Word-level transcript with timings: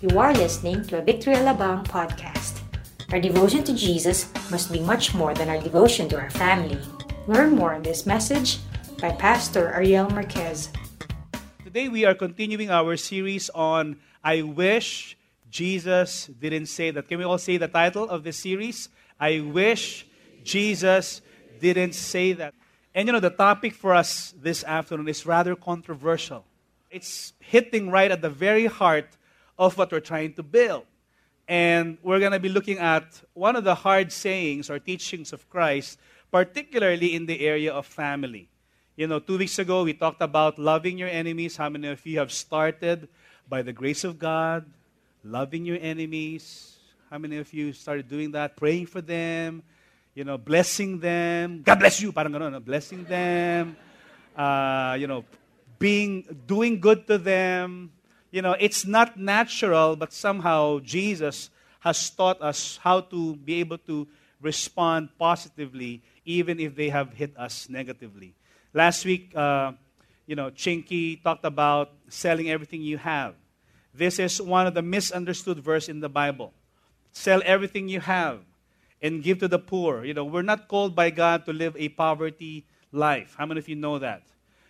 You 0.00 0.18
are 0.18 0.32
listening 0.32 0.80
to 0.88 0.96
a 0.96 1.02
Victory 1.04 1.36
Alabang 1.36 1.84
podcast. 1.84 2.64
Our 3.12 3.20
devotion 3.20 3.60
to 3.68 3.76
Jesus 3.76 4.32
must 4.48 4.72
be 4.72 4.80
much 4.80 5.12
more 5.12 5.34
than 5.34 5.52
our 5.52 5.60
devotion 5.60 6.08
to 6.08 6.16
our 6.16 6.30
family. 6.30 6.80
Learn 7.28 7.52
more 7.52 7.74
on 7.76 7.82
this 7.82 8.06
message 8.08 8.64
by 8.96 9.12
Pastor 9.12 9.68
Ariel 9.76 10.08
Marquez. 10.08 10.72
Today 11.62 11.92
we 11.92 12.06
are 12.08 12.14
continuing 12.14 12.70
our 12.70 12.96
series 12.96 13.52
on 13.52 14.00
I 14.24 14.40
Wish 14.40 15.20
Jesus 15.50 16.32
Didn't 16.32 16.72
Say 16.72 16.90
That. 16.92 17.06
Can 17.06 17.18
we 17.18 17.28
all 17.28 17.36
say 17.36 17.58
the 17.58 17.68
title 17.68 18.08
of 18.08 18.24
this 18.24 18.38
series? 18.38 18.88
I 19.20 19.44
Wish 19.44 20.08
Jesus 20.42 21.20
Didn't 21.60 21.92
Say 21.92 22.32
That. 22.32 22.54
And 22.94 23.04
you 23.04 23.12
know, 23.12 23.20
the 23.20 23.28
topic 23.28 23.74
for 23.74 23.92
us 23.92 24.32
this 24.32 24.64
afternoon 24.64 25.12
is 25.12 25.26
rather 25.26 25.54
controversial. 25.54 26.46
It's 26.90 27.34
hitting 27.38 27.90
right 27.90 28.10
at 28.10 28.22
the 28.22 28.30
very 28.30 28.64
heart 28.64 29.19
of 29.60 29.76
what 29.76 29.92
we're 29.92 30.00
trying 30.00 30.32
to 30.32 30.42
build. 30.42 30.88
And 31.46 31.98
we're 32.02 32.18
going 32.18 32.32
to 32.32 32.40
be 32.40 32.48
looking 32.48 32.78
at 32.78 33.04
one 33.34 33.54
of 33.56 33.62
the 33.62 33.74
hard 33.74 34.10
sayings 34.10 34.70
or 34.70 34.78
teachings 34.78 35.34
of 35.34 35.44
Christ, 35.50 36.00
particularly 36.32 37.14
in 37.14 37.26
the 37.26 37.44
area 37.44 37.70
of 37.70 37.84
family. 37.84 38.48
You 38.96 39.06
know, 39.06 39.20
two 39.20 39.36
weeks 39.36 39.58
ago 39.58 39.84
we 39.84 39.92
talked 39.92 40.22
about 40.22 40.58
loving 40.58 40.96
your 40.96 41.08
enemies. 41.08 41.58
How 41.58 41.68
many 41.68 41.88
of 41.88 42.00
you 42.06 42.18
have 42.18 42.32
started 42.32 43.08
by 43.48 43.60
the 43.60 43.72
grace 43.72 44.02
of 44.02 44.18
God, 44.18 44.64
loving 45.22 45.66
your 45.66 45.78
enemies? 45.80 46.78
How 47.10 47.18
many 47.18 47.36
of 47.36 47.52
you 47.52 47.74
started 47.74 48.08
doing 48.08 48.30
that, 48.32 48.56
praying 48.56 48.86
for 48.86 49.02
them, 49.02 49.62
you 50.14 50.24
know, 50.24 50.38
blessing 50.38 51.00
them? 51.00 51.60
God 51.62 51.78
bless 51.78 52.00
you, 52.00 52.12
parang 52.12 52.32
ganun, 52.32 52.64
blessing 52.64 53.04
them, 53.04 53.76
uh, 54.36 54.96
you 54.98 55.06
know, 55.06 55.24
being, 55.78 56.24
doing 56.46 56.80
good 56.80 57.06
to 57.08 57.18
them, 57.18 57.90
you 58.30 58.42
know, 58.42 58.56
it's 58.58 58.86
not 58.86 59.18
natural, 59.18 59.96
but 59.96 60.12
somehow 60.12 60.78
Jesus 60.80 61.50
has 61.80 62.10
taught 62.10 62.40
us 62.40 62.78
how 62.82 63.00
to 63.00 63.36
be 63.36 63.54
able 63.60 63.78
to 63.78 64.06
respond 64.40 65.08
positively, 65.18 66.02
even 66.24 66.60
if 66.60 66.74
they 66.74 66.88
have 66.88 67.12
hit 67.12 67.36
us 67.36 67.68
negatively. 67.68 68.34
Last 68.72 69.04
week, 69.04 69.34
uh, 69.34 69.72
you 70.26 70.36
know, 70.36 70.50
Chinky 70.50 71.22
talked 71.22 71.44
about 71.44 71.92
selling 72.08 72.50
everything 72.50 72.82
you 72.82 72.98
have. 72.98 73.34
This 73.92 74.18
is 74.18 74.40
one 74.40 74.66
of 74.66 74.74
the 74.74 74.82
misunderstood 74.82 75.58
verse 75.58 75.88
in 75.88 76.00
the 76.00 76.08
Bible. 76.08 76.52
Sell 77.12 77.42
everything 77.44 77.88
you 77.88 78.00
have 78.00 78.40
and 79.02 79.22
give 79.22 79.38
to 79.40 79.48
the 79.48 79.58
poor. 79.58 80.04
You 80.04 80.14
know, 80.14 80.24
we're 80.24 80.42
not 80.42 80.68
called 80.68 80.94
by 80.94 81.10
God 81.10 81.44
to 81.46 81.52
live 81.52 81.74
a 81.76 81.88
poverty 81.88 82.64
life. 82.92 83.34
How 83.36 83.46
many 83.46 83.58
of 83.58 83.68
you 83.68 83.74
know 83.74 83.98
that? 83.98 84.22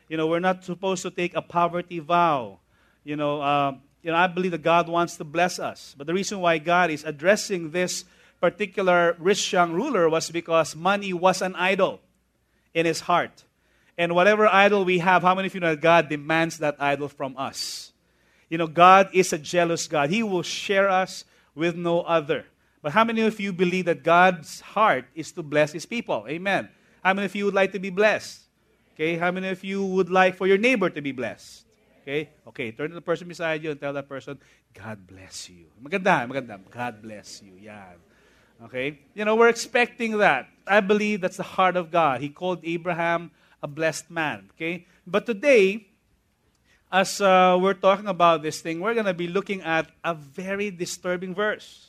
You 0.09 0.17
know, 0.17 0.27
we're 0.27 0.41
not 0.41 0.65
supposed 0.65 1.03
to 1.03 1.11
take 1.11 1.37
a 1.37 1.43
poverty 1.43 1.99
vow 1.99 2.61
you 3.05 3.17
know, 3.17 3.41
uh, 3.41 3.75
you 4.03 4.11
know, 4.11 4.17
I 4.17 4.27
believe 4.27 4.53
that 4.53 4.63
God 4.63 4.89
wants 4.89 5.17
to 5.17 5.25
bless 5.25 5.59
us. 5.59 5.95
But 5.97 6.07
the 6.07 6.15
reason 6.15 6.41
why 6.41 6.59
God 6.59 6.91
is 6.91 7.05
addressing 7.05 7.71
this 7.71 8.05
particular 8.41 9.17
rich 9.19 9.53
young 9.53 9.73
ruler 9.73 10.09
was 10.09 10.31
because 10.31 10.75
money 10.75 11.13
was 11.13 11.43
an 11.43 11.55
idol 11.57 12.01
in 12.73 12.87
his 12.87 13.01
heart. 13.01 13.45
And 13.99 14.15
whatever 14.15 14.47
idol 14.47 14.85
we 14.85 14.99
have, 14.99 15.23
how 15.23 15.35
many 15.35 15.47
of 15.47 15.55
you 15.55 15.61
know 15.61 15.75
that 15.75 15.83
God 15.83 16.09
demands 16.09 16.59
that 16.59 16.77
idol 16.79 17.09
from 17.09 17.37
us? 17.37 17.93
You 18.49 18.59
know, 18.59 18.67
God 18.67 19.11
is 19.13 19.33
a 19.33 19.39
jealous 19.39 19.87
God. 19.87 20.11
He 20.11 20.23
will 20.23 20.43
share 20.43 20.89
us 20.89 21.25
with 21.55 21.77
no 21.77 22.01
other. 22.01 22.47
But 22.83 22.93
how 22.93 23.05
many 23.05 23.21
of 23.23 23.39
you 23.39 23.53
believe 23.53 23.85
that 23.85 24.03
God's 24.03 24.61
heart 24.61 25.05
is 25.15 25.33
to 25.33 25.43
bless 25.43 25.73
his 25.73 25.85
people? 25.85 26.25
Amen. 26.29 26.71
How 27.05 27.13
many 27.13 27.27
of 27.27 27.35
you 27.35 27.45
would 27.45 27.55
like 27.55 27.73
to 27.73 27.79
be 27.79 27.91
blessed? 27.91 28.41
Okay, 28.95 29.17
how 29.17 29.31
many 29.31 29.49
of 29.49 29.63
you 29.63 29.85
would 29.85 30.11
like 30.11 30.37
for 30.37 30.47
your 30.47 30.59
neighbor 30.59 30.91
to 30.91 31.01
be 31.01 31.13
blessed? 31.13 31.65
Okay? 32.03 32.31
Okay, 32.49 32.73
turn 32.73 32.91
to 32.91 32.95
the 32.95 33.01
person 33.01 33.29
beside 33.29 33.63
you 33.63 33.71
and 33.71 33.81
tell 33.81 33.93
that 33.93 34.09
person, 34.09 34.39
God 34.75 35.07
bless 35.07 35.49
you. 35.51 35.67
Maganda, 35.83 36.29
maganda. 36.29 36.59
God 36.71 37.03
bless 37.03 37.43
you. 37.43 37.55
Yan. 37.61 37.97
Okay? 38.65 38.99
You 39.15 39.25
know, 39.25 39.37
we're 39.37 39.49
expecting 39.49 40.19
that. 40.19 40.49
I 40.67 40.81
believe 40.81 41.21
that's 41.21 41.37
the 41.37 41.43
heart 41.43 41.77
of 41.77 41.91
God. 41.91 42.21
He 42.21 42.29
called 42.29 42.61
Abraham 42.63 43.31
a 43.63 43.69
blessed 43.69 44.11
man. 44.11 44.51
Okay? 44.55 44.87
But 45.07 45.27
today, 45.27 45.87
as 46.91 47.21
uh, 47.21 47.59
we're 47.61 47.75
talking 47.75 48.09
about 48.09 48.43
this 48.43 48.61
thing, 48.61 48.81
we're 48.81 48.95
going 48.95 49.07
to 49.07 49.15
be 49.15 49.29
looking 49.29 49.63
at 49.63 49.89
a 50.05 50.15
very 50.15 50.71
disturbing 50.71 51.35
verse. 51.35 51.89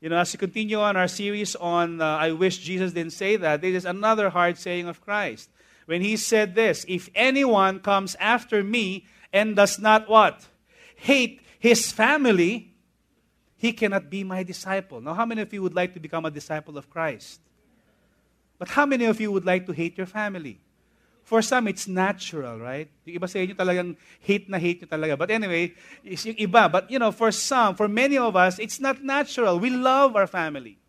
You 0.00 0.08
know, 0.08 0.16
as 0.16 0.32
we 0.32 0.38
continue 0.38 0.80
on 0.80 0.96
our 0.96 1.08
series 1.08 1.54
on 1.56 2.00
uh, 2.00 2.16
I 2.16 2.32
Wish 2.32 2.58
Jesus 2.58 2.92
Didn't 2.92 3.12
Say 3.12 3.36
That, 3.36 3.60
this 3.60 3.74
is 3.74 3.84
another 3.84 4.30
hard 4.30 4.56
saying 4.56 4.88
of 4.88 5.00
Christ. 5.00 5.50
When 5.86 6.00
he 6.00 6.16
said 6.16 6.54
this, 6.54 6.86
If 6.88 7.10
anyone 7.14 7.80
comes 7.80 8.14
after 8.20 8.62
me 8.62 9.06
and 9.32 9.56
does 9.56 9.78
not 9.78 10.08
what? 10.08 10.46
Hate 10.96 11.40
his 11.58 11.92
family, 11.92 12.74
he 13.56 13.72
cannot 13.72 14.08
be 14.08 14.24
my 14.24 14.42
disciple. 14.42 15.00
Now, 15.00 15.14
how 15.14 15.26
many 15.26 15.42
of 15.42 15.52
you 15.52 15.62
would 15.62 15.74
like 15.74 15.94
to 15.94 16.00
become 16.00 16.24
a 16.24 16.30
disciple 16.30 16.78
of 16.78 16.88
Christ? 16.88 17.40
But 18.58 18.68
how 18.68 18.86
many 18.86 19.04
of 19.04 19.20
you 19.20 19.32
would 19.32 19.44
like 19.44 19.66
to 19.66 19.72
hate 19.72 19.96
your 19.96 20.06
family? 20.06 20.60
For 21.22 21.42
some, 21.42 21.68
it's 21.68 21.86
natural, 21.86 22.58
right? 22.58 22.90
Yung 23.04 23.20
iba 23.20 23.28
sa 23.28 23.38
inyo 23.38 23.54
talagang 23.54 23.96
hate 24.18 24.48
na 24.48 24.58
hate 24.58 24.82
nyo 24.82 24.88
talaga. 24.88 25.16
But 25.16 25.30
anyway, 25.30 25.72
yung 26.02 26.36
iba. 26.36 26.72
But 26.72 26.90
you 26.90 26.98
know, 26.98 27.12
for 27.12 27.30
some, 27.30 27.76
for 27.76 27.86
many 27.86 28.18
of 28.18 28.34
us, 28.34 28.58
it's 28.58 28.80
not 28.80 29.04
natural. 29.04 29.60
We 29.60 29.70
love 29.70 30.16
our 30.16 30.26
family. 30.26 30.80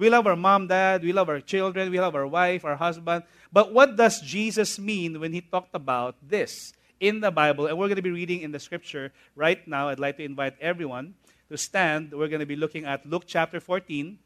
We 0.00 0.08
love 0.08 0.26
our 0.26 0.36
mom, 0.36 0.66
dad, 0.66 1.04
we 1.04 1.12
love 1.12 1.28
our 1.28 1.40
children, 1.40 1.90
we 1.90 2.00
love 2.00 2.14
our 2.14 2.26
wife, 2.26 2.64
our 2.64 2.76
husband. 2.76 3.22
But 3.52 3.74
what 3.74 3.96
does 3.96 4.22
Jesus 4.22 4.78
mean 4.78 5.20
when 5.20 5.34
he 5.34 5.42
talked 5.42 5.74
about 5.74 6.16
this? 6.22 6.72
In 7.00 7.20
the 7.20 7.30
Bible, 7.30 7.66
and 7.66 7.76
we're 7.78 7.88
going 7.88 7.96
to 7.96 8.02
be 8.02 8.10
reading 8.12 8.42
in 8.42 8.52
the 8.52 8.60
scripture 8.60 9.10
right 9.34 9.66
now. 9.66 9.88
I'd 9.88 9.98
like 9.98 10.18
to 10.18 10.24
invite 10.24 10.54
everyone 10.60 11.14
to 11.48 11.56
stand. 11.56 12.12
We're 12.12 12.28
going 12.28 12.40
to 12.40 12.46
be 12.46 12.56
looking 12.56 12.84
at 12.84 13.04
Luke 13.06 13.24
chapter 13.26 13.58
14. 13.58 14.18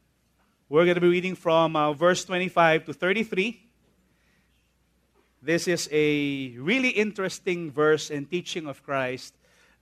We're 0.69 0.84
going 0.84 0.97
to 0.97 1.01
be 1.01 1.09
reading 1.09 1.37
from 1.37 1.77
uh, 1.77 1.93
verse 1.93 2.25
25 2.25 2.87
to 2.87 2.93
33. 2.93 3.61
This 5.41 5.69
is 5.69 5.89
a 5.93 6.57
really 6.59 6.89
interesting 6.89 7.71
verse 7.71 8.11
and 8.11 8.29
teaching 8.29 8.67
of 8.67 8.83
Christ 8.83 9.34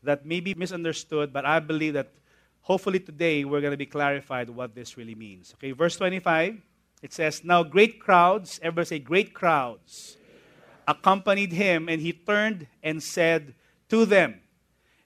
that 0.02 0.26
may 0.26 0.40
be 0.40 0.54
misunderstood, 0.54 1.32
but 1.32 1.46
I 1.46 1.60
believe 1.60 1.94
that 1.94 2.12
hopefully 2.60 3.00
today 3.00 3.44
we're 3.44 3.60
going 3.60 3.72
to 3.72 3.78
be 3.78 3.86
clarified 3.86 4.50
what 4.50 4.74
this 4.74 4.98
really 4.98 5.14
means. 5.14 5.54
Okay, 5.54 5.72
verse 5.72 5.96
25, 5.96 6.60
it 7.00 7.12
says, 7.12 7.42
Now 7.42 7.62
great 7.62 8.00
crowds, 8.00 8.60
everybody 8.62 8.86
say 8.86 8.98
great 8.98 9.32
crowds 9.32 10.18
accompanied 10.86 11.52
him, 11.52 11.88
and 11.88 12.00
he 12.00 12.12
turned 12.12 12.66
and 12.82 13.02
said 13.02 13.54
to 13.88 14.04
them, 14.04 14.40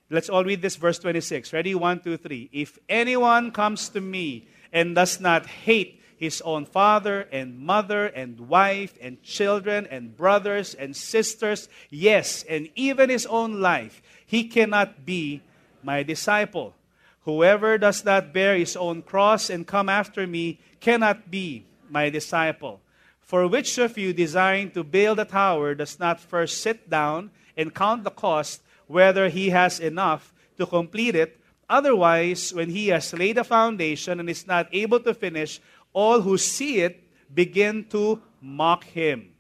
Let's 0.09 0.29
all 0.29 0.45
read 0.45 0.63
this 0.63 0.77
verse 0.77 0.99
26. 1.01 1.53
Ready? 1.53 1.75
One, 1.75 1.99
two, 1.99 2.17
three. 2.17 2.49
If 2.53 2.79
anyone 2.89 3.51
comes 3.51 3.89
to 3.91 4.01
me 4.01 4.47
and 4.73 4.95
does 4.95 5.21
not 5.21 5.47
hate 5.47 6.01
his 6.17 6.41
own 6.43 6.65
father 6.65 7.29
and 7.33 7.59
mother 7.59 8.07
and 8.07 8.49
wife 8.49 8.97
and 9.01 9.23
children 9.23 9.87
and 9.91 10.17
brothers 10.17 10.75
and 10.75 10.97
sisters, 10.97 11.69
yes, 11.91 12.45
and 12.49 12.69
even 12.77 13.11
his 13.11 13.27
own 13.27 13.61
life, 13.61 14.01
he 14.25 14.45
cannot 14.45 15.05
be 15.05 15.43
my 15.83 16.03
disciple. 16.03 16.75
Whoever 17.23 17.77
does 17.77 18.05
not 18.05 18.33
bear 18.33 18.57
his 18.57 18.77
own 18.77 19.03
cross 19.03 19.51
and 19.51 19.67
come 19.67 19.89
after 19.89 20.27
me 20.27 20.61
cannot 20.79 21.31
be 21.31 21.67
my 21.91 22.11
disciple. 22.11 22.81
For 23.27 23.49
which 23.49 23.77
of 23.79 23.99
you 23.99 24.13
desiring 24.15 24.71
to 24.71 24.85
build 24.85 25.19
a 25.19 25.25
tower 25.25 25.75
does 25.75 25.99
not 25.99 26.21
first 26.21 26.63
sit 26.63 26.89
down 26.89 27.33
and 27.57 27.75
count 27.75 28.05
the 28.05 28.15
cost, 28.15 28.63
whether 28.87 29.29
he 29.29 29.51
has 29.51 29.81
enough 29.81 30.33
to 30.59 30.65
complete 30.65 31.17
it? 31.17 31.37
Otherwise, 31.69 32.55
when 32.55 32.71
he 32.71 32.89
has 32.95 33.13
laid 33.13 33.37
a 33.37 33.43
foundation 33.43 34.21
and 34.21 34.31
is 34.31 34.47
not 34.47 34.69
able 34.71 35.01
to 35.01 35.13
finish, 35.13 35.61
all 35.93 36.21
who 36.21 36.39
see 36.39 36.79
it 36.79 37.03
begin 37.35 37.83
to 37.91 38.23
mock 38.41 38.85
him, 38.85 39.35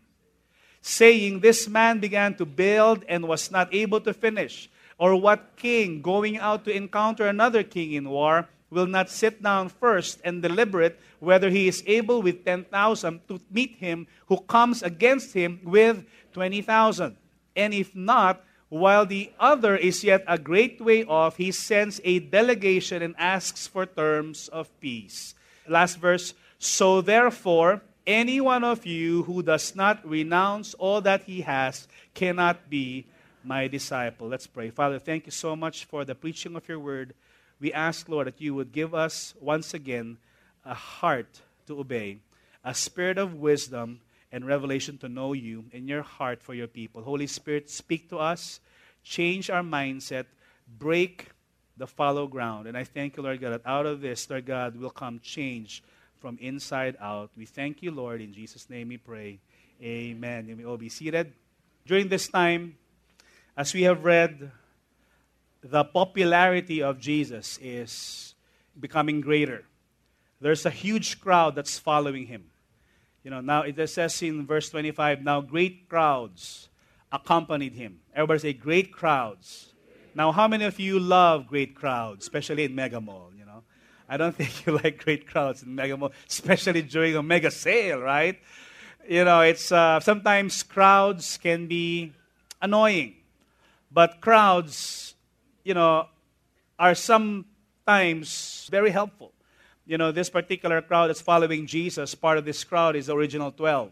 saying, 0.82 1.38
This 1.38 1.68
man 1.68 2.00
began 2.00 2.34
to 2.34 2.44
build 2.44 3.04
and 3.08 3.28
was 3.28 3.52
not 3.52 3.72
able 3.72 4.00
to 4.00 4.12
finish. 4.12 4.68
Or 4.98 5.14
what 5.14 5.54
king 5.54 6.02
going 6.02 6.38
out 6.38 6.64
to 6.64 6.74
encounter 6.74 7.28
another 7.28 7.62
king 7.62 7.92
in 7.92 8.10
war? 8.10 8.48
Will 8.70 8.86
not 8.86 9.10
sit 9.10 9.42
down 9.42 9.68
first 9.68 10.20
and 10.24 10.42
deliberate 10.42 10.98
whether 11.20 11.50
he 11.50 11.68
is 11.68 11.82
able 11.86 12.22
with 12.22 12.44
10,000 12.44 13.20
to 13.28 13.40
meet 13.50 13.76
him 13.76 14.06
who 14.26 14.38
comes 14.40 14.82
against 14.82 15.32
him 15.34 15.60
with 15.64 16.04
20,000. 16.32 17.16
And 17.54 17.72
if 17.72 17.94
not, 17.94 18.44
while 18.68 19.06
the 19.06 19.30
other 19.38 19.76
is 19.76 20.02
yet 20.02 20.24
a 20.26 20.38
great 20.38 20.80
way 20.80 21.04
off, 21.04 21.36
he 21.36 21.52
sends 21.52 22.00
a 22.04 22.18
delegation 22.18 23.02
and 23.02 23.14
asks 23.18 23.66
for 23.66 23.86
terms 23.86 24.48
of 24.48 24.68
peace. 24.80 25.34
Last 25.68 25.98
verse. 25.98 26.34
So 26.58 27.00
therefore, 27.00 27.82
any 28.06 28.40
one 28.40 28.64
of 28.64 28.86
you 28.86 29.22
who 29.24 29.42
does 29.42 29.74
not 29.74 30.06
renounce 30.06 30.74
all 30.74 31.00
that 31.02 31.22
he 31.22 31.42
has 31.42 31.86
cannot 32.14 32.68
be 32.68 33.06
my 33.44 33.68
disciple. 33.68 34.28
Let's 34.28 34.46
pray. 34.46 34.70
Father, 34.70 34.98
thank 34.98 35.26
you 35.26 35.32
so 35.32 35.54
much 35.54 35.84
for 35.84 36.04
the 36.04 36.14
preaching 36.14 36.56
of 36.56 36.68
your 36.68 36.80
word 36.80 37.14
we 37.60 37.72
ask, 37.72 38.08
Lord, 38.08 38.26
that 38.26 38.40
you 38.40 38.54
would 38.54 38.72
give 38.72 38.94
us 38.94 39.34
once 39.40 39.74
again 39.74 40.18
a 40.64 40.74
heart 40.74 41.40
to 41.66 41.80
obey, 41.80 42.18
a 42.64 42.74
spirit 42.74 43.18
of 43.18 43.34
wisdom 43.34 44.00
and 44.32 44.46
revelation 44.46 44.98
to 44.98 45.08
know 45.08 45.32
you 45.32 45.64
in 45.72 45.88
your 45.88 46.02
heart 46.02 46.42
for 46.42 46.54
your 46.54 46.66
people. 46.66 47.02
Holy 47.02 47.26
Spirit, 47.26 47.70
speak 47.70 48.08
to 48.10 48.18
us, 48.18 48.60
change 49.02 49.48
our 49.48 49.62
mindset, 49.62 50.26
break 50.78 51.28
the 51.76 51.86
fallow 51.86 52.26
ground. 52.26 52.66
And 52.66 52.76
I 52.76 52.84
thank 52.84 53.16
you, 53.16 53.22
Lord 53.22 53.40
God, 53.40 53.52
that 53.52 53.62
out 53.64 53.86
of 53.86 54.00
this, 54.00 54.28
Lord 54.28 54.46
God, 54.46 54.76
will 54.76 54.90
come 54.90 55.20
change 55.20 55.82
from 56.20 56.38
inside 56.40 56.96
out. 57.00 57.30
We 57.36 57.46
thank 57.46 57.82
you, 57.82 57.90
Lord. 57.90 58.20
In 58.20 58.32
Jesus' 58.32 58.68
name 58.68 58.88
we 58.88 58.96
pray. 58.96 59.38
Amen. 59.82 60.48
You 60.48 60.56
may 60.56 60.64
all 60.64 60.76
be 60.76 60.88
seated. 60.88 61.32
During 61.86 62.08
this 62.08 62.28
time, 62.28 62.76
as 63.56 63.72
we 63.72 63.82
have 63.82 64.04
read, 64.04 64.50
the 65.70 65.84
popularity 65.84 66.82
of 66.82 66.98
Jesus 66.98 67.58
is 67.62 68.34
becoming 68.78 69.20
greater. 69.20 69.64
There's 70.40 70.66
a 70.66 70.70
huge 70.70 71.20
crowd 71.20 71.54
that's 71.54 71.78
following 71.78 72.26
him. 72.26 72.44
You 73.24 73.30
know, 73.30 73.40
now 73.40 73.62
it 73.62 73.88
says 73.88 74.22
in 74.22 74.46
verse 74.46 74.70
25, 74.70 75.22
now 75.22 75.40
great 75.40 75.88
crowds 75.88 76.68
accompanied 77.10 77.74
him. 77.74 77.98
Everybody 78.14 78.38
say, 78.38 78.52
great 78.52 78.92
crowds. 78.92 79.72
Now, 80.14 80.32
how 80.32 80.46
many 80.46 80.64
of 80.64 80.78
you 80.78 81.00
love 81.00 81.48
great 81.48 81.74
crowds, 81.74 82.24
especially 82.24 82.64
in 82.64 82.74
Mega 82.74 83.00
Mall? 83.00 83.32
You 83.36 83.44
know, 83.44 83.64
I 84.08 84.16
don't 84.16 84.34
think 84.36 84.64
you 84.64 84.78
like 84.78 85.02
great 85.02 85.26
crowds 85.26 85.62
in 85.62 85.74
Mega 85.74 85.96
Mall, 85.96 86.12
especially 86.28 86.82
during 86.82 87.16
a 87.16 87.22
mega 87.22 87.50
sale, 87.50 88.00
right? 88.00 88.38
You 89.08 89.24
know, 89.24 89.40
it's 89.40 89.72
uh, 89.72 90.00
sometimes 90.00 90.62
crowds 90.62 91.36
can 91.36 91.66
be 91.66 92.12
annoying, 92.62 93.16
but 93.90 94.20
crowds, 94.20 95.15
you 95.66 95.74
know, 95.74 96.06
are 96.78 96.94
sometimes 96.94 98.68
very 98.70 98.90
helpful. 98.90 99.32
You 99.86 99.98
know, 99.98 100.12
this 100.12 100.30
particular 100.30 100.80
crowd 100.82 101.08
that's 101.08 101.20
following 101.20 101.66
Jesus, 101.66 102.14
part 102.14 102.38
of 102.38 102.44
this 102.44 102.64
crowd 102.64 102.96
is 102.96 103.06
the 103.06 103.16
original 103.16 103.52
12 103.52 103.90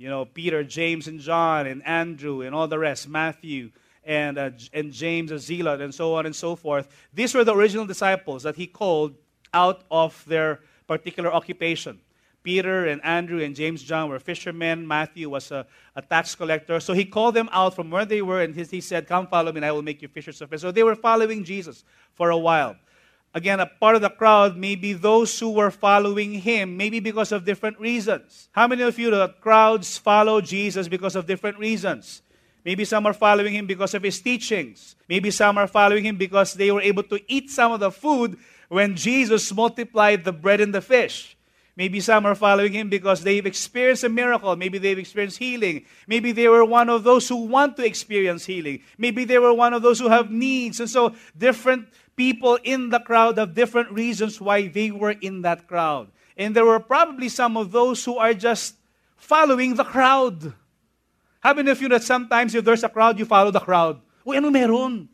you 0.00 0.08
know, 0.08 0.24
Peter, 0.24 0.64
James, 0.64 1.08
and 1.08 1.20
John, 1.20 1.66
and 1.66 1.86
Andrew, 1.86 2.40
and 2.40 2.54
all 2.54 2.66
the 2.66 2.78
rest, 2.78 3.06
Matthew, 3.06 3.70
and, 4.02 4.38
uh, 4.38 4.50
and 4.72 4.94
James, 4.94 5.30
a 5.30 5.38
zealot, 5.38 5.82
and 5.82 5.94
so 5.94 6.14
on 6.14 6.24
and 6.24 6.34
so 6.34 6.56
forth. 6.56 6.88
These 7.12 7.34
were 7.34 7.44
the 7.44 7.54
original 7.54 7.84
disciples 7.84 8.44
that 8.44 8.56
he 8.56 8.66
called 8.66 9.14
out 9.52 9.82
of 9.90 10.24
their 10.26 10.60
particular 10.86 11.30
occupation. 11.30 12.00
Peter 12.42 12.86
and 12.86 13.04
Andrew 13.04 13.42
and 13.42 13.54
James, 13.54 13.82
John 13.82 14.08
were 14.08 14.18
fishermen. 14.18 14.86
Matthew 14.86 15.28
was 15.28 15.50
a, 15.50 15.66
a 15.94 16.02
tax 16.02 16.34
collector. 16.34 16.80
So 16.80 16.92
he 16.92 17.04
called 17.04 17.34
them 17.34 17.48
out 17.52 17.74
from 17.74 17.90
where 17.90 18.04
they 18.04 18.22
were 18.22 18.42
and 18.42 18.54
he 18.54 18.80
said, 18.80 19.06
Come 19.06 19.26
follow 19.26 19.52
me 19.52 19.58
and 19.58 19.66
I 19.66 19.72
will 19.72 19.82
make 19.82 20.02
you 20.02 20.08
fishers 20.08 20.40
of 20.40 20.50
men. 20.50 20.58
So 20.58 20.72
they 20.72 20.82
were 20.82 20.96
following 20.96 21.44
Jesus 21.44 21.84
for 22.14 22.30
a 22.30 22.38
while 22.38 22.76
again, 23.34 23.60
a 23.60 23.66
part 23.66 23.96
of 23.96 24.02
the 24.02 24.10
crowd 24.10 24.56
may 24.56 24.74
be 24.74 24.92
those 24.92 25.38
who 25.38 25.50
were 25.50 25.70
following 25.70 26.34
him, 26.34 26.76
maybe 26.76 27.00
because 27.00 27.32
of 27.32 27.44
different 27.44 27.78
reasons. 27.78 28.48
How 28.52 28.66
many 28.66 28.82
of 28.82 28.98
you, 28.98 29.10
the 29.10 29.28
crowds, 29.40 29.98
follow 29.98 30.40
Jesus 30.40 30.88
because 30.88 31.16
of 31.16 31.26
different 31.26 31.58
reasons? 31.58 32.22
Maybe 32.64 32.84
some 32.84 33.06
are 33.06 33.14
following 33.14 33.54
him 33.54 33.66
because 33.66 33.94
of 33.94 34.02
his 34.02 34.20
teachings. 34.20 34.96
Maybe 35.08 35.30
some 35.30 35.56
are 35.56 35.66
following 35.66 36.04
him 36.04 36.16
because 36.16 36.54
they 36.54 36.70
were 36.70 36.82
able 36.82 37.02
to 37.04 37.20
eat 37.26 37.50
some 37.50 37.72
of 37.72 37.80
the 37.80 37.90
food 37.90 38.36
when 38.68 38.96
Jesus 38.96 39.52
multiplied 39.52 40.24
the 40.24 40.32
bread 40.32 40.60
and 40.60 40.74
the 40.74 40.82
fish. 40.82 41.36
Maybe 41.80 41.98
some 42.00 42.26
are 42.26 42.34
following 42.34 42.74
him 42.74 42.90
because 42.90 43.24
they've 43.24 43.46
experienced 43.46 44.04
a 44.04 44.10
miracle. 44.10 44.54
Maybe 44.54 44.76
they've 44.76 44.98
experienced 44.98 45.38
healing. 45.38 45.86
Maybe 46.06 46.30
they 46.30 46.46
were 46.46 46.62
one 46.62 46.90
of 46.90 47.04
those 47.04 47.26
who 47.26 47.48
want 47.48 47.78
to 47.78 47.86
experience 47.86 48.44
healing. 48.44 48.82
Maybe 48.98 49.24
they 49.24 49.38
were 49.38 49.54
one 49.54 49.72
of 49.72 49.80
those 49.80 49.98
who 49.98 50.10
have 50.10 50.30
needs. 50.30 50.78
And 50.78 50.90
so 50.90 51.16
different 51.32 51.88
people 52.16 52.58
in 52.64 52.90
the 52.90 53.00
crowd 53.00 53.38
have 53.38 53.54
different 53.54 53.92
reasons 53.92 54.42
why 54.42 54.68
they 54.68 54.90
were 54.90 55.16
in 55.24 55.40
that 55.40 55.66
crowd. 55.66 56.12
And 56.36 56.54
there 56.54 56.66
were 56.66 56.80
probably 56.80 57.30
some 57.30 57.56
of 57.56 57.72
those 57.72 58.04
who 58.04 58.18
are 58.18 58.34
just 58.34 58.76
following 59.16 59.72
the 59.76 59.84
crowd. 59.84 60.52
How 61.40 61.54
many 61.54 61.70
of 61.70 61.80
you 61.80 61.88
that 61.96 62.02
sometimes 62.02 62.54
if 62.54 62.62
there's 62.62 62.84
a 62.84 62.90
crowd, 62.90 63.18
you 63.18 63.24
follow 63.24 63.50
the 63.50 63.64
crowd? 63.64 64.02
Uy, 64.26 64.36
ano 64.36 64.50
meron? 64.50 65.08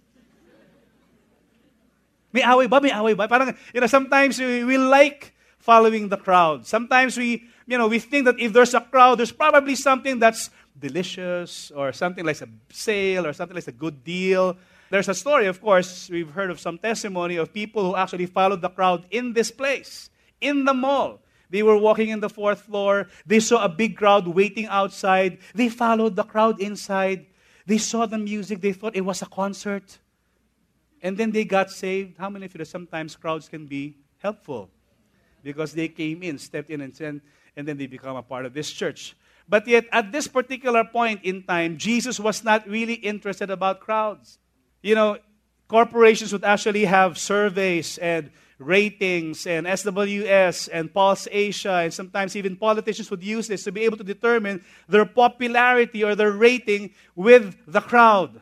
May 2.33 2.43
away 2.43 2.67
ba? 2.67 2.81
May 2.81 2.91
away 2.91 3.15
ba? 3.15 3.29
Parang, 3.29 3.55
you 3.73 3.81
know, 3.81 3.87
sometimes 3.87 4.41
we, 4.41 4.65
we 4.65 4.79
like 4.79 5.36
following 5.67 6.09
the 6.09 6.17
crowd. 6.17 6.65
Sometimes 6.65 7.19
we, 7.19 7.43
you 7.67 7.77
know, 7.77 7.89
we 7.89 7.99
think 7.99 8.25
that 8.25 8.39
if 8.39 8.53
there's 8.53 8.73
a 8.73 8.81
crowd, 8.81 9.19
there's 9.19 9.33
probably 9.33 9.75
something 9.75 10.21
that's 10.21 10.49
delicious 10.79 11.73
or 11.75 11.93
something 11.93 12.25
like 12.25 12.41
a 12.41 12.49
sale 12.71 13.27
or 13.27 13.33
something 13.33 13.57
like 13.57 13.67
a 13.67 13.73
good 13.73 14.05
deal. 14.05 14.57
There's 14.91 15.09
a 15.09 15.15
story, 15.15 15.47
of 15.47 15.61
course, 15.61 16.09
we've 16.09 16.31
heard 16.31 16.51
of 16.51 16.61
some 16.61 16.79
testimony 16.79 17.35
of 17.35 17.53
people 17.53 17.83
who 17.83 17.97
actually 17.97 18.27
followed 18.27 18.63
the 18.63 18.69
crowd 18.69 19.07
in 19.11 19.33
this 19.33 19.51
place, 19.51 20.09
in 20.41 20.65
the 20.65 20.73
mall. 20.73 21.19
They 21.51 21.65
were 21.65 21.77
walking 21.77 22.11
in 22.11 22.21
the 22.21 22.31
fourth 22.31 22.63
floor. 22.63 23.09
They 23.27 23.41
saw 23.41 23.65
a 23.65 23.69
big 23.69 23.97
crowd 23.97 24.29
waiting 24.29 24.67
outside. 24.67 25.39
They 25.53 25.69
followed 25.69 26.15
the 26.15 26.23
crowd 26.23 26.61
inside. 26.61 27.27
They 27.67 27.79
saw 27.79 28.07
the 28.07 28.19
music. 28.19 28.61
They 28.61 28.73
thought 28.73 28.95
it 28.95 29.05
was 29.05 29.23
a 29.23 29.27
concert. 29.27 29.99
And 31.03 31.19
then 31.19 31.33
they 31.33 31.45
got 31.45 31.71
saved. 31.71 32.19
How 32.19 32.31
many 32.31 32.47
of 32.47 32.55
you 32.55 32.65
sometimes 32.65 33.17
crowds 33.17 33.49
can 33.49 33.67
be 33.67 33.97
helpful? 34.19 34.71
Because 35.47 35.73
they 35.73 35.89
came 35.89 36.23
in, 36.23 36.39
stepped 36.39 36.71
in, 36.71 36.81
and, 36.81 36.93
then, 36.93 37.23
and 37.57 37.67
then 37.67 37.79
they 37.79 37.87
become 37.87 38.17
a 38.17 38.23
part 38.23 38.47
of 38.47 38.53
this 38.53 38.71
church. 38.71 39.17
But 39.49 39.67
yet, 39.69 39.87
at 39.93 40.11
this 40.11 40.27
particular 40.27 40.83
point 40.83 41.23
in 41.23 41.45
time, 41.45 41.79
Jesus 41.79 42.19
was 42.19 42.43
not 42.43 42.67
really 42.67 42.95
interested 42.95 43.51
about 43.51 43.79
crowds 43.79 44.39
you 44.87 44.95
know, 44.95 45.19
corporations 45.67 46.33
would 46.33 46.45
actually 46.45 46.85
have 46.85 47.19
surveys 47.19 47.99
and 47.99 48.31
ratings 48.59 49.47
and 49.47 49.67
SWS 49.67 50.69
and 50.73 50.95
Pulse 50.95 51.27
Asia, 51.31 51.83
and 51.83 51.93
sometimes 51.93 52.37
even 52.37 52.57
politicians 52.57 53.11
would 53.11 53.23
use 53.23 53.49
this 53.49 53.65
to 53.65 53.73
be 53.73 53.83
able 53.83 53.97
to 53.97 54.05
determine 54.05 54.65
their 54.89 55.05
popularity 55.05 56.05
or 56.05 56.15
their 56.15 56.31
rating 56.31 56.95
with 57.17 57.57
the 57.67 57.81
crowd. 57.81 58.41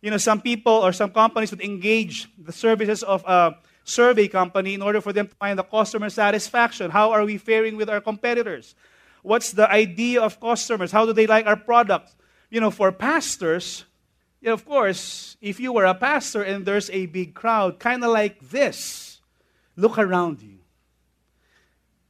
You 0.00 0.10
know, 0.10 0.16
some 0.16 0.40
people 0.40 0.72
or 0.72 0.92
some 0.92 1.10
companies 1.10 1.50
would 1.50 1.60
engage 1.60 2.28
the 2.38 2.52
services 2.52 3.02
of 3.02 3.22
a 3.26 3.54
survey 3.88 4.28
company 4.28 4.74
in 4.74 4.82
order 4.82 5.00
for 5.00 5.12
them 5.12 5.26
to 5.26 5.34
find 5.34 5.58
the 5.58 5.64
customer 5.64 6.10
satisfaction. 6.10 6.90
How 6.90 7.10
are 7.10 7.24
we 7.24 7.38
faring 7.38 7.76
with 7.76 7.88
our 7.88 8.00
competitors? 8.00 8.74
What's 9.22 9.52
the 9.52 9.70
idea 9.70 10.20
of 10.20 10.40
customers? 10.40 10.92
How 10.92 11.06
do 11.06 11.12
they 11.12 11.26
like 11.26 11.46
our 11.46 11.56
products? 11.56 12.14
You 12.50 12.60
know, 12.60 12.70
for 12.70 12.92
pastors, 12.92 13.84
you 14.40 14.48
know, 14.48 14.54
of 14.54 14.64
course, 14.64 15.36
if 15.40 15.58
you 15.58 15.72
were 15.72 15.84
a 15.84 15.94
pastor 15.94 16.42
and 16.42 16.64
there's 16.64 16.90
a 16.90 17.06
big 17.06 17.34
crowd, 17.34 17.78
kind 17.80 18.04
of 18.04 18.10
like 18.12 18.38
this, 18.50 19.20
look 19.76 19.98
around 19.98 20.42
you. 20.42 20.58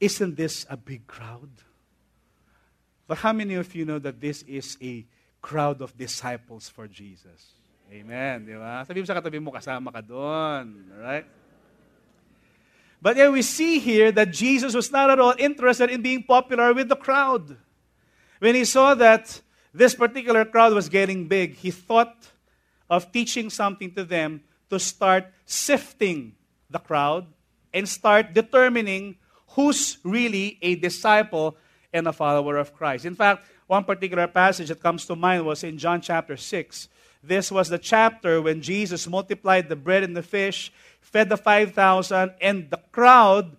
Isn't 0.01 0.37
this 0.37 0.67
a 0.69 0.77
big 0.77 1.07
crowd? 1.07 1.51
But 3.07 3.19
how 3.19 3.33
many 3.33 3.55
of 3.55 3.75
you 3.75 3.85
know 3.85 3.99
that 3.99 4.21
this 4.21 4.43
is 4.43 4.77
a 4.83 5.07
crowd 5.41 5.81
of 5.81 5.97
disciples 5.97 6.69
for 6.69 6.87
Jesus? 6.87 7.55
Amen, 7.89 8.45
di 8.45 8.53
ba? 8.53 8.85
Sabi 8.85 9.01
mo 9.01 9.07
sa 9.09 9.17
katabi 9.17 9.41
mo, 9.41 9.51
kasama 9.51 9.89
ka 9.89 10.05
doon. 10.05 10.93
Right? 11.01 11.25
But 13.01 13.17
then 13.17 13.33
we 13.33 13.43
see 13.43 13.79
here 13.79 14.11
that 14.13 14.33
Jesus 14.33 14.75
was 14.75 14.91
not 14.91 15.11
at 15.11 15.21
all 15.21 15.35
interested 15.39 15.91
in 15.91 16.03
being 16.03 16.25
popular 16.25 16.75
with 16.75 16.89
the 16.89 16.97
crowd. 16.97 17.57
When 18.41 18.55
he 18.55 18.65
saw 18.65 18.95
that 18.95 19.41
this 19.73 19.95
particular 19.95 20.45
crowd 20.45 20.75
was 20.75 20.89
getting 20.89 21.29
big. 21.29 21.55
He 21.55 21.71
thought 21.71 22.31
of 22.89 23.13
teaching 23.13 23.51
something 23.51 23.93
to 23.95 24.05
them 24.05 24.43
to 24.71 24.79
start 24.79 25.27
sifting 25.45 26.35
the 26.71 26.79
crowd 26.79 27.27
and 27.73 27.89
start 27.89 28.35
determining 28.35 29.17
who's 29.49 29.99
really 30.03 30.59
a 30.63 30.75
disciple 30.75 31.57
and 31.93 32.07
a 32.07 32.13
follower 32.13 32.57
of 32.57 32.75
Christ. 32.75 33.05
In 33.05 33.15
fact, 33.15 33.47
one 33.67 33.85
particular 33.85 34.27
passage 34.27 34.69
that 34.69 34.83
comes 34.83 35.07
to 35.07 35.17
mind 35.17 35.45
was 35.45 35.65
in 35.65 35.79
John 35.79 36.01
chapter 36.01 36.37
6. 36.37 36.89
This 37.23 37.51
was 37.51 37.69
the 37.69 37.79
chapter 37.79 38.41
when 38.41 38.63
Jesus 38.63 39.07
multiplied 39.07 39.69
the 39.69 39.77
bread 39.77 40.03
and 40.03 40.17
the 40.17 40.23
fish, 40.23 40.73
fed 41.09 41.29
the 41.29 41.37
5,000, 41.37 42.35
and 42.41 42.71
the 42.71 42.81
crowd 42.93 43.57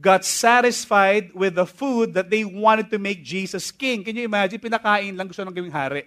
got 0.00 0.24
satisfied 0.24 1.32
with 1.32 1.54
the 1.54 1.66
food 1.66 2.14
that 2.14 2.28
they 2.28 2.44
wanted 2.44 2.90
to 2.90 2.98
make 2.98 3.24
Jesus 3.24 3.70
king. 3.70 4.04
Can 4.04 4.16
you 4.16 4.24
imagine? 4.24 4.60
Pinakain 4.60 5.16
lang 5.16 5.28
gusto 5.28 5.44
nang 5.44 5.54
gawing 5.54 5.72
hari. 5.72 6.04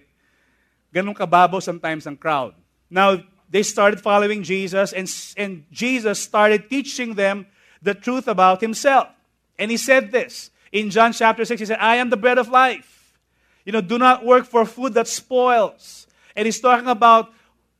Ganun 0.94 1.16
kababaw 1.16 1.60
sometimes 1.60 2.06
ang 2.06 2.16
crowd. 2.16 2.54
Now, 2.88 3.18
they 3.50 3.62
started 3.62 4.00
following 4.00 4.42
Jesus, 4.42 4.92
and, 4.92 5.08
and 5.36 5.64
Jesus 5.72 6.20
started 6.20 6.68
teaching 6.70 7.14
them 7.14 7.46
the 7.82 7.94
truth 7.94 8.28
about 8.28 8.60
himself. 8.60 9.08
And 9.58 9.70
he 9.70 9.76
said 9.76 10.12
this 10.12 10.50
in 10.70 10.90
John 10.90 11.12
chapter 11.12 11.44
6. 11.44 11.58
He 11.58 11.66
said, 11.66 11.80
I 11.80 11.96
am 11.96 12.10
the 12.10 12.16
bread 12.16 12.38
of 12.38 12.48
life. 12.48 13.16
You 13.64 13.72
know, 13.72 13.80
do 13.80 13.98
not 13.98 14.24
work 14.24 14.46
for 14.46 14.64
food 14.64 14.94
that 14.94 15.08
spoils. 15.08 16.06
And 16.36 16.46
he's 16.46 16.60
talking 16.60 16.88
about 16.88 17.32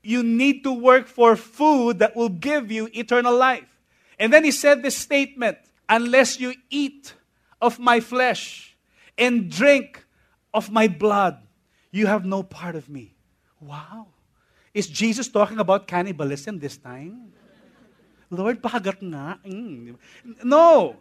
you 0.09 0.25
need 0.25 0.65
to 0.65 0.73
work 0.73 1.05
for 1.05 1.37
food 1.37 2.01
that 2.01 2.17
will 2.17 2.33
give 2.33 2.73
you 2.73 2.89
eternal 2.97 3.37
life. 3.37 3.69
And 4.19 4.33
then 4.33 4.43
he 4.43 4.51
said 4.51 4.81
this 4.83 4.97
statement 4.97 5.61
unless 5.85 6.41
you 6.41 6.57
eat 6.71 7.13
of 7.61 7.79
my 7.79 8.01
flesh 8.01 8.75
and 9.21 9.53
drink 9.53 10.09
of 10.55 10.73
my 10.73 10.89
blood, 10.89 11.37
you 11.93 12.07
have 12.07 12.25
no 12.25 12.43
part 12.43 12.75
of 12.75 12.89
me. 12.89 13.13
Wow. 13.61 14.09
Is 14.73 14.87
Jesus 14.87 15.29
talking 15.29 15.59
about 15.59 15.87
cannibalism 15.87 16.59
this 16.59 16.79
time? 16.79 17.29
Lord, 18.31 18.63
pahagat 18.63 19.05
nga. 19.05 19.37
Mm. 19.45 19.97
No. 20.41 20.97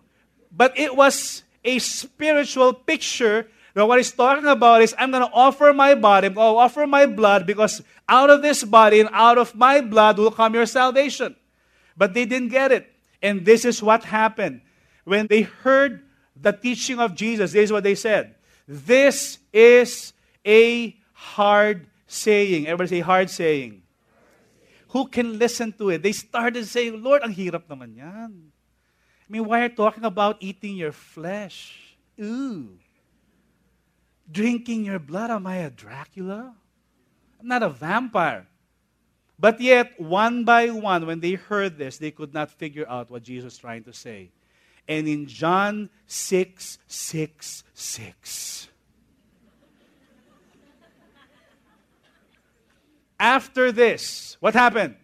But 0.51 0.77
it 0.77 0.93
was 0.93 1.43
a 1.63 1.79
spiritual 1.79 2.73
picture 2.73 3.47
But 3.77 3.86
what 3.86 4.00
he's 4.00 4.12
talking 4.12 4.50
about 4.50 4.81
is 4.81 4.96
I'm 4.98 5.12
going 5.12 5.22
to 5.22 5.29
offer 5.31 5.72
my 5.72 5.93
body, 5.93 6.25
I'm 6.25 6.38
offer 6.39 6.88
my 6.88 7.05
blood 7.05 7.46
because 7.46 7.84
out 8.10 8.31
of 8.31 8.41
this 8.41 8.63
body 8.63 9.00
and 9.00 9.07
out 9.13 9.38
of 9.38 9.53
my 9.53 9.81
blood 9.81 10.17
will 10.17 10.31
come 10.31 10.55
your 10.55 10.65
salvation. 10.65 11.36
But 11.96 12.15
they 12.15 12.25
didn't 12.25 12.50
get 12.50 12.72
it. 12.72 12.89
And 13.22 13.46
this 13.46 13.65
is 13.65 13.84
what 13.84 14.03
happened. 14.03 14.62
When 15.05 15.27
they 15.27 15.43
heard 15.43 16.01
the 16.36 16.53
teaching 16.53 16.98
of 16.98 17.13
Jesus, 17.13 17.53
this 17.53 17.69
is 17.69 17.72
what 17.72 17.84
they 17.84 17.93
said. 17.93 18.34
This 18.67 19.38
is 19.53 20.12
a 20.43 20.98
hard 21.13 21.86
saying. 22.07 22.65
Everybody 22.65 22.98
say 22.98 23.00
hard 23.01 23.29
saying. 23.29 23.84
Who 24.89 25.05
can 25.05 25.38
listen 25.38 25.72
to 25.77 25.91
it? 25.91 26.01
They 26.01 26.13
started 26.13 26.65
saying, 26.65 27.03
Lord, 27.03 27.22
ang 27.22 27.36
hirap 27.36 27.69
naman 27.69 27.93
yan. 27.93 28.50
I 28.50 29.27
mean, 29.29 29.46
why 29.46 29.60
are 29.60 29.63
you 29.69 29.77
talking 29.77 30.03
about 30.03 30.41
eating 30.41 30.77
your 30.77 30.93
flesh? 30.93 31.93
Ooh. 32.19 32.74
Drinking 34.31 34.86
your 34.86 35.00
blood? 35.00 35.31
Am 35.31 35.48
I 35.48 35.57
a 35.57 35.69
Dracula? 35.69 36.53
I'm 37.39 37.48
not 37.48 37.63
a 37.63 37.69
vampire. 37.69 38.48
But 39.39 39.62
yet, 39.62 40.00
one 40.00 40.43
by 40.43 40.69
one, 40.69 41.05
when 41.05 41.19
they 41.19 41.34
heard 41.34 41.77
this, 41.77 41.98
they 41.98 42.12
could 42.12 42.34
not 42.34 42.50
figure 42.50 42.88
out 42.89 43.12
what 43.12 43.24
Jesus 43.24 43.46
was 43.46 43.57
trying 43.57 43.84
to 43.84 43.93
say. 43.93 44.31
And 44.88 45.07
in 45.07 45.27
John 45.27 45.89
6 46.07 46.79
6 46.88 47.63
6, 47.74 48.69
after 53.19 53.72
this, 53.72 54.38
what 54.39 54.53
happened? 54.53 54.96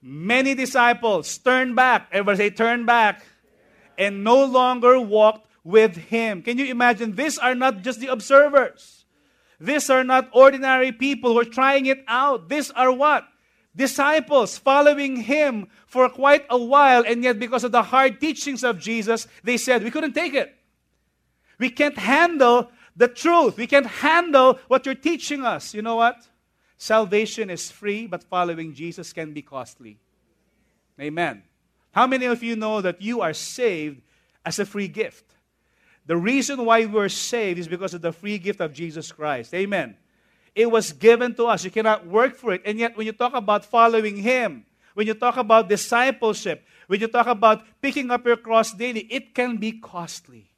Many 0.00 0.54
disciples 0.54 1.36
turned 1.38 1.76
back. 1.76 2.08
Everybody 2.12 2.38
say, 2.38 2.50
turn 2.50 2.86
back. 2.86 3.22
And 3.98 4.24
no 4.24 4.44
longer 4.44 4.98
walked 4.98 5.49
with 5.64 5.96
him. 5.96 6.42
Can 6.42 6.58
you 6.58 6.66
imagine? 6.66 7.14
These 7.14 7.38
are 7.38 7.54
not 7.54 7.82
just 7.82 8.00
the 8.00 8.08
observers. 8.08 9.04
These 9.60 9.90
are 9.90 10.04
not 10.04 10.30
ordinary 10.32 10.90
people 10.90 11.32
who 11.32 11.40
are 11.40 11.44
trying 11.44 11.86
it 11.86 12.02
out. 12.08 12.48
These 12.48 12.70
are 12.70 12.90
what? 12.90 13.26
Disciples 13.76 14.58
following 14.58 15.16
him 15.16 15.68
for 15.86 16.08
quite 16.08 16.44
a 16.50 16.58
while, 16.58 17.04
and 17.06 17.22
yet 17.22 17.38
because 17.38 17.62
of 17.62 17.72
the 17.72 17.82
hard 17.82 18.20
teachings 18.20 18.64
of 18.64 18.78
Jesus, 18.78 19.28
they 19.44 19.56
said, 19.56 19.84
We 19.84 19.90
couldn't 19.90 20.14
take 20.14 20.34
it. 20.34 20.56
We 21.58 21.70
can't 21.70 21.98
handle 21.98 22.70
the 22.96 23.06
truth. 23.06 23.58
We 23.58 23.66
can't 23.66 23.86
handle 23.86 24.58
what 24.66 24.86
you're 24.86 24.94
teaching 24.94 25.44
us. 25.44 25.74
You 25.74 25.82
know 25.82 25.96
what? 25.96 26.26
Salvation 26.78 27.50
is 27.50 27.70
free, 27.70 28.06
but 28.06 28.24
following 28.24 28.74
Jesus 28.74 29.12
can 29.12 29.34
be 29.34 29.42
costly. 29.42 29.98
Amen. 30.98 31.42
How 31.92 32.06
many 32.06 32.26
of 32.26 32.42
you 32.42 32.56
know 32.56 32.80
that 32.80 33.02
you 33.02 33.20
are 33.20 33.34
saved 33.34 34.00
as 34.44 34.58
a 34.58 34.64
free 34.64 34.88
gift? 34.88 35.24
The 36.10 36.16
reason 36.16 36.64
why 36.64 36.86
we're 36.86 37.08
saved 37.08 37.60
is 37.60 37.68
because 37.68 37.94
of 37.94 38.02
the 38.02 38.10
free 38.10 38.36
gift 38.36 38.60
of 38.60 38.74
Jesus 38.74 39.12
Christ. 39.12 39.54
Amen. 39.54 39.96
It 40.56 40.68
was 40.68 40.90
given 40.90 41.36
to 41.36 41.46
us. 41.46 41.62
You 41.62 41.70
cannot 41.70 42.04
work 42.04 42.34
for 42.34 42.52
it. 42.52 42.62
And 42.64 42.80
yet, 42.80 42.96
when 42.96 43.06
you 43.06 43.12
talk 43.12 43.32
about 43.32 43.64
following 43.64 44.16
Him, 44.16 44.66
when 44.94 45.06
you 45.06 45.14
talk 45.14 45.36
about 45.36 45.68
discipleship, 45.68 46.66
when 46.88 46.98
you 46.98 47.06
talk 47.06 47.28
about 47.28 47.62
picking 47.80 48.10
up 48.10 48.26
your 48.26 48.36
cross 48.36 48.72
daily, 48.72 49.02
it 49.02 49.36
can 49.36 49.58
be 49.58 49.70
costly. 49.70 50.50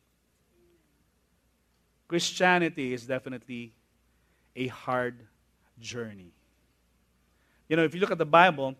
Christianity 2.08 2.94
is 2.94 3.04
definitely 3.04 3.74
a 4.56 4.68
hard 4.68 5.20
journey. 5.78 6.32
You 7.68 7.76
know, 7.76 7.84
if 7.84 7.94
you 7.94 8.00
look 8.00 8.10
at 8.10 8.16
the 8.16 8.24
Bible, 8.24 8.74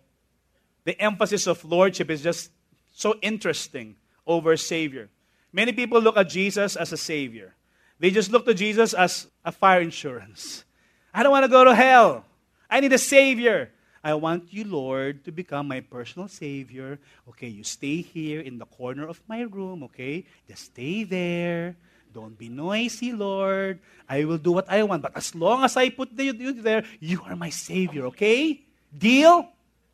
the 0.85 0.99
emphasis 0.99 1.45
of 1.45 1.63
lordship 1.63 2.09
is 2.09 2.23
just 2.23 2.49
so 2.91 3.13
interesting 3.21 3.95
over 4.25 4.57
Savior. 4.57 5.11
Many 5.53 5.71
people 5.71 6.01
look 6.01 6.17
at 6.17 6.29
Jesus 6.29 6.75
as 6.75 6.91
a 6.91 6.97
Savior, 6.97 7.53
they 7.99 8.09
just 8.09 8.31
look 8.31 8.45
to 8.45 8.53
Jesus 8.53 8.93
as 8.93 9.27
a 9.45 9.51
fire 9.51 9.79
insurance. 9.79 10.65
I 11.13 11.21
don't 11.21 11.31
want 11.31 11.45
to 11.45 11.51
go 11.51 11.63
to 11.63 11.75
hell. 11.75 12.25
I 12.69 12.81
need 12.81 12.91
a 12.91 12.97
Savior. 12.97 13.69
I 14.03 14.15
want 14.15 14.51
you, 14.51 14.65
Lord, 14.65 15.23
to 15.23 15.31
become 15.31 15.69
my 15.69 15.79
personal 15.79 16.27
Savior. 16.27 16.99
Okay, 17.29 17.47
you 17.47 17.63
stay 17.63 18.01
here 18.01 18.41
in 18.41 18.57
the 18.57 18.65
corner 18.65 19.07
of 19.07 19.21
my 19.29 19.41
room, 19.41 19.83
okay? 19.83 20.25
Just 20.49 20.73
stay 20.73 21.05
there. 21.05 21.77
Don't 22.11 22.37
be 22.37 22.49
noisy, 22.49 23.13
Lord. 23.13 23.79
I 24.09 24.25
will 24.25 24.37
do 24.37 24.51
what 24.51 24.69
I 24.69 24.83
want. 24.83 25.03
But 25.03 25.15
as 25.15 25.33
long 25.33 25.63
as 25.63 25.77
I 25.77 25.89
put 25.89 26.11
you 26.17 26.33
there, 26.61 26.83
you 26.99 27.21
are 27.23 27.35
my 27.35 27.49
Savior, 27.49 28.07
okay? 28.07 28.59
Deal? 28.91 29.47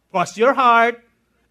Cross 0.10 0.38
your 0.38 0.54
heart 0.54 1.04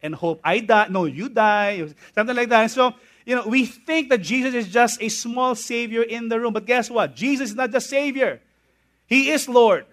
and 0.03 0.15
hope 0.15 0.41
I 0.43 0.61
die. 0.61 0.89
No, 0.91 1.05
you 1.05 1.29
die. 1.29 1.87
Something 2.15 2.35
like 2.35 2.49
that. 2.49 2.71
So, 2.71 2.95
you 3.29 3.35
know, 3.35 3.47
we 3.47 3.67
think 3.67 4.09
that 4.09 4.23
Jesus 4.23 4.55
is 4.55 4.69
just 4.69 5.03
a 5.03 5.11
small 5.11 5.55
Savior 5.55 6.03
in 6.03 6.31
the 6.31 6.41
room. 6.41 6.55
But 6.55 6.65
guess 6.65 6.89
what? 6.89 7.15
Jesus 7.15 7.51
is 7.51 7.57
not 7.57 7.71
just 7.71 7.91
Savior. 7.91 8.41
He 9.07 9.29
is 9.29 9.47
Lord. 9.47 9.85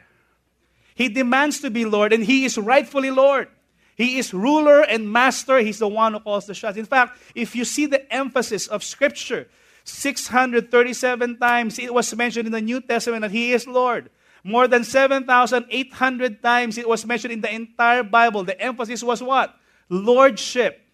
He 0.95 1.09
demands 1.09 1.59
to 1.59 1.69
be 1.69 1.83
Lord, 1.83 2.13
and 2.13 2.23
He 2.23 2.45
is 2.45 2.57
rightfully 2.57 3.11
Lord. 3.11 3.49
He 3.97 4.19
is 4.19 4.33
ruler 4.33 4.83
and 4.83 5.11
master. 5.11 5.59
He's 5.59 5.79
the 5.79 5.87
one 5.89 6.13
who 6.13 6.21
calls 6.21 6.45
the 6.45 6.53
shots. 6.53 6.77
In 6.77 6.85
fact, 6.85 7.17
if 7.35 7.57
you 7.57 7.65
see 7.65 7.85
the 7.87 8.09
emphasis 8.13 8.67
of 8.67 8.85
Scripture, 8.85 9.49
637 9.83 11.37
times 11.37 11.77
it 11.77 11.93
was 11.93 12.15
mentioned 12.15 12.45
in 12.45 12.53
the 12.53 12.61
New 12.61 12.79
Testament 12.79 13.23
that 13.23 13.31
He 13.31 13.51
is 13.51 13.67
Lord. 13.67 14.09
More 14.45 14.69
than 14.69 14.85
7,800 14.85 16.41
times 16.41 16.77
it 16.77 16.87
was 16.87 17.05
mentioned 17.05 17.33
in 17.33 17.41
the 17.41 17.53
entire 17.53 18.03
Bible. 18.03 18.45
The 18.45 18.57
emphasis 18.61 19.03
was 19.03 19.21
what? 19.21 19.53
Lordship. 19.89 20.84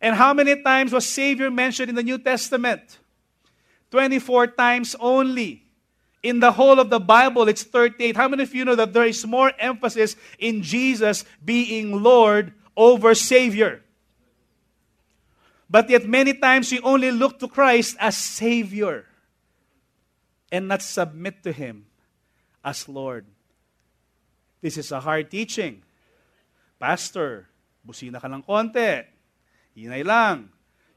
And 0.00 0.14
how 0.14 0.34
many 0.34 0.62
times 0.62 0.92
was 0.92 1.06
Savior 1.06 1.50
mentioned 1.50 1.88
in 1.88 1.94
the 1.94 2.02
New 2.02 2.18
Testament? 2.18 2.98
24 3.90 4.48
times 4.48 4.96
only. 5.00 5.62
In 6.22 6.40
the 6.40 6.52
whole 6.52 6.80
of 6.80 6.90
the 6.90 6.98
Bible, 6.98 7.48
it's 7.48 7.62
38. 7.62 8.16
How 8.16 8.28
many 8.28 8.42
of 8.42 8.54
you 8.54 8.64
know 8.64 8.74
that 8.74 8.92
there 8.92 9.06
is 9.06 9.24
more 9.26 9.52
emphasis 9.58 10.16
in 10.38 10.62
Jesus 10.62 11.24
being 11.44 12.02
Lord 12.02 12.52
over 12.76 13.14
Savior? 13.14 13.82
But 15.68 15.90
yet, 15.90 16.06
many 16.06 16.34
times 16.34 16.70
we 16.70 16.80
only 16.80 17.10
look 17.10 17.38
to 17.40 17.48
Christ 17.48 17.96
as 17.98 18.16
Savior 18.16 19.06
and 20.50 20.68
not 20.68 20.82
submit 20.82 21.42
to 21.42 21.52
Him 21.52 21.86
as 22.64 22.88
Lord. 22.88 23.26
This 24.62 24.78
is 24.78 24.90
a 24.90 25.00
hard 25.00 25.30
teaching. 25.30 25.82
Pastor, 26.78 27.46
busina 27.86 28.20
ka 28.20 28.26
ng 28.26 28.42
konti. 28.42 29.15
Hinay 29.76 30.04
lang. 30.04 30.48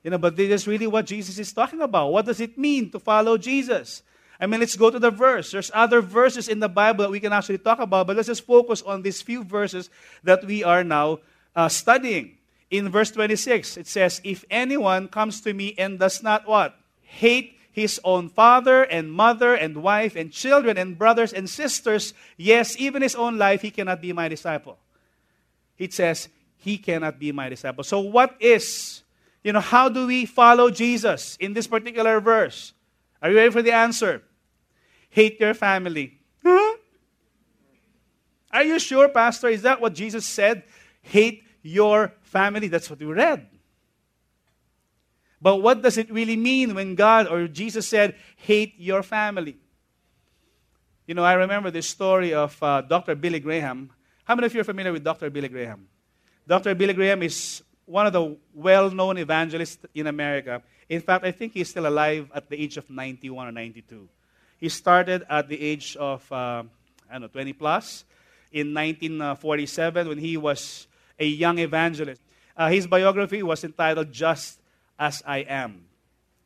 You 0.03 0.11
know, 0.11 0.17
but 0.17 0.35
this 0.35 0.49
is 0.49 0.67
really 0.67 0.87
what 0.87 1.05
Jesus 1.05 1.37
is 1.37 1.51
talking 1.51 1.81
about. 1.81 2.11
What 2.11 2.25
does 2.25 2.39
it 2.39 2.57
mean 2.57 2.89
to 2.91 2.99
follow 2.99 3.37
Jesus? 3.37 4.01
I 4.39 4.47
mean, 4.47 4.61
let's 4.61 4.77
go 4.77 4.89
to 4.89 4.99
the 4.99 5.11
verse. 5.11 5.51
There's 5.51 5.69
other 5.73 6.01
verses 6.01 6.47
in 6.47 6.59
the 6.59 6.69
Bible 6.69 7.03
that 7.03 7.11
we 7.11 7.19
can 7.19 7.33
actually 7.33 7.57
talk 7.57 7.79
about, 7.79 8.07
but 8.07 8.15
let's 8.15 8.27
just 8.27 8.45
focus 8.45 8.81
on 8.81 9.01
these 9.01 9.21
few 9.21 9.43
verses 9.43 9.89
that 10.23 10.45
we 10.45 10.63
are 10.63 10.83
now 10.83 11.19
uh, 11.55 11.67
studying. 11.67 12.37
In 12.71 12.87
verse 12.89 13.11
26, 13.11 13.77
it 13.77 13.87
says, 13.87 14.21
If 14.23 14.45
anyone 14.49 15.09
comes 15.09 15.41
to 15.41 15.53
me 15.53 15.75
and 15.77 15.99
does 15.99 16.23
not 16.23 16.47
what? 16.47 16.77
Hate 17.01 17.57
his 17.71 17.99
own 18.03 18.29
father 18.29 18.83
and 18.83 19.11
mother 19.11 19.55
and 19.55 19.83
wife 19.83 20.15
and 20.15 20.31
children 20.31 20.77
and 20.77 20.97
brothers 20.97 21.33
and 21.33 21.49
sisters, 21.49 22.13
yes, 22.37 22.75
even 22.77 23.01
his 23.01 23.15
own 23.15 23.37
life, 23.37 23.61
he 23.61 23.71
cannot 23.71 24.01
be 24.01 24.13
my 24.13 24.29
disciple. 24.29 24.77
It 25.77 25.93
says, 25.93 26.29
he 26.59 26.77
cannot 26.77 27.19
be 27.19 27.31
my 27.31 27.49
disciple. 27.49 27.83
So, 27.83 27.99
what 27.99 28.35
is, 28.39 29.03
you 29.43 29.51
know, 29.51 29.59
how 29.59 29.89
do 29.89 30.07
we 30.07 30.25
follow 30.25 30.69
Jesus 30.69 31.35
in 31.39 31.53
this 31.53 31.67
particular 31.67 32.21
verse? 32.21 32.73
Are 33.21 33.29
you 33.29 33.35
ready 33.35 33.51
for 33.51 33.61
the 33.61 33.73
answer? 33.73 34.23
hate 35.09 35.39
your 35.39 35.53
family. 35.53 36.17
Huh? 36.43 36.77
Are 38.51 38.63
you 38.63 38.79
sure, 38.79 39.09
Pastor? 39.09 39.49
Is 39.49 39.63
that 39.63 39.81
what 39.81 39.93
Jesus 39.93 40.25
said? 40.25 40.63
Hate 41.01 41.43
your 41.61 42.13
family. 42.21 42.67
That's 42.67 42.89
what 42.89 42.99
we 42.99 43.05
read. 43.05 43.47
But 45.41 45.57
what 45.57 45.81
does 45.81 45.97
it 45.97 46.11
really 46.11 46.35
mean 46.35 46.75
when 46.75 46.95
God 46.95 47.27
or 47.27 47.47
Jesus 47.47 47.87
said, 47.87 48.15
hate 48.35 48.75
your 48.77 49.03
family? 49.03 49.57
You 51.07 51.15
know, 51.15 51.23
I 51.23 51.33
remember 51.33 51.71
this 51.71 51.87
story 51.87 52.33
of 52.33 52.61
uh, 52.61 52.81
Dr. 52.81 53.15
Billy 53.15 53.39
Graham. 53.39 53.91
How 54.25 54.35
many 54.35 54.47
of 54.47 54.53
you 54.53 54.61
are 54.61 54.65
familiar 54.65 54.91
with 54.91 55.03
Dr. 55.03 55.29
Billy 55.29 55.47
Graham? 55.47 55.87
Dr. 56.49 56.73
Billy 56.73 56.93
Graham 56.93 57.21
is 57.21 57.61
one 57.85 58.07
of 58.07 58.13
the 58.13 58.35
well 58.55 58.89
known 58.89 59.19
evangelists 59.19 59.85
in 59.93 60.07
America. 60.07 60.63
In 60.89 60.99
fact, 60.99 61.23
I 61.23 61.31
think 61.31 61.53
he's 61.53 61.69
still 61.69 61.85
alive 61.85 62.27
at 62.33 62.49
the 62.49 62.59
age 62.59 62.75
of 62.77 62.89
91 62.89 63.49
or 63.49 63.51
92. 63.51 64.09
He 64.57 64.67
started 64.67 65.23
at 65.29 65.47
the 65.47 65.61
age 65.61 65.95
of, 65.97 66.25
uh, 66.31 66.63
I 67.07 67.11
don't 67.11 67.21
know, 67.21 67.27
20 67.27 67.53
plus 67.53 68.03
in 68.51 68.73
1947 68.73 70.07
when 70.07 70.17
he 70.17 70.37
was 70.37 70.87
a 71.19 71.25
young 71.27 71.59
evangelist. 71.59 72.19
Uh, 72.57 72.67
his 72.69 72.87
biography 72.87 73.43
was 73.43 73.63
entitled 73.63 74.11
Just 74.11 74.59
as 74.97 75.21
I 75.27 75.45
Am. 75.47 75.85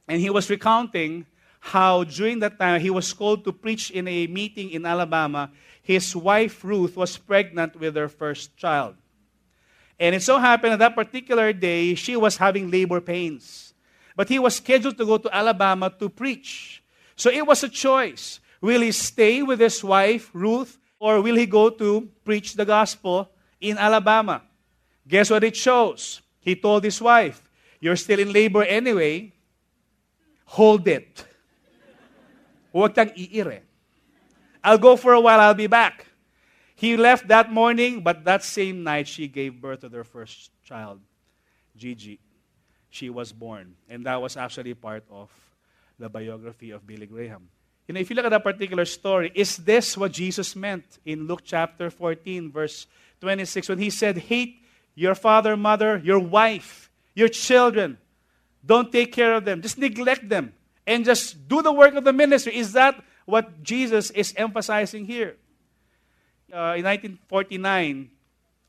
And 0.09 0.19
he 0.19 0.29
was 0.29 0.49
recounting 0.49 1.25
how 1.61 2.03
during 2.03 2.39
that 2.39 2.59
time 2.59 2.81
he 2.81 2.89
was 2.89 3.13
called 3.13 3.45
to 3.45 3.53
preach 3.53 3.89
in 3.89 4.09
a 4.09 4.27
meeting 4.27 4.71
in 4.71 4.85
Alabama. 4.85 5.49
His 5.81 6.13
wife 6.13 6.61
Ruth 6.61 6.97
was 6.97 7.15
pregnant 7.17 7.77
with 7.77 7.93
their 7.93 8.09
first 8.09 8.57
child. 8.57 8.97
And 9.99 10.15
it 10.15 10.21
so 10.21 10.37
happened 10.37 10.73
that 10.73 10.79
that 10.79 10.95
particular 10.95 11.53
day 11.53 11.95
she 11.95 12.15
was 12.15 12.37
having 12.37 12.69
labor 12.69 12.99
pains. 13.01 13.73
But 14.15 14.29
he 14.29 14.39
was 14.39 14.55
scheduled 14.55 14.97
to 14.97 15.05
go 15.05 15.17
to 15.17 15.35
Alabama 15.35 15.89
to 15.99 16.09
preach. 16.09 16.83
So 17.15 17.29
it 17.29 17.45
was 17.45 17.63
a 17.63 17.69
choice. 17.69 18.39
Will 18.61 18.81
he 18.81 18.91
stay 18.91 19.43
with 19.43 19.59
his 19.59 19.83
wife, 19.83 20.29
Ruth, 20.33 20.77
or 20.99 21.21
will 21.21 21.35
he 21.35 21.45
go 21.45 21.69
to 21.69 22.09
preach 22.23 22.53
the 22.53 22.65
gospel 22.65 23.29
in 23.59 23.77
Alabama? 23.77 24.41
Guess 25.07 25.29
what 25.31 25.43
it 25.43 25.55
shows? 25.55 26.21
He 26.39 26.55
told 26.55 26.83
his 26.83 27.01
wife, 27.01 27.43
You're 27.79 27.95
still 27.95 28.19
in 28.19 28.31
labor 28.31 28.63
anyway. 28.63 29.33
Hold 30.45 30.87
it. 30.87 31.25
I'll 34.63 34.77
go 34.77 34.95
for 34.95 35.13
a 35.13 35.19
while, 35.19 35.39
I'll 35.39 35.53
be 35.53 35.67
back. 35.67 36.07
He 36.83 36.97
left 36.97 37.29
that 37.29 37.49
morning, 37.49 38.01
but 38.01 38.25
that 38.25 38.43
same 38.43 38.83
night 38.83 39.07
she 39.07 39.29
gave 39.29 39.61
birth 39.61 39.79
to 39.87 39.87
their 39.87 40.03
first 40.03 40.51
child, 40.65 40.99
Gigi. 41.77 42.19
She 42.89 43.09
was 43.09 43.31
born. 43.31 43.75
And 43.87 44.05
that 44.05 44.21
was 44.21 44.35
actually 44.35 44.73
part 44.73 45.05
of 45.09 45.29
the 45.97 46.09
biography 46.09 46.71
of 46.71 46.85
Billy 46.85 47.05
Graham. 47.05 47.47
You 47.87 47.93
know, 47.93 48.01
if 48.01 48.09
you 48.09 48.17
look 48.17 48.25
at 48.25 48.31
that 48.31 48.43
particular 48.43 48.83
story, 48.83 49.31
is 49.33 49.55
this 49.55 49.95
what 49.95 50.11
Jesus 50.11 50.57
meant 50.57 50.99
in 51.05 51.25
Luke 51.25 51.43
chapter 51.45 51.89
14, 51.89 52.51
verse 52.51 52.85
26, 53.21 53.69
when 53.69 53.79
he 53.79 53.89
said, 53.89 54.17
Hate 54.17 54.61
your 54.93 55.15
father, 55.15 55.55
mother, 55.55 56.01
your 56.03 56.19
wife, 56.19 56.91
your 57.15 57.29
children. 57.29 57.97
Don't 58.65 58.91
take 58.91 59.13
care 59.13 59.35
of 59.35 59.45
them. 59.45 59.61
Just 59.61 59.77
neglect 59.77 60.27
them 60.27 60.51
and 60.85 61.05
just 61.05 61.47
do 61.47 61.61
the 61.61 61.71
work 61.71 61.93
of 61.93 62.03
the 62.03 62.11
ministry. 62.11 62.57
Is 62.57 62.73
that 62.73 63.01
what 63.23 63.63
Jesus 63.63 64.11
is 64.11 64.33
emphasizing 64.35 65.05
here? 65.05 65.37
Uh, 66.53 66.77
in 66.77 66.85
1949, 66.85 68.11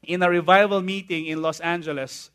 in 0.05 0.23
a 0.23 0.31
revival 0.31 0.81
meeting 0.81 1.27
in 1.27 1.43
Los 1.43 1.61
Angeles, 1.61 2.31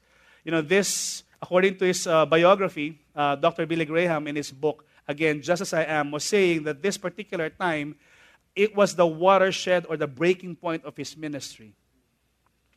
you 0.45 0.51
know, 0.51 0.61
this, 0.61 1.23
according 1.41 1.75
to 1.75 1.85
his 1.85 2.05
uh, 2.05 2.23
biography, 2.27 2.99
uh, 3.15 3.35
Dr. 3.35 3.65
Billy 3.65 3.85
Graham, 3.85 4.27
in 4.27 4.35
his 4.35 4.51
book, 4.51 4.85
again, 5.07 5.41
Just 5.41 5.63
as 5.63 5.73
I 5.73 5.85
Am, 5.85 6.11
was 6.11 6.23
saying 6.23 6.65
that 6.65 6.83
this 6.83 6.99
particular 6.99 7.49
time, 7.49 7.95
it 8.55 8.75
was 8.75 8.93
the 8.93 9.07
watershed 9.07 9.87
or 9.89 9.97
the 9.97 10.05
breaking 10.05 10.55
point 10.55 10.85
of 10.85 10.95
his 10.95 11.17
ministry. 11.17 11.73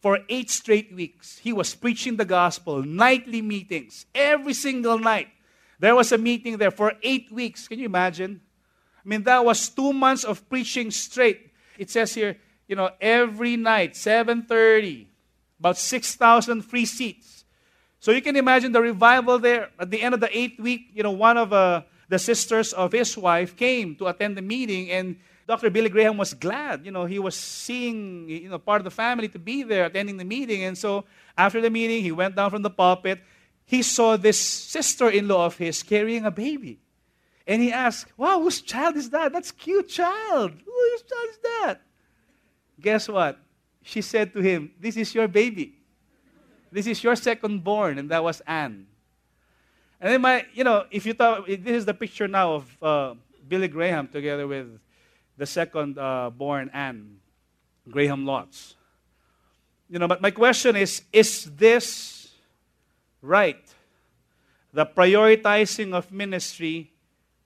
For 0.00 0.20
eight 0.30 0.48
straight 0.48 0.94
weeks, 0.94 1.36
he 1.36 1.52
was 1.52 1.74
preaching 1.74 2.16
the 2.16 2.24
gospel, 2.24 2.82
nightly 2.82 3.42
meetings, 3.42 4.06
every 4.14 4.54
single 4.54 4.98
night. 4.98 5.28
There 5.78 5.94
was 5.94 6.10
a 6.10 6.16
meeting 6.16 6.56
there 6.56 6.70
for 6.70 6.94
eight 7.02 7.30
weeks. 7.30 7.68
Can 7.68 7.78
you 7.78 7.84
imagine? 7.84 8.40
I 9.04 9.08
mean, 9.08 9.24
that 9.24 9.44
was 9.44 9.68
two 9.68 9.92
months 9.92 10.24
of 10.24 10.48
preaching 10.48 10.90
straight. 10.90 11.52
It 11.76 11.90
says 11.90 12.14
here, 12.14 12.38
you 12.72 12.76
know, 12.76 12.88
every 13.02 13.58
night, 13.58 13.92
7.30, 13.92 15.04
about 15.60 15.76
6,000 15.76 16.62
free 16.62 16.86
seats. 16.86 17.44
So 18.00 18.12
you 18.12 18.22
can 18.22 18.34
imagine 18.34 18.72
the 18.72 18.80
revival 18.80 19.38
there. 19.38 19.68
At 19.78 19.90
the 19.90 20.00
end 20.00 20.14
of 20.14 20.20
the 20.20 20.34
eighth 20.34 20.58
week, 20.58 20.86
you 20.94 21.02
know, 21.02 21.10
one 21.10 21.36
of 21.36 21.52
uh, 21.52 21.82
the 22.08 22.18
sisters 22.18 22.72
of 22.72 22.92
his 22.92 23.14
wife 23.14 23.58
came 23.58 23.94
to 23.96 24.06
attend 24.06 24.38
the 24.38 24.40
meeting, 24.40 24.90
and 24.90 25.16
Dr. 25.46 25.68
Billy 25.68 25.90
Graham 25.90 26.16
was 26.16 26.32
glad. 26.32 26.86
You 26.86 26.92
know, 26.92 27.04
he 27.04 27.18
was 27.18 27.36
seeing, 27.36 28.26
you 28.26 28.48
know, 28.48 28.58
part 28.58 28.80
of 28.80 28.84
the 28.84 28.90
family 28.90 29.28
to 29.28 29.38
be 29.38 29.64
there 29.64 29.84
attending 29.84 30.16
the 30.16 30.24
meeting. 30.24 30.64
And 30.64 30.78
so 30.78 31.04
after 31.36 31.60
the 31.60 31.68
meeting, 31.68 32.02
he 32.02 32.10
went 32.10 32.36
down 32.36 32.48
from 32.48 32.62
the 32.62 32.70
pulpit. 32.70 33.20
He 33.66 33.82
saw 33.82 34.16
this 34.16 34.40
sister-in-law 34.40 35.44
of 35.44 35.58
his 35.58 35.82
carrying 35.82 36.24
a 36.24 36.30
baby. 36.30 36.78
And 37.46 37.60
he 37.60 37.70
asked, 37.70 38.06
wow, 38.16 38.40
whose 38.40 38.62
child 38.62 38.96
is 38.96 39.10
that? 39.10 39.30
That's 39.34 39.50
cute 39.50 39.90
child. 39.90 40.52
Whose 40.52 41.02
child 41.02 41.28
is 41.28 41.38
that? 41.42 41.82
Guess 42.80 43.08
what? 43.08 43.38
She 43.82 44.02
said 44.02 44.32
to 44.34 44.40
him, 44.40 44.72
this 44.80 44.96
is 44.96 45.14
your 45.14 45.28
baby. 45.28 45.74
This 46.70 46.86
is 46.86 47.02
your 47.02 47.16
second 47.16 47.62
born. 47.64 47.98
And 47.98 48.10
that 48.10 48.22
was 48.22 48.40
Anne. 48.46 48.86
And 50.00 50.12
then 50.12 50.20
my, 50.20 50.46
you 50.52 50.64
know, 50.64 50.86
if 50.90 51.06
you 51.06 51.12
thought, 51.12 51.46
this 51.46 51.76
is 51.76 51.84
the 51.84 51.94
picture 51.94 52.26
now 52.26 52.54
of 52.54 52.82
uh, 52.82 53.14
Billy 53.46 53.68
Graham 53.68 54.08
together 54.08 54.46
with 54.46 54.80
the 55.36 55.46
second 55.46 55.98
uh, 55.98 56.30
born 56.30 56.70
Anne, 56.72 57.18
Graham 57.88 58.24
Lotz. 58.24 58.74
You 59.88 59.98
know, 59.98 60.08
but 60.08 60.22
my 60.22 60.30
question 60.30 60.74
is 60.74 61.02
is 61.12 61.50
this 61.56 62.22
right? 63.20 63.62
The 64.72 64.86
prioritizing 64.86 65.94
of 65.94 66.10
ministry 66.10 66.92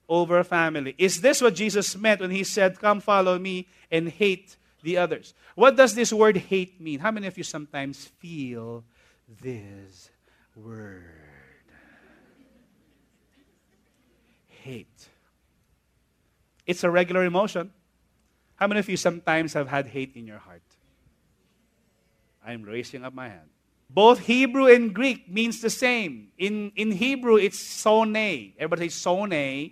over 0.09 0.43
family. 0.43 0.95
Is 0.97 1.21
this 1.21 1.41
what 1.41 1.55
Jesus 1.55 1.95
meant 1.95 2.21
when 2.21 2.31
he 2.31 2.43
said, 2.43 2.79
Come 2.79 2.99
follow 3.01 3.37
me 3.37 3.67
and 3.91 4.09
hate 4.09 4.55
the 4.87 4.97
others? 4.97 5.33
What 5.53 5.75
does 5.75 5.93
this 5.93 6.13
word 6.13 6.37
hate 6.37 6.79
mean? 6.79 6.99
How 6.99 7.11
many 7.11 7.27
of 7.27 7.37
you 7.37 7.43
sometimes 7.43 8.05
feel 8.05 8.85
this 9.41 10.09
word? 10.55 11.03
Hate. 14.47 15.09
It's 16.65 16.85
a 16.85 16.89
regular 16.89 17.25
emotion. 17.25 17.73
How 18.55 18.67
many 18.67 18.79
of 18.79 18.87
you 18.87 18.95
sometimes 18.95 19.53
have 19.53 19.67
had 19.67 19.87
hate 19.87 20.15
in 20.15 20.25
your 20.25 20.39
heart? 20.39 20.63
I'm 22.45 22.63
raising 22.63 23.03
up 23.03 23.13
my 23.13 23.27
hand. 23.27 23.49
Both 23.89 24.19
Hebrew 24.19 24.67
and 24.67 24.93
Greek 24.93 25.29
means 25.29 25.59
the 25.59 25.69
same. 25.69 26.29
In, 26.37 26.71
in 26.77 26.91
Hebrew, 26.91 27.35
it's 27.35 27.59
sone. 27.59 28.15
Everybody 28.15 28.87
say 28.87 28.99
sone. 28.99 29.71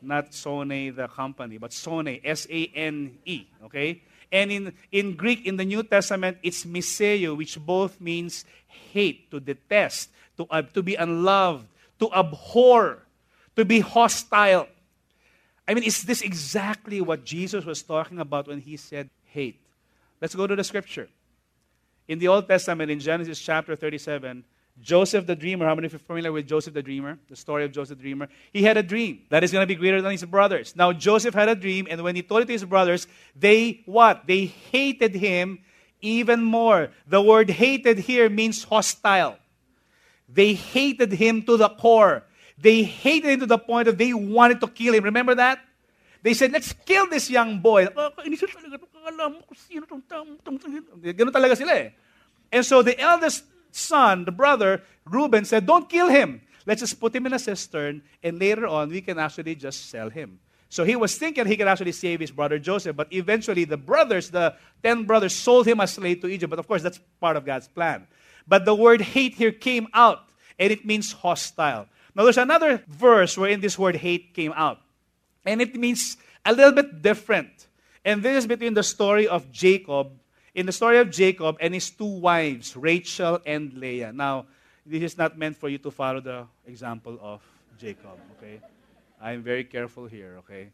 Not 0.00 0.34
sone, 0.34 0.94
the 0.94 1.08
company, 1.08 1.58
but 1.58 1.72
sone, 1.72 2.20
S-A-N-E, 2.24 3.46
okay? 3.64 4.02
And 4.34 4.50
in, 4.50 4.72
in 4.90 5.14
Greek, 5.14 5.46
in 5.46 5.56
the 5.56 5.64
New 5.64 5.84
Testament, 5.84 6.38
it's 6.42 6.64
miseo, 6.64 7.36
which 7.36 7.56
both 7.56 8.00
means 8.00 8.44
hate, 8.66 9.30
to 9.30 9.38
detest, 9.38 10.10
to, 10.36 10.44
uh, 10.50 10.62
to 10.74 10.82
be 10.82 10.96
unloved, 10.96 11.68
to 12.00 12.10
abhor, 12.12 12.98
to 13.54 13.64
be 13.64 13.78
hostile. 13.78 14.66
I 15.68 15.74
mean, 15.74 15.84
is 15.84 16.02
this 16.02 16.20
exactly 16.20 17.00
what 17.00 17.24
Jesus 17.24 17.64
was 17.64 17.80
talking 17.80 18.18
about 18.18 18.48
when 18.48 18.60
he 18.60 18.76
said 18.76 19.08
hate? 19.26 19.60
Let's 20.20 20.34
go 20.34 20.48
to 20.48 20.56
the 20.56 20.64
scripture. 20.64 21.08
In 22.08 22.18
the 22.18 22.26
Old 22.26 22.48
Testament, 22.48 22.90
in 22.90 22.98
Genesis 22.98 23.40
chapter 23.40 23.76
37, 23.76 24.42
Joseph 24.80 25.26
the 25.26 25.36
dreamer, 25.36 25.66
how 25.66 25.74
many 25.74 25.86
of 25.86 25.92
you 25.92 25.96
are 25.96 26.00
familiar 26.00 26.32
with 26.32 26.48
Joseph 26.48 26.74
the 26.74 26.82
dreamer? 26.82 27.18
The 27.28 27.36
story 27.36 27.64
of 27.64 27.72
Joseph 27.72 27.98
the 27.98 28.02
dreamer. 28.02 28.28
He 28.52 28.62
had 28.62 28.76
a 28.76 28.82
dream 28.82 29.20
that 29.30 29.44
is 29.44 29.52
going 29.52 29.62
to 29.62 29.66
be 29.66 29.76
greater 29.76 30.02
than 30.02 30.10
his 30.10 30.24
brothers. 30.24 30.74
Now, 30.76 30.92
Joseph 30.92 31.34
had 31.34 31.48
a 31.48 31.54
dream, 31.54 31.86
and 31.88 32.02
when 32.02 32.16
he 32.16 32.22
told 32.22 32.42
it 32.42 32.46
to 32.46 32.52
his 32.52 32.64
brothers, 32.64 33.06
they 33.36 33.82
what? 33.86 34.26
They 34.26 34.46
hated 34.46 35.14
him 35.14 35.60
even 36.00 36.42
more. 36.42 36.90
The 37.06 37.22
word 37.22 37.50
hated 37.50 37.98
here 37.98 38.28
means 38.28 38.64
hostile. 38.64 39.38
They 40.28 40.54
hated 40.54 41.12
him 41.12 41.42
to 41.42 41.56
the 41.56 41.68
core. 41.68 42.24
They 42.58 42.82
hated 42.82 43.30
him 43.30 43.40
to 43.40 43.46
the 43.46 43.58
point 43.58 43.88
of 43.88 43.96
they 43.96 44.12
wanted 44.12 44.60
to 44.60 44.68
kill 44.68 44.94
him. 44.94 45.04
Remember 45.04 45.34
that? 45.34 45.60
They 46.22 46.34
said, 46.34 46.52
let's 46.52 46.72
kill 46.72 47.08
this 47.08 47.30
young 47.30 47.60
boy. 47.60 47.86
Eh. 47.86 48.08
And 52.52 52.64
so 52.64 52.82
the 52.82 52.98
eldest 52.98 53.44
son, 53.76 54.24
the 54.24 54.32
brother, 54.32 54.82
Reuben, 55.04 55.44
said, 55.44 55.66
don't 55.66 55.88
kill 55.88 56.08
him. 56.08 56.40
Let's 56.66 56.80
just 56.80 56.98
put 56.98 57.14
him 57.14 57.26
in 57.26 57.34
a 57.34 57.38
cistern, 57.38 58.02
and 58.22 58.38
later 58.38 58.66
on, 58.66 58.88
we 58.88 59.00
can 59.02 59.18
actually 59.18 59.54
just 59.54 59.90
sell 59.90 60.08
him. 60.08 60.40
So 60.70 60.82
he 60.82 60.96
was 60.96 61.16
thinking 61.16 61.46
he 61.46 61.56
could 61.56 61.68
actually 61.68 61.92
save 61.92 62.20
his 62.20 62.30
brother 62.30 62.58
Joseph, 62.58 62.96
but 62.96 63.12
eventually 63.12 63.64
the 63.64 63.76
brothers, 63.76 64.30
the 64.30 64.56
ten 64.82 65.04
brothers, 65.04 65.34
sold 65.34 65.68
him 65.68 65.78
as 65.78 65.92
slave 65.92 66.20
to 66.22 66.26
Egypt. 66.26 66.50
But 66.50 66.58
of 66.58 66.66
course, 66.66 66.82
that's 66.82 66.98
part 67.20 67.36
of 67.36 67.44
God's 67.44 67.68
plan. 67.68 68.06
But 68.48 68.64
the 68.64 68.74
word 68.74 69.00
hate 69.00 69.34
here 69.34 69.52
came 69.52 69.86
out, 69.94 70.30
and 70.58 70.72
it 70.72 70.84
means 70.84 71.12
hostile. 71.12 71.86
Now, 72.14 72.24
there's 72.24 72.38
another 72.38 72.82
verse 72.88 73.36
wherein 73.36 73.60
this 73.60 73.78
word 73.78 73.96
hate 73.96 74.34
came 74.34 74.52
out. 74.56 74.78
And 75.44 75.60
it 75.60 75.74
means 75.76 76.16
a 76.44 76.52
little 76.52 76.72
bit 76.72 77.02
different. 77.02 77.68
And 78.04 78.22
this 78.22 78.38
is 78.38 78.46
between 78.46 78.74
the 78.74 78.82
story 78.82 79.28
of 79.28 79.52
Jacob, 79.52 80.12
in 80.54 80.66
the 80.66 80.72
story 80.72 80.98
of 80.98 81.10
Jacob 81.10 81.56
and 81.60 81.74
his 81.74 81.90
two 81.90 82.20
wives, 82.20 82.76
Rachel 82.76 83.40
and 83.44 83.72
Leah. 83.74 84.12
Now, 84.12 84.46
this 84.86 85.02
is 85.02 85.18
not 85.18 85.36
meant 85.36 85.56
for 85.56 85.68
you 85.68 85.78
to 85.78 85.90
follow 85.90 86.20
the 86.20 86.46
example 86.66 87.18
of 87.20 87.42
Jacob, 87.78 88.18
okay? 88.38 88.60
I'm 89.20 89.42
very 89.42 89.64
careful 89.64 90.06
here, 90.06 90.36
okay? 90.38 90.70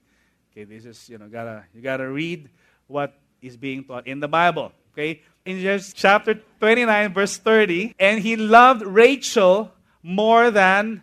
Okay, 0.53 0.65
this 0.65 0.85
is, 0.85 1.09
you 1.09 1.19
know, 1.19 1.29
gotta, 1.29 1.65
you 1.75 1.81
gotta 1.81 2.09
read 2.09 2.51
what 2.89 3.15
is 3.41 3.57
being 3.57 3.85
taught 3.85 4.07
in 4.07 4.21
the 4.21 4.29
Bible, 4.29 4.73
okay? 4.93 5.23
In 5.45 5.81
chapter 5.95 6.35
29, 6.59 7.15
verse 7.15 7.39
30, 7.39 7.95
and 7.99 8.21
he 8.21 8.37
loved 8.37 8.83
Rachel 8.83 9.73
more 10.03 10.51
than 10.51 11.03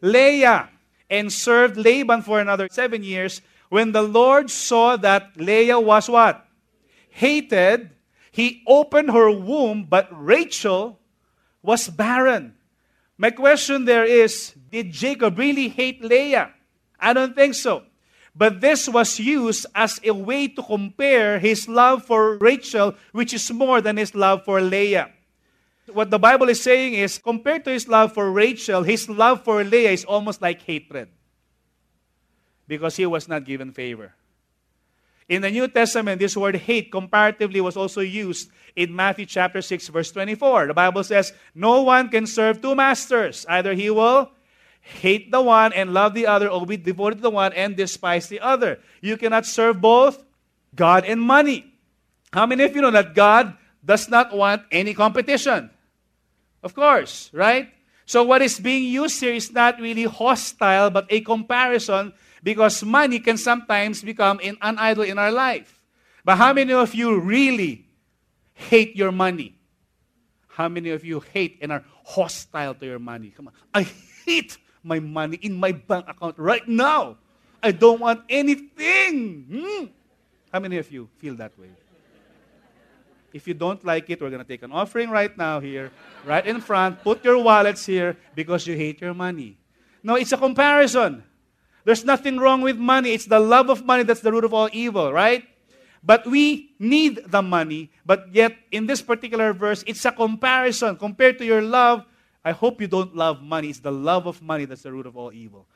Leah 0.00 0.70
and 1.08 1.32
served 1.32 1.76
Laban 1.76 2.22
for 2.22 2.40
another 2.40 2.68
seven 2.70 3.04
years. 3.04 3.40
When 3.68 3.92
the 3.92 4.02
Lord 4.02 4.50
saw 4.50 4.96
that 4.96 5.36
Leah 5.36 5.78
was 5.78 6.08
what? 6.08 6.46
Hated, 7.10 7.90
he 8.36 8.62
opened 8.66 9.10
her 9.10 9.30
womb, 9.30 9.86
but 9.88 10.08
Rachel 10.12 11.00
was 11.62 11.88
barren. 11.88 12.52
My 13.16 13.30
question 13.30 13.86
there 13.86 14.04
is 14.04 14.52
Did 14.70 14.92
Jacob 14.92 15.38
really 15.38 15.68
hate 15.68 16.04
Leah? 16.04 16.52
I 17.00 17.14
don't 17.14 17.34
think 17.34 17.54
so. 17.54 17.84
But 18.34 18.60
this 18.60 18.90
was 18.90 19.18
used 19.18 19.64
as 19.74 19.98
a 20.04 20.12
way 20.12 20.48
to 20.48 20.62
compare 20.62 21.38
his 21.38 21.66
love 21.66 22.04
for 22.04 22.36
Rachel, 22.36 22.94
which 23.12 23.32
is 23.32 23.50
more 23.50 23.80
than 23.80 23.96
his 23.96 24.14
love 24.14 24.44
for 24.44 24.60
Leah. 24.60 25.08
What 25.90 26.10
the 26.10 26.18
Bible 26.18 26.50
is 26.50 26.62
saying 26.62 26.92
is, 26.92 27.16
compared 27.16 27.64
to 27.64 27.70
his 27.70 27.88
love 27.88 28.12
for 28.12 28.30
Rachel, 28.30 28.82
his 28.82 29.08
love 29.08 29.44
for 29.44 29.64
Leah 29.64 29.92
is 29.92 30.04
almost 30.04 30.42
like 30.42 30.60
hatred. 30.60 31.08
because 32.68 32.96
he 32.96 33.06
was 33.06 33.28
not 33.28 33.44
given 33.44 33.72
favor. 33.72 34.12
In 35.28 35.42
the 35.42 35.50
New 35.50 35.66
Testament, 35.66 36.20
this 36.20 36.36
word 36.36 36.54
hate 36.54 36.92
comparatively 36.92 37.60
was 37.60 37.76
also 37.76 38.00
used 38.00 38.50
in 38.76 38.94
Matthew 38.94 39.26
chapter 39.26 39.60
6 39.60 39.88
verse 39.88 40.12
24. 40.12 40.68
The 40.68 40.74
Bible 40.74 41.02
says, 41.02 41.32
"No 41.54 41.82
one 41.82 42.08
can 42.08 42.26
serve 42.26 42.62
two 42.62 42.74
masters. 42.74 43.44
Either 43.48 43.74
he 43.74 43.90
will 43.90 44.30
hate 44.80 45.32
the 45.32 45.42
one 45.42 45.72
and 45.72 45.92
love 45.92 46.14
the 46.14 46.28
other 46.28 46.46
or 46.46 46.64
be 46.64 46.76
devoted 46.76 47.16
to 47.16 47.22
the 47.22 47.30
one 47.30 47.52
and 47.54 47.74
despise 47.74 48.28
the 48.28 48.38
other. 48.38 48.78
You 49.00 49.16
cannot 49.16 49.46
serve 49.46 49.80
both 49.80 50.22
God 50.76 51.04
and 51.04 51.20
money." 51.20 51.74
How 52.32 52.46
many 52.46 52.62
of 52.62 52.76
you 52.76 52.82
know 52.82 52.92
that 52.92 53.14
God 53.14 53.54
does 53.84 54.08
not 54.08 54.30
want 54.30 54.62
any 54.70 54.94
competition? 54.94 55.70
Of 56.62 56.74
course, 56.74 57.30
right? 57.32 57.72
So 58.04 58.22
what 58.22 58.42
is 58.42 58.60
being 58.60 58.84
used 58.84 59.18
here 59.18 59.34
is 59.34 59.50
not 59.50 59.80
really 59.80 60.04
hostile 60.04 60.90
but 60.90 61.06
a 61.10 61.20
comparison 61.20 62.12
because 62.42 62.82
money 62.82 63.18
can 63.20 63.36
sometimes 63.36 64.02
become 64.02 64.40
an 64.42 64.56
idol 64.60 65.04
in 65.04 65.18
our 65.18 65.32
life. 65.32 65.80
But 66.24 66.36
how 66.36 66.52
many 66.52 66.72
of 66.72 66.94
you 66.94 67.20
really 67.20 67.86
hate 68.54 68.96
your 68.96 69.12
money? 69.12 69.54
How 70.48 70.68
many 70.68 70.90
of 70.90 71.04
you 71.04 71.20
hate 71.20 71.58
and 71.60 71.70
are 71.70 71.84
hostile 72.04 72.74
to 72.74 72.86
your 72.86 72.98
money? 72.98 73.30
Come 73.30 73.48
on. 73.48 73.54
I 73.74 73.82
hate 74.24 74.56
my 74.82 75.00
money 75.00 75.36
in 75.42 75.54
my 75.54 75.72
bank 75.72 76.06
account 76.08 76.38
right 76.38 76.66
now. 76.66 77.18
I 77.62 77.72
don't 77.72 78.00
want 78.00 78.22
anything. 78.28 79.44
Hmm. 79.50 79.84
How 80.52 80.60
many 80.60 80.78
of 80.78 80.90
you 80.90 81.08
feel 81.18 81.34
that 81.36 81.58
way? 81.58 81.68
If 83.32 83.46
you 83.46 83.54
don't 83.54 83.84
like 83.84 84.08
it, 84.08 84.20
we're 84.20 84.30
going 84.30 84.42
to 84.42 84.48
take 84.48 84.62
an 84.62 84.72
offering 84.72 85.10
right 85.10 85.36
now 85.36 85.60
here, 85.60 85.92
right 86.24 86.46
in 86.46 86.60
front. 86.60 87.02
Put 87.02 87.22
your 87.22 87.36
wallets 87.42 87.84
here 87.84 88.16
because 88.34 88.66
you 88.66 88.74
hate 88.74 89.00
your 89.00 89.12
money. 89.12 89.58
No, 90.02 90.14
it's 90.14 90.32
a 90.32 90.38
comparison. 90.38 91.22
There's 91.86 92.04
nothing 92.04 92.42
wrong 92.42 92.62
with 92.62 92.76
money. 92.76 93.14
It's 93.14 93.26
the 93.26 93.38
love 93.38 93.70
of 93.70 93.86
money 93.86 94.02
that's 94.02 94.18
the 94.18 94.32
root 94.32 94.42
of 94.42 94.52
all 94.52 94.68
evil, 94.72 95.12
right? 95.12 95.46
But 96.02 96.26
we 96.26 96.74
need 96.80 97.22
the 97.30 97.42
money. 97.42 97.92
But 98.04 98.26
yet, 98.34 98.58
in 98.72 98.86
this 98.86 99.00
particular 99.00 99.52
verse, 99.52 99.84
it's 99.86 100.04
a 100.04 100.10
comparison. 100.10 100.96
Compared 100.96 101.38
to 101.38 101.44
your 101.46 101.62
love, 101.62 102.04
I 102.44 102.50
hope 102.50 102.80
you 102.80 102.88
don't 102.88 103.14
love 103.14 103.40
money. 103.40 103.70
It's 103.70 103.78
the 103.78 103.92
love 103.92 104.26
of 104.26 104.42
money 104.42 104.64
that's 104.64 104.82
the 104.82 104.90
root 104.90 105.06
of 105.06 105.16
all 105.16 105.32
evil. 105.32 105.66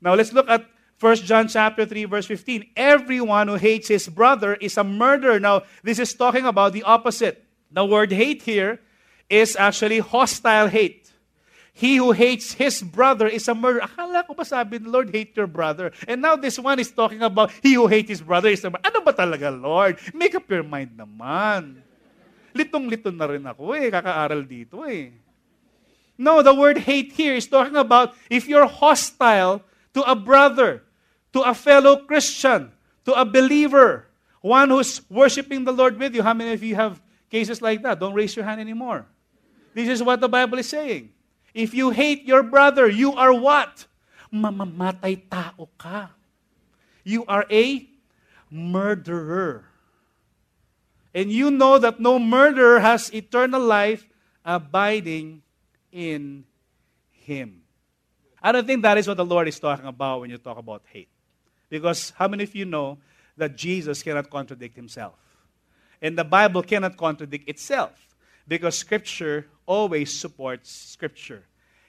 Now, 0.00 0.14
let's 0.14 0.32
look 0.32 0.48
at 0.48 0.64
1 1.00 1.16
John 1.16 1.48
chapter 1.48 1.84
3 1.84 2.06
verse 2.06 2.24
15. 2.24 2.70
Everyone 2.74 3.48
who 3.48 3.56
hates 3.56 3.88
his 3.88 4.08
brother 4.08 4.54
is 4.54 4.78
a 4.78 4.84
murderer. 4.84 5.38
Now, 5.38 5.64
this 5.82 5.98
is 5.98 6.14
talking 6.14 6.46
about 6.46 6.72
the 6.72 6.82
opposite. 6.84 7.44
The 7.70 7.84
word 7.84 8.10
hate 8.10 8.40
here 8.40 8.80
is 9.28 9.54
actually 9.54 9.98
hostile 9.98 10.68
hate. 10.68 11.07
He 11.78 11.94
who 12.02 12.10
hates 12.10 12.58
his 12.58 12.82
brother 12.82 13.30
is 13.30 13.46
a 13.46 13.54
murderer. 13.54 13.86
Akala 13.86 14.26
ko 14.26 14.34
ba 14.34 14.42
sabi 14.42 14.82
ni 14.82 14.90
Lord, 14.90 15.14
hate 15.14 15.30
your 15.38 15.46
brother? 15.46 15.94
And 16.10 16.18
now 16.18 16.34
this 16.34 16.58
one 16.58 16.82
is 16.82 16.90
talking 16.90 17.22
about 17.22 17.54
he 17.62 17.78
who 17.78 17.86
hates 17.86 18.10
his 18.10 18.18
brother 18.18 18.50
is 18.50 18.66
a 18.66 18.70
murderer. 18.74 18.90
Ano 18.90 19.06
ba 19.06 19.14
talaga, 19.14 19.46
Lord? 19.54 19.94
Make 20.10 20.34
up 20.34 20.50
your 20.50 20.66
mind 20.66 20.98
naman. 20.98 21.78
Litong-lito 22.50 23.14
na 23.14 23.30
rin 23.30 23.46
ako 23.46 23.78
eh. 23.78 23.94
Kakaaral 23.94 24.42
dito 24.42 24.82
eh. 24.90 25.14
No, 26.18 26.42
the 26.42 26.50
word 26.50 26.82
hate 26.82 27.14
here 27.14 27.38
is 27.38 27.46
talking 27.46 27.78
about 27.78 28.18
if 28.26 28.50
you're 28.50 28.66
hostile 28.66 29.62
to 29.94 30.02
a 30.02 30.18
brother, 30.18 30.82
to 31.30 31.46
a 31.46 31.54
fellow 31.54 32.02
Christian, 32.02 32.74
to 33.06 33.14
a 33.14 33.22
believer, 33.22 34.10
one 34.42 34.74
who's 34.74 34.98
worshiping 35.06 35.62
the 35.62 35.70
Lord 35.70 35.94
with 35.94 36.10
you. 36.10 36.26
How 36.26 36.34
many 36.34 36.58
of 36.58 36.62
you 36.66 36.74
have 36.74 36.98
cases 37.30 37.62
like 37.62 37.86
that? 37.86 38.02
Don't 38.02 38.18
raise 38.18 38.34
your 38.34 38.50
hand 38.50 38.58
anymore. 38.58 39.06
This 39.78 39.86
is 39.86 40.02
what 40.02 40.18
the 40.18 40.26
Bible 40.26 40.58
is 40.58 40.66
saying. 40.66 41.14
If 41.58 41.74
you 41.74 41.90
hate 41.90 42.22
your 42.22 42.44
brother, 42.44 42.86
you 42.86 43.14
are 43.18 43.34
what? 43.34 43.90
Mamamatay 44.32 45.26
tao 45.28 45.68
ka. 45.76 46.14
You 47.02 47.26
are 47.26 47.46
a 47.50 47.90
murderer. 48.48 49.64
And 51.12 51.32
you 51.32 51.50
know 51.50 51.78
that 51.78 51.98
no 51.98 52.20
murderer 52.20 52.78
has 52.78 53.12
eternal 53.12 53.60
life 53.60 54.06
abiding 54.44 55.42
in 55.90 56.44
him. 57.10 57.62
I 58.40 58.52
don't 58.52 58.64
think 58.64 58.82
that 58.82 58.96
is 58.96 59.08
what 59.08 59.16
the 59.16 59.24
Lord 59.24 59.48
is 59.48 59.58
talking 59.58 59.86
about 59.86 60.20
when 60.20 60.30
you 60.30 60.38
talk 60.38 60.58
about 60.58 60.84
hate. 60.86 61.08
Because 61.68 62.12
how 62.14 62.28
many 62.28 62.44
of 62.44 62.54
you 62.54 62.66
know 62.66 62.98
that 63.36 63.56
Jesus 63.56 64.00
cannot 64.04 64.30
contradict 64.30 64.76
himself? 64.76 65.18
And 66.00 66.16
the 66.16 66.22
Bible 66.22 66.62
cannot 66.62 66.96
contradict 66.96 67.48
itself 67.48 67.98
because 68.46 68.78
Scripture 68.78 69.48
always 69.66 70.16
supports 70.16 70.70
Scripture. 70.70 71.47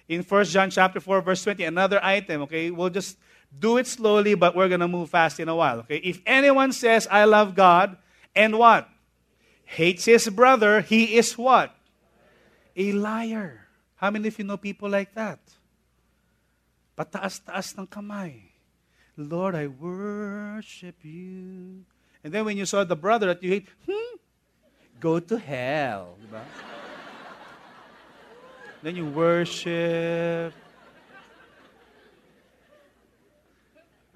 In 0.10 0.24
1 0.24 0.46
John 0.46 0.72
chapter 0.72 1.00
4, 1.00 1.22
verse 1.22 1.44
20, 1.44 1.64
another 1.64 2.04
item, 2.04 2.42
okay? 2.50 2.72
We'll 2.72 2.90
just 2.90 3.16
do 3.54 3.78
it 3.78 3.86
slowly, 3.86 4.34
but 4.34 4.56
we're 4.56 4.68
going 4.68 4.82
to 4.82 4.88
move 4.88 5.12
fast 5.12 5.40
in 5.40 5.48
a 5.48 5.56
while, 5.56 5.86
okay? 5.86 5.98
If 5.98 6.20
anyone 6.26 6.74
says, 6.74 7.08
I 7.10 7.26
love 7.26 7.54
God, 7.54 7.96
and 8.36 8.58
what? 8.58 8.90
Hates 9.66 10.06
his 10.06 10.28
brother, 10.30 10.82
he 10.82 11.16
is 11.16 11.38
what? 11.38 11.76
A 12.76 12.92
liar. 12.92 13.68
How 13.98 14.10
many 14.10 14.30
of 14.30 14.40
you 14.40 14.46
know 14.46 14.58
people 14.58 14.90
like 14.90 15.14
that? 15.14 15.40
Pataas-taas 16.98 17.78
ng 17.78 17.86
kamay. 17.86 18.50
Lord, 19.16 19.54
I 19.54 19.68
worship 19.68 20.96
you. 21.04 21.86
And 22.24 22.34
then 22.34 22.46
when 22.46 22.58
you 22.58 22.66
saw 22.66 22.84
the 22.84 22.96
brother 22.96 23.28
that 23.28 23.44
you 23.44 23.52
hate, 23.52 23.68
hmm, 23.86 24.18
go 25.00 25.20
to 25.20 25.38
hell. 25.38 26.18
Diba? 26.18 26.42
Then 28.82 28.96
you 28.96 29.06
worship. 29.06 30.54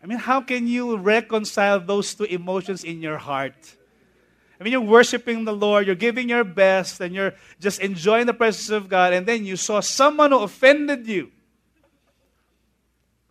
I 0.02 0.06
mean, 0.06 0.18
how 0.18 0.42
can 0.42 0.68
you 0.68 0.98
reconcile 0.98 1.80
those 1.80 2.14
two 2.14 2.26
emotions 2.26 2.84
in 2.84 3.02
your 3.02 3.18
heart? 3.18 3.78
I 4.60 4.64
mean, 4.64 4.72
you're 4.72 4.82
worshiping 4.82 5.46
the 5.46 5.54
Lord, 5.54 5.86
you're 5.86 5.96
giving 5.96 6.30
your 6.30 6.44
best, 6.44 7.00
and 7.00 7.16
you're 7.16 7.34
just 7.60 7.80
enjoying 7.80 8.26
the 8.26 8.34
presence 8.34 8.70
of 8.70 8.90
God, 8.90 9.14
and 9.14 9.26
then 9.26 9.46
you 9.46 9.56
saw 9.56 9.80
someone 9.80 10.32
who 10.32 10.40
offended 10.40 11.08
you 11.08 11.32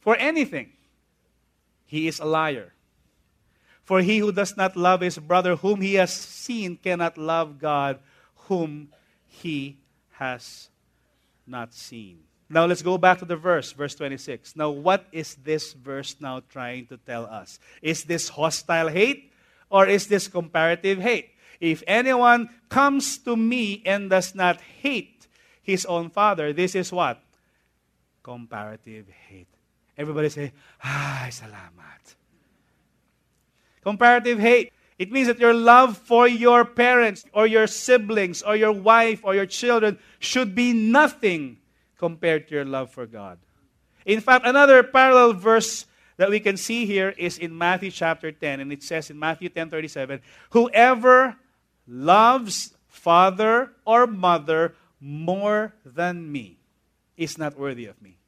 for 0.00 0.16
anything. 0.16 0.72
He 1.86 2.08
is 2.08 2.20
a 2.20 2.24
liar. 2.24 2.72
For 3.84 4.00
he 4.00 4.18
who 4.18 4.32
does 4.32 4.56
not 4.56 4.76
love 4.76 5.00
his 5.00 5.18
brother 5.18 5.56
whom 5.56 5.80
he 5.80 5.94
has 5.94 6.12
seen 6.12 6.76
cannot 6.76 7.18
love 7.18 7.58
God 7.58 7.98
whom 8.48 8.88
he 9.26 9.78
has 10.12 10.70
not 11.46 11.74
seen. 11.74 12.20
Now 12.48 12.66
let's 12.66 12.82
go 12.82 12.98
back 12.98 13.18
to 13.20 13.24
the 13.24 13.36
verse, 13.36 13.72
verse 13.72 13.94
26. 13.94 14.56
Now, 14.56 14.70
what 14.70 15.06
is 15.10 15.36
this 15.36 15.72
verse 15.72 16.16
now 16.20 16.42
trying 16.50 16.86
to 16.88 16.98
tell 16.98 17.24
us? 17.24 17.58
Is 17.80 18.04
this 18.04 18.28
hostile 18.28 18.88
hate 18.88 19.32
or 19.70 19.86
is 19.86 20.06
this 20.06 20.28
comparative 20.28 20.98
hate? 20.98 21.30
If 21.60 21.82
anyone 21.86 22.50
comes 22.68 23.16
to 23.18 23.36
me 23.36 23.82
and 23.86 24.10
does 24.10 24.34
not 24.34 24.60
hate 24.60 25.26
his 25.62 25.86
own 25.86 26.10
father, 26.10 26.52
this 26.52 26.74
is 26.74 26.92
what? 26.92 27.22
Comparative 28.22 29.06
hate. 29.28 29.48
Everybody 29.96 30.28
say, 30.28 30.52
Ay, 30.82 31.30
salamat. 31.30 32.14
Comparative 33.82 34.38
hate. 34.38 34.72
It 35.02 35.10
means 35.10 35.26
that 35.26 35.40
your 35.40 35.52
love 35.52 35.98
for 35.98 36.28
your 36.28 36.64
parents 36.64 37.24
or 37.32 37.44
your 37.44 37.66
siblings 37.66 38.40
or 38.40 38.54
your 38.54 38.70
wife 38.70 39.22
or 39.24 39.34
your 39.34 39.46
children 39.46 39.98
should 40.20 40.54
be 40.54 40.72
nothing 40.72 41.58
compared 41.98 42.46
to 42.46 42.54
your 42.54 42.64
love 42.64 42.92
for 42.92 43.04
God. 43.04 43.40
In 44.06 44.20
fact, 44.20 44.46
another 44.46 44.84
parallel 44.84 45.32
verse 45.32 45.86
that 46.18 46.30
we 46.30 46.38
can 46.38 46.56
see 46.56 46.86
here 46.86 47.08
is 47.18 47.36
in 47.36 47.58
Matthew 47.58 47.90
chapter 47.90 48.30
10, 48.30 48.60
and 48.60 48.72
it 48.72 48.84
says 48.84 49.10
in 49.10 49.18
Matthew 49.18 49.48
10 49.48 49.70
37, 49.70 50.22
Whoever 50.50 51.34
loves 51.88 52.72
father 52.86 53.72
or 53.84 54.06
mother 54.06 54.76
more 55.00 55.74
than 55.84 56.30
me 56.30 56.58
is 57.16 57.36
not 57.36 57.58
worthy 57.58 57.86
of 57.86 58.00
me. 58.00 58.18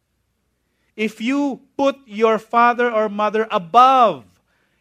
If 0.96 1.20
you 1.20 1.60
put 1.76 1.98
your 2.04 2.40
father 2.40 2.90
or 2.90 3.08
mother 3.08 3.46
above 3.52 4.24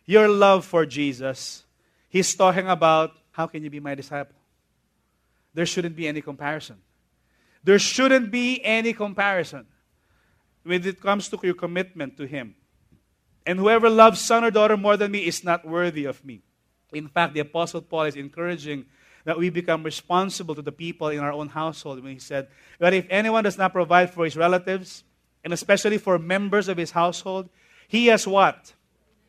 your 0.08 0.28
love 0.28 0.66
for 0.66 0.88
Jesus, 0.88 1.64
he's 2.14 2.34
talking 2.36 2.68
about 2.70 3.12
how 3.32 3.48
can 3.48 3.64
you 3.64 3.72
be 3.72 3.80
my 3.80 3.96
disciple? 3.96 4.38
There 5.54 5.66
shouldn't 5.66 5.96
be 5.96 6.08
any 6.08 6.22
comparison. 6.22 6.78
There 7.64 7.80
shouldn't 7.80 8.32
be 8.32 8.64
any 8.64 8.94
comparison 8.94 9.66
when 10.62 10.86
it 10.86 11.02
comes 11.02 11.28
to 11.30 11.40
your 11.42 11.56
commitment 11.56 12.16
to 12.18 12.28
him. 12.28 12.56
And 13.46 13.60
whoever 13.60 13.90
loves 13.90 14.22
son 14.22 14.44
or 14.44 14.52
daughter 14.52 14.78
more 14.78 14.96
than 14.96 15.12
me 15.12 15.26
is 15.26 15.44
not 15.44 15.68
worthy 15.68 16.06
of 16.06 16.24
me. 16.24 16.44
In 16.94 17.08
fact, 17.08 17.34
the 17.34 17.40
Apostle 17.40 17.82
Paul 17.82 18.04
is 18.04 18.16
encouraging 18.16 18.86
that 19.26 19.38
we 19.38 19.50
become 19.50 19.84
responsible 19.84 20.54
to 20.54 20.62
the 20.62 20.72
people 20.72 21.08
in 21.08 21.20
our 21.20 21.32
own 21.32 21.50
household 21.50 22.04
when 22.04 22.14
he 22.14 22.20
said 22.20 22.48
that 22.78 22.94
if 22.94 23.08
anyone 23.10 23.44
does 23.44 23.58
not 23.58 23.74
provide 23.74 24.12
for 24.12 24.26
his 24.26 24.38
relatives, 24.38 25.04
and 25.44 25.52
especially 25.52 25.98
for 25.98 26.20
members 26.20 26.68
of 26.68 26.78
his 26.78 26.92
household, 26.92 27.50
he 27.88 28.08
has 28.08 28.28
what? 28.28 28.74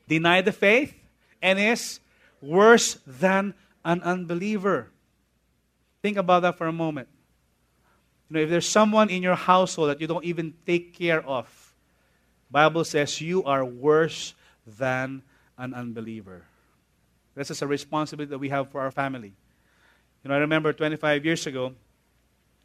Denied 0.07 0.45
the 0.45 0.53
faith 0.53 0.95
and 1.41 1.59
is 1.59 2.01
worse 2.45 2.99
than 3.07 3.55
an 3.85 4.03
unbeliever. 4.03 4.91
Think 6.03 6.17
about 6.17 6.43
that 6.43 6.59
for 6.59 6.67
a 6.67 6.73
moment. 6.73 7.09
You 8.29 8.37
know, 8.37 8.43
if 8.43 8.51
there's 8.51 8.69
someone 8.69 9.11
in 9.11 9.23
your 9.23 9.35
household 9.35 9.91
that 9.91 10.01
you 10.01 10.07
don't 10.07 10.25
even 10.25 10.55
take 10.67 10.97
care 10.97 11.25
of, 11.25 11.75
Bible 12.51 12.85
says 12.85 13.21
you 13.21 13.45
are 13.45 13.65
worse 13.65 14.35
than 14.67 15.23
an 15.59 15.75
unbeliever. 15.75 16.45
This 17.35 17.51
is 17.51 17.63
a 17.63 17.67
responsibility 17.67 18.31
that 18.31 18.39
we 18.39 18.49
have 18.49 18.71
for 18.71 18.81
our 18.81 18.91
family. 18.91 19.33
You 20.23 20.29
know, 20.29 20.35
I 20.35 20.39
remember 20.39 20.73
25 20.73 21.25
years 21.25 21.47
ago 21.47 21.75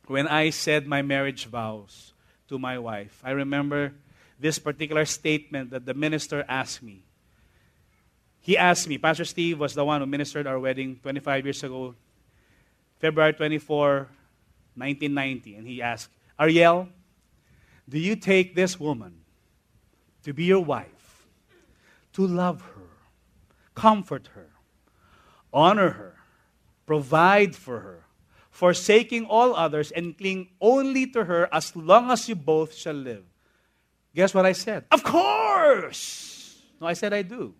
when 0.07 0.27
I 0.27 0.49
said 0.49 0.87
my 0.87 1.01
marriage 1.01 1.45
vows 1.45 2.13
to 2.47 2.57
my 2.57 2.77
wife. 2.79 3.21
I 3.23 3.31
remember 3.31 3.93
this 4.39 4.59
particular 4.59 5.05
statement 5.05 5.71
that 5.71 5.85
the 5.85 5.93
minister 5.93 6.45
asked 6.47 6.81
me. 6.81 7.03
He 8.41 8.57
asked 8.57 8.87
me, 8.87 8.97
Pastor 8.97 9.25
Steve 9.25 9.59
was 9.59 9.73
the 9.73 9.85
one 9.85 10.01
who 10.01 10.07
ministered 10.07 10.47
our 10.47 10.59
wedding 10.59 10.99
25 11.01 11.45
years 11.45 11.63
ago, 11.63 11.95
February 12.99 13.33
24, 13.33 14.07
1990. 14.75 15.55
And 15.55 15.67
he 15.67 15.81
asked, 15.81 16.09
Ariel, 16.39 16.87
do 17.87 17.99
you 17.99 18.15
take 18.15 18.55
this 18.55 18.79
woman 18.79 19.21
to 20.23 20.33
be 20.33 20.45
your 20.45 20.63
wife, 20.63 21.27
to 22.13 22.25
love 22.25 22.61
her, 22.61 22.89
comfort 23.75 24.29
her, 24.33 24.49
honor 25.53 25.89
her, 25.89 26.15
provide 26.85 27.55
for 27.55 27.79
her, 27.79 28.05
forsaking 28.49 29.25
all 29.25 29.55
others, 29.55 29.91
and 29.91 30.17
cling 30.17 30.49
only 30.61 31.07
to 31.07 31.25
her 31.25 31.47
as 31.51 31.75
long 31.75 32.09
as 32.09 32.29
you 32.29 32.35
both 32.35 32.73
shall 32.73 32.93
live? 32.93 33.23
Guess 34.15 34.33
what 34.33 34.45
I 34.45 34.53
said? 34.53 34.85
Of 34.91 35.03
course! 35.03 36.61
No, 36.79 36.87
I 36.87 36.93
said 36.93 37.13
I 37.13 37.21
do. 37.21 37.53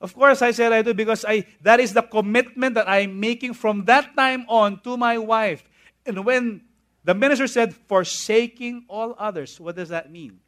Of 0.00 0.14
course, 0.14 0.42
I 0.42 0.52
said 0.52 0.72
I 0.72 0.82
do 0.82 0.94
because 0.94 1.24
I, 1.26 1.44
that 1.62 1.80
is 1.80 1.92
the 1.92 2.02
commitment 2.02 2.74
that 2.76 2.88
I'm 2.88 3.18
making 3.18 3.54
from 3.54 3.84
that 3.86 4.14
time 4.14 4.46
on 4.48 4.80
to 4.82 4.96
my 4.96 5.18
wife. 5.18 5.68
And 6.06 6.24
when 6.24 6.62
the 7.02 7.14
minister 7.14 7.46
said, 7.48 7.74
forsaking 7.74 8.84
all 8.88 9.16
others, 9.18 9.58
what 9.58 9.74
does 9.74 9.88
that 9.88 10.10
mean? 10.10 10.38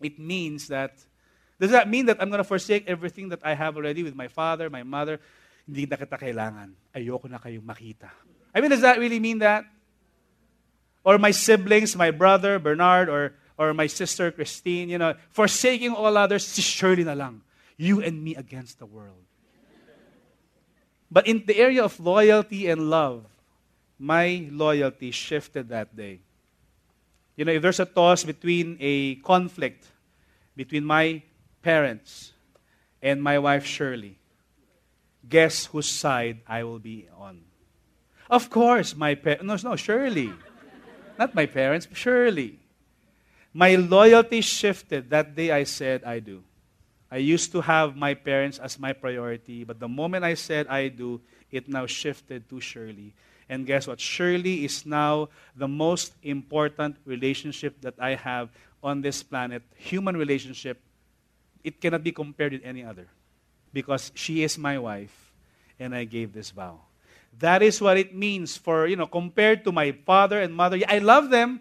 It 0.00 0.18
means 0.18 0.68
that, 0.68 0.98
does 1.60 1.70
that 1.70 1.88
mean 1.88 2.06
that 2.06 2.20
I'm 2.20 2.30
going 2.30 2.42
to 2.42 2.44
forsake 2.44 2.88
everything 2.88 3.28
that 3.28 3.40
I 3.44 3.54
have 3.54 3.76
already 3.76 4.02
with 4.02 4.16
my 4.16 4.26
father, 4.26 4.68
my 4.68 4.82
mother? 4.82 5.20
Hindi 5.66 5.86
na 5.86 5.96
kita 5.96 6.18
kailangan. 6.18 6.72
Ayoko 6.96 7.30
na 7.30 7.38
kayong 7.38 7.62
makita. 7.62 8.10
I 8.52 8.60
mean, 8.60 8.70
does 8.70 8.80
that 8.80 8.98
really 8.98 9.20
mean 9.20 9.38
that? 9.38 9.64
Or 11.04 11.16
my 11.16 11.30
siblings, 11.30 11.94
my 11.94 12.10
brother, 12.10 12.58
Bernard, 12.58 13.08
or, 13.08 13.34
or 13.56 13.72
my 13.72 13.86
sister, 13.86 14.32
Christine, 14.32 14.88
you 14.88 14.98
know, 14.98 15.14
forsaking 15.30 15.92
all 15.92 16.16
others, 16.16 16.44
si 16.44 16.60
Shirley 16.60 17.04
na 17.04 17.14
lang. 17.14 17.40
You 17.80 18.04
and 18.04 18.22
me 18.22 18.36
against 18.36 18.78
the 18.78 18.84
world. 18.84 19.24
But 21.10 21.26
in 21.26 21.44
the 21.46 21.56
area 21.56 21.82
of 21.82 21.98
loyalty 21.98 22.68
and 22.68 22.90
love, 22.90 23.24
my 23.98 24.46
loyalty 24.52 25.10
shifted 25.10 25.70
that 25.70 25.96
day. 25.96 26.20
You 27.36 27.46
know, 27.46 27.52
if 27.52 27.62
there's 27.62 27.80
a 27.80 27.86
toss 27.86 28.22
between 28.22 28.76
a 28.80 29.16
conflict 29.24 29.88
between 30.54 30.84
my 30.84 31.22
parents 31.62 32.32
and 33.00 33.22
my 33.22 33.38
wife 33.38 33.64
Shirley, 33.64 34.18
guess 35.26 35.64
whose 35.64 35.88
side 35.88 36.40
I 36.46 36.64
will 36.64 36.80
be 36.80 37.08
on? 37.16 37.40
Of 38.28 38.50
course, 38.50 38.94
my 38.94 39.14
parents. 39.14 39.64
No, 39.64 39.70
no, 39.70 39.76
Shirley. 39.76 40.30
Not 41.18 41.34
my 41.34 41.46
parents, 41.46 41.88
Shirley. 41.94 42.58
My 43.54 43.74
loyalty 43.76 44.42
shifted 44.42 45.08
that 45.08 45.34
day 45.34 45.50
I 45.50 45.64
said 45.64 46.04
I 46.04 46.20
do. 46.20 46.44
I 47.10 47.16
used 47.16 47.50
to 47.52 47.60
have 47.60 47.96
my 47.96 48.14
parents 48.14 48.58
as 48.58 48.78
my 48.78 48.92
priority, 48.92 49.64
but 49.64 49.80
the 49.80 49.88
moment 49.88 50.24
I 50.24 50.34
said 50.34 50.68
I 50.68 50.88
do, 50.88 51.20
it 51.50 51.68
now 51.68 51.86
shifted 51.86 52.48
to 52.50 52.60
Shirley. 52.60 53.14
And 53.48 53.66
guess 53.66 53.88
what? 53.88 53.98
Shirley 53.98 54.64
is 54.64 54.86
now 54.86 55.28
the 55.56 55.66
most 55.66 56.14
important 56.22 56.96
relationship 57.04 57.80
that 57.80 57.94
I 57.98 58.14
have 58.14 58.48
on 58.82 59.02
this 59.02 59.24
planet. 59.24 59.62
Human 59.74 60.16
relationship. 60.16 60.80
It 61.64 61.80
cannot 61.80 62.04
be 62.04 62.12
compared 62.12 62.52
with 62.52 62.64
any 62.64 62.84
other. 62.84 63.08
Because 63.72 64.12
she 64.14 64.44
is 64.44 64.56
my 64.56 64.78
wife, 64.78 65.32
and 65.80 65.94
I 65.94 66.04
gave 66.04 66.32
this 66.32 66.50
vow. 66.50 66.80
That 67.38 67.62
is 67.62 67.80
what 67.80 67.96
it 67.98 68.14
means 68.14 68.56
for, 68.56 68.86
you 68.86 68.96
know, 68.96 69.06
compared 69.06 69.64
to 69.64 69.72
my 69.72 69.92
father 69.92 70.40
and 70.40 70.54
mother. 70.54 70.78
I 70.88 70.98
love 70.98 71.30
them. 71.30 71.60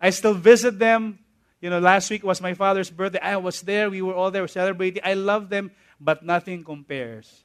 I 0.00 0.10
still 0.10 0.34
visit 0.34 0.78
them. 0.78 1.18
You 1.66 1.70
know, 1.70 1.82
last 1.82 2.08
week 2.14 2.22
was 2.22 2.40
my 2.40 2.54
father's 2.54 2.94
birthday. 2.94 3.18
I 3.18 3.42
was 3.42 3.60
there. 3.60 3.90
We 3.90 3.98
were 3.98 4.14
all 4.14 4.30
there 4.30 4.46
celebrating. 4.46 5.02
I 5.04 5.14
love 5.14 5.50
them, 5.50 5.72
but 5.98 6.22
nothing 6.22 6.62
compares 6.62 7.42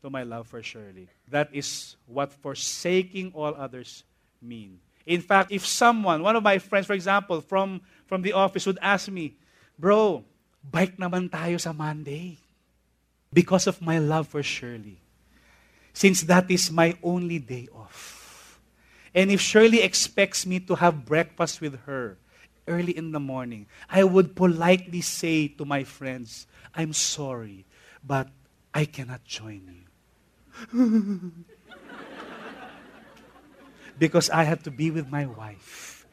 to 0.00 0.08
my 0.08 0.22
love 0.22 0.46
for 0.46 0.62
Shirley. 0.62 1.08
That 1.26 1.50
is 1.50 1.96
what 2.06 2.32
forsaking 2.32 3.32
all 3.34 3.52
others 3.52 4.04
mean. 4.40 4.78
In 5.06 5.20
fact, 5.20 5.50
if 5.50 5.66
someone, 5.66 6.22
one 6.22 6.36
of 6.36 6.44
my 6.44 6.58
friends, 6.62 6.86
for 6.86 6.92
example, 6.92 7.40
from, 7.40 7.80
from 8.06 8.22
the 8.22 8.34
office 8.34 8.64
would 8.64 8.78
ask 8.80 9.10
me, 9.10 9.34
Bro, 9.76 10.22
bike 10.62 10.96
naman 10.96 11.28
tayo 11.28 11.60
sa 11.60 11.72
Monday. 11.72 12.38
Because 13.32 13.66
of 13.66 13.82
my 13.82 13.98
love 13.98 14.28
for 14.28 14.44
Shirley. 14.44 15.02
Since 15.92 16.22
that 16.30 16.48
is 16.48 16.70
my 16.70 16.94
only 17.02 17.40
day 17.40 17.66
off. 17.74 18.60
And 19.12 19.32
if 19.32 19.40
Shirley 19.40 19.82
expects 19.82 20.46
me 20.46 20.60
to 20.60 20.76
have 20.76 21.04
breakfast 21.04 21.60
with 21.60 21.74
her, 21.90 22.18
early 22.66 22.96
in 22.96 23.12
the 23.12 23.20
morning, 23.20 23.66
I 23.88 24.04
would 24.04 24.34
politely 24.36 25.00
say 25.00 25.48
to 25.48 25.64
my 25.64 25.84
friends, 25.84 26.46
I'm 26.74 26.92
sorry, 26.92 27.66
but 28.02 28.28
I 28.72 28.84
cannot 28.84 29.24
join 29.24 29.62
you. 29.68 29.84
because 33.98 34.30
I 34.30 34.44
have 34.44 34.62
to 34.64 34.70
be 34.70 34.90
with 34.90 35.10
my 35.10 35.26
wife. 35.26 36.06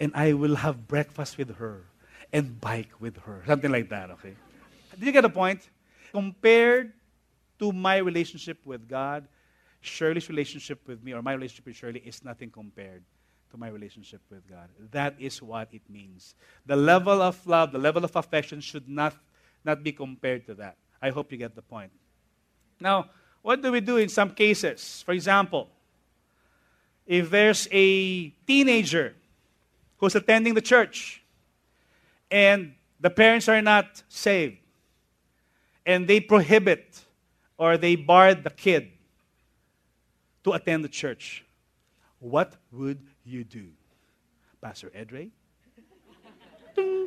And 0.00 0.12
I 0.14 0.32
will 0.32 0.56
have 0.56 0.88
breakfast 0.88 1.38
with 1.38 1.56
her 1.56 1.84
and 2.32 2.60
bike 2.60 2.90
with 2.98 3.16
her. 3.18 3.42
Something 3.46 3.70
like 3.70 3.88
that, 3.90 4.10
okay? 4.10 4.34
Did 4.98 5.06
you 5.06 5.12
get 5.12 5.22
the 5.22 5.30
point? 5.30 5.68
Compared 6.12 6.92
to 7.58 7.72
my 7.72 7.98
relationship 7.98 8.58
with 8.64 8.88
God, 8.88 9.28
Shirley's 9.80 10.28
relationship 10.28 10.86
with 10.86 11.02
me 11.02 11.12
or 11.12 11.22
my 11.22 11.34
relationship 11.34 11.66
with 11.66 11.76
Shirley 11.76 12.00
is 12.00 12.24
nothing 12.24 12.50
compared 12.50 13.04
to 13.54 13.60
my 13.60 13.68
relationship 13.68 14.20
with 14.30 14.48
God. 14.50 14.68
That 14.90 15.14
is 15.16 15.40
what 15.40 15.68
it 15.72 15.82
means. 15.88 16.34
The 16.66 16.74
level 16.74 17.22
of 17.22 17.46
love, 17.46 17.70
the 17.70 17.78
level 17.78 18.04
of 18.04 18.16
affection 18.16 18.60
should 18.60 18.88
not, 18.88 19.14
not 19.64 19.84
be 19.84 19.92
compared 19.92 20.44
to 20.46 20.54
that. 20.54 20.76
I 21.00 21.10
hope 21.10 21.30
you 21.30 21.38
get 21.38 21.54
the 21.54 21.62
point. 21.62 21.92
Now, 22.80 23.10
what 23.42 23.62
do 23.62 23.70
we 23.70 23.80
do 23.80 23.96
in 23.98 24.08
some 24.08 24.30
cases? 24.30 25.04
For 25.06 25.12
example, 25.12 25.68
if 27.06 27.30
there's 27.30 27.68
a 27.70 28.30
teenager 28.44 29.14
who's 29.98 30.16
attending 30.16 30.54
the 30.54 30.62
church 30.62 31.22
and 32.32 32.74
the 32.98 33.10
parents 33.10 33.48
are 33.48 33.62
not 33.62 34.02
saved 34.08 34.56
and 35.86 36.08
they 36.08 36.18
prohibit 36.18 37.04
or 37.56 37.76
they 37.78 37.94
bar 37.94 38.34
the 38.34 38.50
kid 38.50 38.90
to 40.42 40.52
attend 40.52 40.82
the 40.82 40.88
church, 40.88 41.44
what 42.18 42.56
would 42.72 42.98
you 43.24 43.44
do? 43.44 43.68
Pastor 44.60 44.90
Edre? 44.90 45.30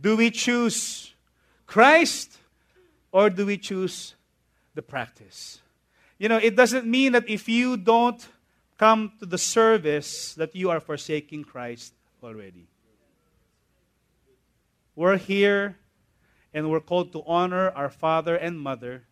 do 0.00 0.16
we 0.16 0.30
choose 0.30 1.12
Christ 1.66 2.38
or 3.12 3.28
do 3.30 3.46
we 3.46 3.56
choose 3.58 4.16
the 4.74 4.82
practice? 4.82 5.60
You 6.18 6.28
know, 6.28 6.38
it 6.38 6.56
doesn't 6.56 6.86
mean 6.86 7.12
that 7.12 7.28
if 7.28 7.48
you 7.48 7.76
don't 7.76 8.26
come 8.78 9.12
to 9.18 9.26
the 9.26 9.38
service 9.38 10.34
that 10.34 10.56
you 10.56 10.70
are 10.70 10.80
forsaking 10.80 11.44
Christ 11.44 11.92
already. 12.22 12.66
We're 14.96 15.18
here 15.18 15.76
and 16.54 16.70
we're 16.70 16.80
called 16.80 17.12
to 17.12 17.22
honor 17.26 17.68
our 17.70 17.90
father 17.90 18.36
and 18.36 18.58
mother 18.58 19.04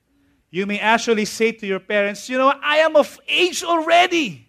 you 0.51 0.67
may 0.67 0.79
actually 0.79 1.25
say 1.25 1.53
to 1.53 1.67
your 1.67 1.81
parents, 1.81 2.29
You 2.29 2.39
know, 2.39 2.53
I 2.63 2.79
am 2.79 2.97
of 2.97 3.19
age 3.29 3.63
already. 3.63 4.47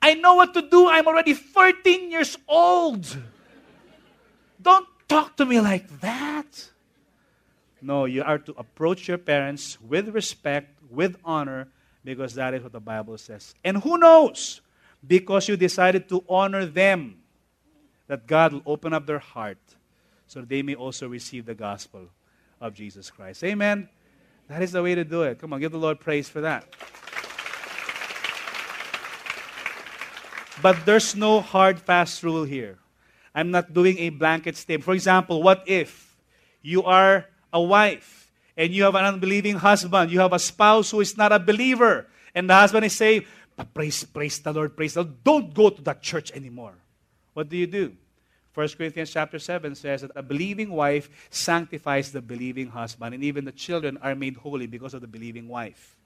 I 0.00 0.14
know 0.14 0.34
what 0.34 0.54
to 0.54 0.62
do. 0.62 0.88
I'm 0.88 1.06
already 1.06 1.34
13 1.34 2.10
years 2.10 2.36
old. 2.46 3.06
Don't 4.60 4.86
talk 5.08 5.36
to 5.36 5.46
me 5.46 5.60
like 5.60 6.00
that. 6.00 6.70
No, 7.80 8.06
you 8.06 8.22
are 8.22 8.38
to 8.38 8.54
approach 8.56 9.08
your 9.08 9.18
parents 9.18 9.78
with 9.80 10.08
respect, 10.08 10.78
with 10.90 11.16
honor, 11.24 11.68
because 12.04 12.34
that 12.34 12.54
is 12.54 12.62
what 12.62 12.72
the 12.72 12.80
Bible 12.80 13.18
says. 13.18 13.54
And 13.62 13.78
who 13.78 13.98
knows? 13.98 14.62
Because 15.06 15.48
you 15.48 15.56
decided 15.56 16.08
to 16.08 16.24
honor 16.28 16.64
them, 16.64 17.16
that 18.06 18.26
God 18.26 18.52
will 18.52 18.62
open 18.66 18.92
up 18.92 19.06
their 19.06 19.18
heart 19.18 19.58
so 20.26 20.40
they 20.42 20.62
may 20.62 20.74
also 20.74 21.08
receive 21.08 21.46
the 21.46 21.54
gospel 21.54 22.08
of 22.60 22.74
Jesus 22.74 23.10
Christ. 23.10 23.44
Amen. 23.44 23.88
That 24.48 24.62
is 24.62 24.72
the 24.72 24.82
way 24.82 24.94
to 24.94 25.04
do 25.04 25.22
it. 25.22 25.38
Come 25.38 25.52
on, 25.52 25.60
give 25.60 25.72
the 25.72 25.78
Lord 25.78 26.00
praise 26.00 26.28
for 26.28 26.42
that. 26.42 26.66
But 30.62 30.86
there's 30.86 31.16
no 31.16 31.40
hard, 31.40 31.80
fast 31.80 32.22
rule 32.22 32.44
here. 32.44 32.78
I'm 33.34 33.50
not 33.50 33.74
doing 33.74 33.98
a 33.98 34.10
blanket 34.10 34.56
statement. 34.56 34.84
For 34.84 34.94
example, 34.94 35.42
what 35.42 35.64
if 35.66 36.16
you 36.62 36.84
are 36.84 37.26
a 37.52 37.60
wife 37.60 38.32
and 38.56 38.72
you 38.72 38.84
have 38.84 38.94
an 38.94 39.04
unbelieving 39.04 39.56
husband, 39.56 40.10
you 40.10 40.20
have 40.20 40.32
a 40.32 40.38
spouse 40.38 40.90
who 40.90 41.00
is 41.00 41.16
not 41.16 41.32
a 41.32 41.38
believer, 41.38 42.06
and 42.34 42.48
the 42.48 42.54
husband 42.54 42.84
is 42.84 42.94
saying, 42.94 43.24
praise, 43.74 44.04
praise 44.04 44.38
the 44.38 44.52
Lord, 44.52 44.76
praise 44.76 44.94
the 44.94 45.02
Lord. 45.02 45.24
Don't 45.24 45.52
go 45.52 45.70
to 45.70 45.82
that 45.82 46.02
church 46.02 46.30
anymore. 46.32 46.74
What 47.32 47.48
do 47.48 47.56
you 47.56 47.66
do? 47.66 47.96
1 48.54 48.68
Corinthians 48.78 49.10
chapter 49.10 49.38
7 49.38 49.74
says 49.74 50.02
that 50.02 50.12
a 50.14 50.22
believing 50.22 50.70
wife 50.70 51.10
sanctifies 51.30 52.12
the 52.12 52.22
believing 52.22 52.68
husband, 52.68 53.14
and 53.14 53.24
even 53.24 53.44
the 53.44 53.52
children 53.52 53.98
are 54.00 54.14
made 54.14 54.36
holy 54.36 54.66
because 54.66 54.94
of 54.94 55.00
the 55.00 55.08
believing 55.08 55.48
wife. 55.48 55.96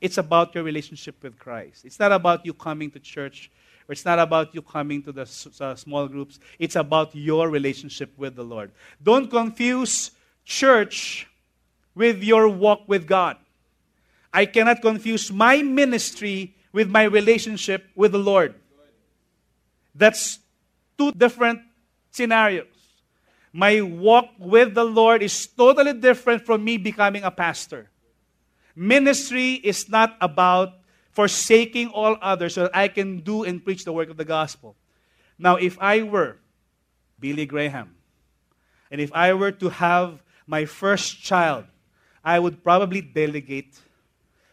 It's 0.00 0.18
about 0.18 0.54
your 0.54 0.62
relationship 0.64 1.16
with 1.22 1.38
Christ. 1.38 1.84
It's 1.84 1.98
not 1.98 2.12
about 2.12 2.46
you 2.46 2.54
coming 2.54 2.90
to 2.92 3.00
church, 3.00 3.50
or 3.88 3.92
it's 3.92 4.04
not 4.04 4.20
about 4.20 4.54
you 4.54 4.62
coming 4.62 5.02
to 5.02 5.12
the 5.12 5.22
uh, 5.60 5.74
small 5.74 6.06
groups. 6.06 6.38
It's 6.58 6.76
about 6.76 7.14
your 7.14 7.48
relationship 7.48 8.12
with 8.16 8.36
the 8.36 8.44
Lord. 8.44 8.70
Don't 9.02 9.28
confuse 9.28 10.12
church 10.44 11.26
with 11.94 12.22
your 12.22 12.48
walk 12.48 12.82
with 12.86 13.06
God. 13.06 13.36
I 14.32 14.46
cannot 14.46 14.80
confuse 14.80 15.30
my 15.30 15.62
ministry 15.62 16.54
with 16.72 16.88
my 16.88 17.04
relationship 17.04 17.84
with 17.94 18.12
the 18.12 18.18
Lord. 18.18 18.54
That's 19.94 20.38
two 21.02 21.10
different 21.18 21.58
scenarios. 22.14 22.70
My 23.52 23.82
walk 23.82 24.30
with 24.38 24.74
the 24.74 24.84
Lord 24.86 25.22
is 25.22 25.34
totally 25.50 25.92
different 25.92 26.46
from 26.46 26.62
me 26.62 26.78
becoming 26.78 27.26
a 27.26 27.30
pastor. 27.30 27.90
Ministry 28.76 29.58
is 29.58 29.90
not 29.90 30.16
about 30.20 30.78
forsaking 31.10 31.88
all 31.88 32.16
others 32.22 32.54
so 32.54 32.62
that 32.62 32.76
I 32.76 32.86
can 32.86 33.20
do 33.20 33.42
and 33.42 33.62
preach 33.62 33.84
the 33.84 33.92
work 33.92 34.08
of 34.08 34.16
the 34.16 34.24
gospel. 34.24 34.76
Now, 35.36 35.56
if 35.56 35.76
I 35.82 36.06
were 36.06 36.38
Billy 37.18 37.44
Graham, 37.44 37.96
and 38.90 39.00
if 39.00 39.12
I 39.12 39.34
were 39.34 39.52
to 39.52 39.68
have 39.68 40.22
my 40.46 40.64
first 40.64 41.20
child, 41.20 41.66
I 42.24 42.38
would 42.38 42.62
probably 42.62 43.02
delegate 43.02 43.74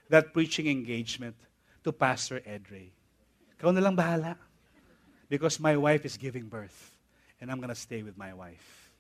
that 0.09 0.33
preaching 0.33 0.67
engagement 0.67 1.35
to 1.83 1.93
Pastor 1.93 2.41
Edre. 2.41 2.89
Ikaw 3.55 3.69
na 3.71 3.79
lang 3.79 3.95
bahala. 3.95 4.48
Because 5.29 5.59
my 5.59 5.77
wife 5.77 6.05
is 6.05 6.17
giving 6.17 6.47
birth. 6.47 6.91
And 7.39 7.51
I'm 7.51 7.57
going 7.57 7.69
to 7.69 7.75
stay 7.75 8.03
with 8.03 8.17
my 8.17 8.33
wife. 8.33 8.91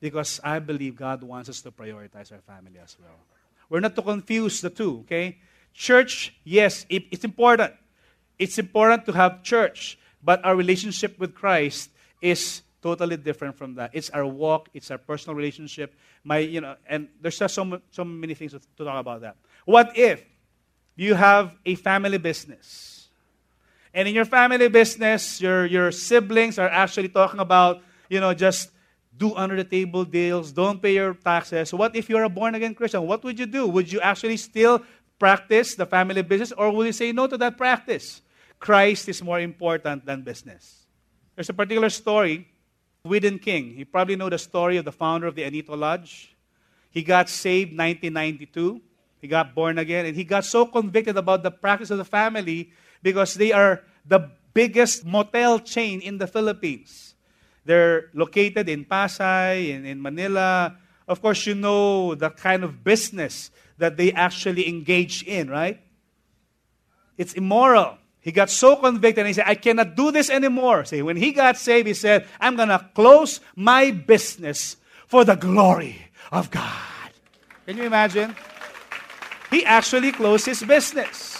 Because 0.00 0.40
I 0.44 0.58
believe 0.58 0.96
God 0.96 1.22
wants 1.22 1.48
us 1.48 1.62
to 1.62 1.70
prioritize 1.70 2.30
our 2.32 2.40
family 2.40 2.78
as 2.82 2.96
well. 3.00 3.16
We're 3.70 3.80
not 3.80 3.96
to 3.96 4.02
confuse 4.02 4.60
the 4.60 4.70
two, 4.70 5.00
okay? 5.00 5.38
Church, 5.72 6.34
yes, 6.44 6.84
it, 6.88 7.04
it's 7.10 7.24
important. 7.24 7.72
It's 8.38 8.58
important 8.58 9.06
to 9.06 9.12
have 9.12 9.42
church. 9.42 9.98
But 10.22 10.44
our 10.44 10.54
relationship 10.54 11.18
with 11.18 11.34
Christ 11.34 11.90
is 12.20 12.62
totally 12.82 13.16
different 13.16 13.56
from 13.56 13.74
that. 13.74 13.90
It's 13.92 14.10
our 14.10 14.26
walk, 14.26 14.68
it's 14.74 14.90
our 14.90 14.98
personal 14.98 15.34
relationship. 15.34 15.94
My, 16.22 16.38
you 16.38 16.60
know, 16.60 16.76
and 16.88 17.08
there's 17.20 17.38
just 17.38 17.54
so, 17.54 17.80
so 17.90 18.04
many 18.04 18.34
things 18.34 18.52
to, 18.52 18.60
to 18.60 18.84
talk 18.84 19.00
about 19.00 19.22
that. 19.22 19.36
What 19.64 19.96
if 19.96 20.24
you 20.94 21.14
have 21.14 21.54
a 21.64 21.74
family 21.74 22.18
business? 22.18 22.95
And 23.96 24.06
in 24.06 24.14
your 24.14 24.26
family 24.26 24.68
business, 24.68 25.40
your, 25.40 25.64
your 25.64 25.90
siblings 25.90 26.58
are 26.58 26.68
actually 26.68 27.08
talking 27.08 27.40
about, 27.40 27.80
you 28.10 28.20
know, 28.20 28.34
just 28.34 28.68
do 29.16 29.34
under 29.34 29.56
the 29.56 29.64
table 29.64 30.04
deals, 30.04 30.52
don't 30.52 30.82
pay 30.82 30.92
your 30.92 31.14
taxes. 31.14 31.72
What 31.72 31.96
if 31.96 32.10
you're 32.10 32.24
a 32.24 32.28
born 32.28 32.54
again 32.54 32.74
Christian? 32.74 33.06
What 33.06 33.24
would 33.24 33.38
you 33.38 33.46
do? 33.46 33.66
Would 33.66 33.90
you 33.90 34.02
actually 34.02 34.36
still 34.36 34.82
practice 35.18 35.76
the 35.76 35.86
family 35.86 36.20
business 36.20 36.52
or 36.52 36.70
will 36.70 36.84
you 36.84 36.92
say 36.92 37.10
no 37.10 37.26
to 37.26 37.38
that 37.38 37.56
practice? 37.56 38.20
Christ 38.60 39.08
is 39.08 39.22
more 39.22 39.40
important 39.40 40.04
than 40.04 40.20
business. 40.20 40.84
There's 41.34 41.48
a 41.48 41.54
particular 41.54 41.88
story, 41.88 42.46
Whiddon 43.02 43.38
King. 43.38 43.78
You 43.78 43.86
probably 43.86 44.16
know 44.16 44.28
the 44.28 44.36
story 44.36 44.76
of 44.76 44.84
the 44.84 44.92
founder 44.92 45.26
of 45.26 45.34
the 45.34 45.42
Anito 45.42 45.74
Lodge. 45.74 46.36
He 46.90 47.02
got 47.02 47.30
saved 47.30 47.70
1992. 47.70 48.78
He 49.22 49.28
got 49.28 49.54
born 49.54 49.78
again, 49.78 50.04
and 50.04 50.14
he 50.14 50.24
got 50.24 50.44
so 50.44 50.66
convicted 50.66 51.16
about 51.16 51.42
the 51.42 51.50
practice 51.50 51.90
of 51.90 51.96
the 51.96 52.04
family 52.04 52.72
because 53.06 53.34
they 53.34 53.52
are 53.52 53.86
the 54.04 54.18
biggest 54.52 55.06
motel 55.06 55.60
chain 55.60 56.00
in 56.00 56.18
the 56.18 56.26
Philippines. 56.26 57.14
They're 57.64 58.10
located 58.14 58.68
in 58.68 58.84
Pasay, 58.84 59.70
in, 59.70 59.86
in 59.86 60.02
Manila. 60.02 60.74
Of 61.06 61.22
course, 61.22 61.46
you 61.46 61.54
know 61.54 62.16
the 62.16 62.30
kind 62.30 62.64
of 62.64 62.82
business 62.82 63.52
that 63.78 63.96
they 63.96 64.10
actually 64.10 64.68
engage 64.68 65.22
in, 65.22 65.48
right? 65.48 65.78
It's 67.16 67.34
immoral. 67.34 67.96
He 68.18 68.32
got 68.32 68.50
so 68.50 68.74
convicted 68.74 69.20
and 69.20 69.28
he 69.28 69.34
said, 69.34 69.46
I 69.46 69.54
cannot 69.54 69.94
do 69.94 70.10
this 70.10 70.28
anymore. 70.28 70.84
See, 70.84 71.00
when 71.00 71.16
he 71.16 71.30
got 71.30 71.56
saved, 71.56 71.86
he 71.86 71.94
said, 71.94 72.26
I'm 72.40 72.56
going 72.56 72.70
to 72.70 72.90
close 72.92 73.38
my 73.54 73.92
business 73.92 74.76
for 75.06 75.24
the 75.24 75.36
glory 75.36 76.10
of 76.32 76.50
God. 76.50 76.74
Can 77.66 77.76
you 77.76 77.84
imagine? 77.84 78.34
he 79.50 79.64
actually 79.64 80.10
closed 80.10 80.46
his 80.46 80.62
business. 80.62 81.35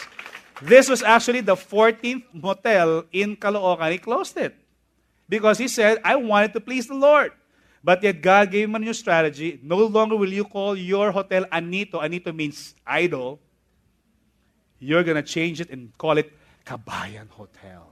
This 0.62 0.88
was 0.88 1.02
actually 1.02 1.40
the 1.42 1.56
14th 1.56 2.24
motel 2.32 3.04
in 3.12 3.36
Caloocan. 3.36 3.92
He 3.92 3.98
closed 3.98 4.36
it 4.36 4.54
because 5.28 5.58
he 5.58 5.68
said, 5.68 6.00
I 6.04 6.16
wanted 6.16 6.52
to 6.54 6.60
please 6.60 6.86
the 6.86 6.94
Lord. 6.94 7.32
But 7.84 8.02
yet 8.02 8.20
God 8.20 8.50
gave 8.50 8.68
him 8.68 8.74
a 8.74 8.78
new 8.78 8.94
strategy. 8.94 9.60
No 9.62 9.78
longer 9.78 10.16
will 10.16 10.32
you 10.32 10.44
call 10.44 10.76
your 10.76 11.12
hotel 11.12 11.44
Anito. 11.52 12.02
Anito 12.02 12.34
means 12.34 12.74
idol. 12.86 13.38
You're 14.78 15.04
going 15.04 15.16
to 15.16 15.22
change 15.22 15.60
it 15.60 15.70
and 15.70 15.96
call 15.96 16.18
it 16.18 16.32
Kabayan 16.64 17.28
Hotel. 17.30 17.86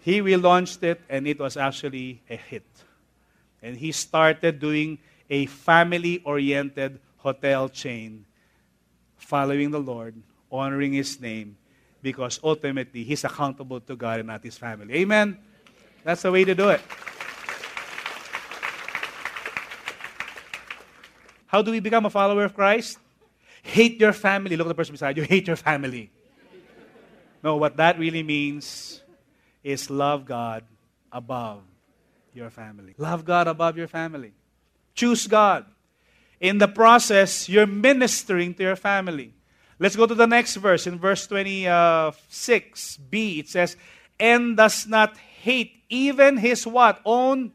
He 0.00 0.22
relaunched 0.22 0.82
it 0.82 1.02
and 1.08 1.28
it 1.28 1.38
was 1.38 1.56
actually 1.56 2.22
a 2.30 2.36
hit. 2.36 2.64
And 3.62 3.76
he 3.76 3.92
started 3.92 4.58
doing 4.58 4.98
a 5.28 5.46
family 5.46 6.22
oriented 6.24 7.00
hotel 7.18 7.68
chain 7.68 8.24
following 9.16 9.70
the 9.70 9.80
Lord, 9.80 10.14
honoring 10.50 10.92
His 10.92 11.20
name, 11.20 11.56
because 12.02 12.40
ultimately 12.42 13.04
He's 13.04 13.24
accountable 13.24 13.80
to 13.80 13.96
God 13.96 14.20
and 14.20 14.28
not 14.28 14.42
His 14.42 14.56
family. 14.56 14.94
Amen? 14.94 15.38
That's 16.04 16.22
the 16.22 16.32
way 16.32 16.44
to 16.44 16.54
do 16.54 16.68
it. 16.70 16.80
How 21.46 21.62
do 21.62 21.70
we 21.70 21.80
become 21.80 22.04
a 22.04 22.10
follower 22.10 22.44
of 22.44 22.54
Christ? 22.54 22.98
Hate 23.62 24.00
your 24.00 24.12
family. 24.12 24.56
Look 24.56 24.66
at 24.66 24.68
the 24.68 24.74
person 24.74 24.92
beside 24.92 25.16
you. 25.16 25.22
Hate 25.22 25.46
your 25.46 25.56
family. 25.56 26.10
No, 27.42 27.56
what 27.56 27.76
that 27.76 27.98
really 27.98 28.22
means 28.22 29.02
is 29.62 29.90
love 29.90 30.24
God 30.24 30.64
above 31.12 31.62
your 32.34 32.50
family. 32.50 32.94
Love 32.98 33.24
God 33.24 33.48
above 33.48 33.76
your 33.76 33.88
family. 33.88 34.32
Choose 34.94 35.26
God. 35.26 35.64
In 36.40 36.58
the 36.58 36.68
process, 36.68 37.48
you're 37.48 37.66
ministering 37.66 38.54
to 38.54 38.62
your 38.62 38.76
family. 38.76 39.32
Let's 39.78 39.96
go 39.96 40.06
to 40.06 40.14
the 40.14 40.26
next 40.26 40.56
verse. 40.56 40.86
In 40.86 40.98
verse 40.98 41.26
26b, 41.28 43.38
it 43.38 43.48
says, 43.48 43.76
And 44.18 44.56
does 44.56 44.86
not 44.86 45.16
hate 45.16 45.84
even 45.88 46.36
his 46.36 46.66
what? 46.66 47.00
Own 47.04 47.52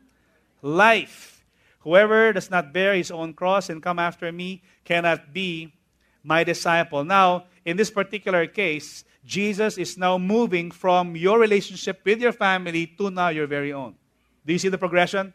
life. 0.62 1.44
Whoever 1.80 2.32
does 2.32 2.50
not 2.50 2.72
bear 2.72 2.96
his 2.96 3.12
own 3.12 3.34
cross 3.34 3.70
and 3.70 3.84
come 3.84 4.00
after 4.00 4.32
me 4.32 4.64
cannot 4.86 5.34
be 5.34 5.74
my 6.24 6.46
disciple. 6.46 7.04
Now, 7.04 7.44
in 7.66 7.76
this 7.76 7.92
particular 7.92 8.48
case, 8.48 9.04
Jesus 9.26 9.78
is 9.78 9.98
now 9.98 10.18
moving 10.18 10.72
from 10.72 11.16
your 11.16 11.40
relationship 11.40 12.02
with 12.06 12.22
your 12.22 12.32
family 12.32 12.88
to 12.98 13.10
now 13.10 13.30
your 13.30 13.48
very 13.48 13.74
own. 13.74 13.96
Do 14.46 14.54
you 14.54 14.60
see 14.60 14.70
the 14.70 14.78
progression? 14.78 15.34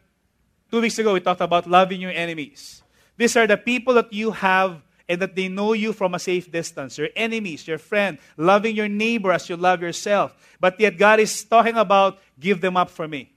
Two 0.71 0.81
weeks 0.81 0.97
ago, 0.97 1.13
we 1.13 1.19
talked 1.19 1.41
about 1.41 1.67
loving 1.67 2.01
your 2.01 2.11
enemies. 2.11 2.81
These 3.17 3.35
are 3.37 3.47
the 3.47 3.57
people 3.57 3.93
that 3.95 4.13
you 4.13 4.31
have 4.31 4.81
and 5.09 5.19
that 5.23 5.35
they 5.35 5.47
know 5.49 5.73
you 5.73 5.91
from 5.91 6.13
a 6.13 6.19
safe 6.19 6.51
distance. 6.51 6.99
Your 6.99 7.09
enemies, 7.15 7.67
your 7.67 7.79
friend, 7.79 8.19
loving 8.37 8.75
your 8.75 8.87
neighbor 8.87 9.31
as 9.31 9.49
you 9.49 9.57
love 9.57 9.81
yourself. 9.81 10.35
But 10.59 10.79
yet 10.79 10.99
God 10.99 11.19
is 11.19 11.43
talking 11.43 11.75
about 11.75 12.19
give 12.39 12.61
them 12.61 12.77
up 12.77 12.91
for 12.91 13.07
me. 13.07 13.33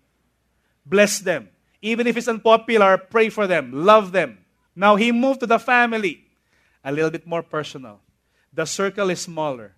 Bless 0.84 1.18
them. 1.18 1.48
Even 1.80 2.06
if 2.06 2.16
it's 2.18 2.28
unpopular, 2.28 2.98
pray 2.98 3.30
for 3.30 3.46
them. 3.46 3.70
Love 3.72 4.12
them. 4.12 4.38
Now 4.76 4.96
he 4.96 5.10
moved 5.10 5.40
to 5.40 5.46
the 5.46 5.58
family. 5.58 6.24
A 6.84 6.92
little 6.92 7.10
bit 7.10 7.26
more 7.26 7.42
personal. 7.42 8.00
The 8.52 8.66
circle 8.66 9.08
is 9.08 9.22
smaller. 9.22 9.72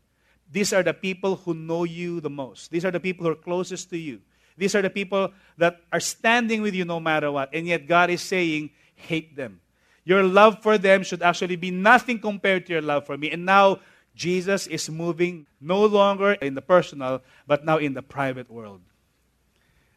These 0.50 0.72
are 0.72 0.82
the 0.82 0.94
people 0.94 1.36
who 1.36 1.54
know 1.54 1.84
you 1.84 2.20
the 2.20 2.30
most. 2.30 2.72
These 2.72 2.84
are 2.84 2.90
the 2.90 3.00
people 3.00 3.24
who 3.24 3.32
are 3.32 3.36
closest 3.36 3.90
to 3.90 3.98
you. 3.98 4.20
These 4.56 4.74
are 4.74 4.82
the 4.82 4.90
people 4.90 5.32
that 5.58 5.80
are 5.92 6.00
standing 6.00 6.60
with 6.60 6.74
you 6.74 6.84
no 6.84 6.98
matter 6.98 7.30
what. 7.30 7.50
And 7.54 7.66
yet 7.66 7.86
God 7.86 8.10
is 8.10 8.20
saying, 8.20 8.70
hate 8.96 9.36
them 9.36 9.60
your 10.04 10.22
love 10.22 10.62
for 10.62 10.78
them 10.78 11.02
should 11.02 11.22
actually 11.22 11.56
be 11.56 11.70
nothing 11.70 12.18
compared 12.18 12.66
to 12.66 12.72
your 12.72 12.82
love 12.82 13.06
for 13.06 13.16
me. 13.16 13.30
And 13.30 13.44
now 13.46 13.80
Jesus 14.14 14.66
is 14.66 14.88
moving 14.90 15.46
no 15.60 15.84
longer 15.84 16.32
in 16.32 16.54
the 16.54 16.62
personal, 16.62 17.22
but 17.46 17.64
now 17.64 17.78
in 17.78 17.94
the 17.94 18.02
private 18.02 18.50
world. 18.50 18.80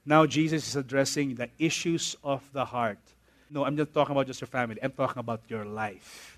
Now 0.06 0.26
Jesus 0.26 0.68
is 0.68 0.76
addressing 0.76 1.36
the 1.36 1.50
issues 1.60 2.16
of 2.24 2.42
the 2.54 2.66
heart. 2.66 3.00
No, 3.50 3.66
I'm 3.66 3.76
not 3.76 3.94
talking 3.94 4.14
about 4.14 4.28
just 4.28 4.42
your 4.42 4.48
family. 4.48 4.78
I'm 4.82 4.92
talking 4.92 5.20
about 5.20 5.42
your 5.50 5.66
life. 5.66 6.37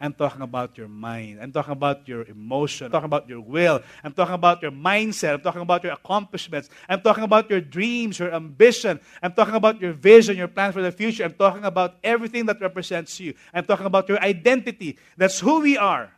I'm 0.00 0.14
talking 0.14 0.40
about 0.40 0.78
your 0.78 0.88
mind. 0.88 1.40
I'm 1.42 1.52
talking 1.52 1.72
about 1.72 2.08
your 2.08 2.24
emotion. 2.24 2.86
I'm 2.86 2.92
talking 2.92 3.04
about 3.04 3.28
your 3.28 3.40
will. 3.40 3.82
I'm 4.02 4.12
talking 4.12 4.34
about 4.34 4.62
your 4.62 4.70
mindset. 4.70 5.34
I'm 5.34 5.42
talking 5.42 5.60
about 5.60 5.84
your 5.84 5.92
accomplishments. 5.92 6.70
I'm 6.88 7.02
talking 7.02 7.24
about 7.24 7.50
your 7.50 7.60
dreams, 7.60 8.18
your 8.18 8.32
ambition. 8.32 8.98
I'm 9.22 9.34
talking 9.34 9.54
about 9.54 9.80
your 9.80 9.92
vision, 9.92 10.38
your 10.38 10.48
plans 10.48 10.74
for 10.74 10.80
the 10.82 10.90
future. 10.90 11.24
I'm 11.24 11.34
talking 11.34 11.64
about 11.64 11.96
everything 12.02 12.46
that 12.46 12.60
represents 12.60 13.20
you. 13.20 13.34
I'm 13.52 13.66
talking 13.66 13.86
about 13.86 14.08
your 14.08 14.18
identity. 14.20 14.98
That's 15.18 15.38
who 15.40 15.60
we 15.60 15.76
are. 15.76 16.10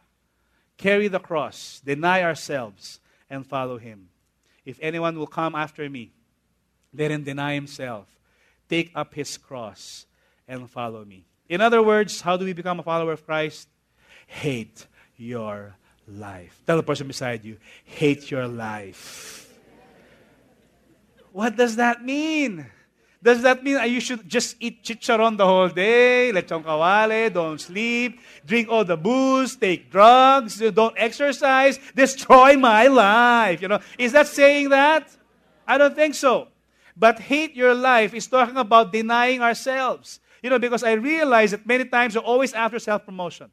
carry 0.78 1.08
the 1.08 1.20
cross, 1.20 1.80
deny 1.84 2.22
ourselves, 2.22 2.98
and 3.30 3.46
follow 3.46 3.78
him. 3.78 4.08
If 4.64 4.78
anyone 4.82 5.16
will 5.16 5.28
come 5.28 5.54
after 5.54 5.88
me, 5.88 6.12
let 6.92 7.10
him 7.10 7.22
deny 7.22 7.54
himself, 7.54 8.06
take 8.68 8.90
up 8.94 9.14
his 9.14 9.38
cross, 9.38 10.06
and 10.48 10.68
follow 10.68 11.04
me. 11.04 11.24
In 11.48 11.60
other 11.60 11.82
words, 11.82 12.20
how 12.20 12.36
do 12.36 12.44
we 12.44 12.52
become 12.52 12.80
a 12.80 12.82
follower 12.82 13.12
of 13.12 13.24
Christ? 13.24 13.68
Hate 14.26 14.86
your 15.16 15.76
life. 16.06 16.62
Tell 16.66 16.76
the 16.76 16.82
person 16.82 17.06
beside 17.06 17.44
you, 17.44 17.56
hate 17.84 18.30
your 18.30 18.48
life. 18.48 19.48
What 21.32 21.56
does 21.56 21.76
that 21.76 22.04
mean? 22.04 22.66
Does 23.22 23.42
that 23.42 23.62
mean 23.62 23.78
you 23.88 24.00
should 24.00 24.28
just 24.28 24.56
eat 24.58 24.82
chicharon 24.82 25.36
the 25.36 25.46
whole 25.46 25.68
day, 25.68 26.32
lechon 26.34 26.64
kawali, 26.64 27.32
don't 27.32 27.60
sleep, 27.60 28.18
drink 28.44 28.68
all 28.68 28.84
the 28.84 28.96
booze, 28.96 29.54
take 29.54 29.90
drugs, 29.90 30.58
don't 30.58 30.94
exercise, 30.98 31.78
destroy 31.94 32.56
my 32.56 32.88
life? 32.88 33.62
You 33.62 33.68
know, 33.68 33.78
is 33.96 34.10
that 34.10 34.26
saying 34.26 34.70
that? 34.70 35.08
I 35.66 35.78
don't 35.78 35.94
think 35.94 36.16
so. 36.16 36.48
But 36.96 37.20
hate 37.20 37.54
your 37.54 37.74
life 37.74 38.12
is 38.12 38.26
talking 38.26 38.56
about 38.56 38.92
denying 38.92 39.40
ourselves. 39.40 40.18
You 40.42 40.50
know, 40.50 40.58
because 40.58 40.82
I 40.82 40.92
realize 40.92 41.52
that 41.52 41.64
many 41.64 41.84
times 41.84 42.16
we're 42.16 42.22
always 42.22 42.52
after 42.52 42.80
self 42.80 43.06
promotion. 43.06 43.50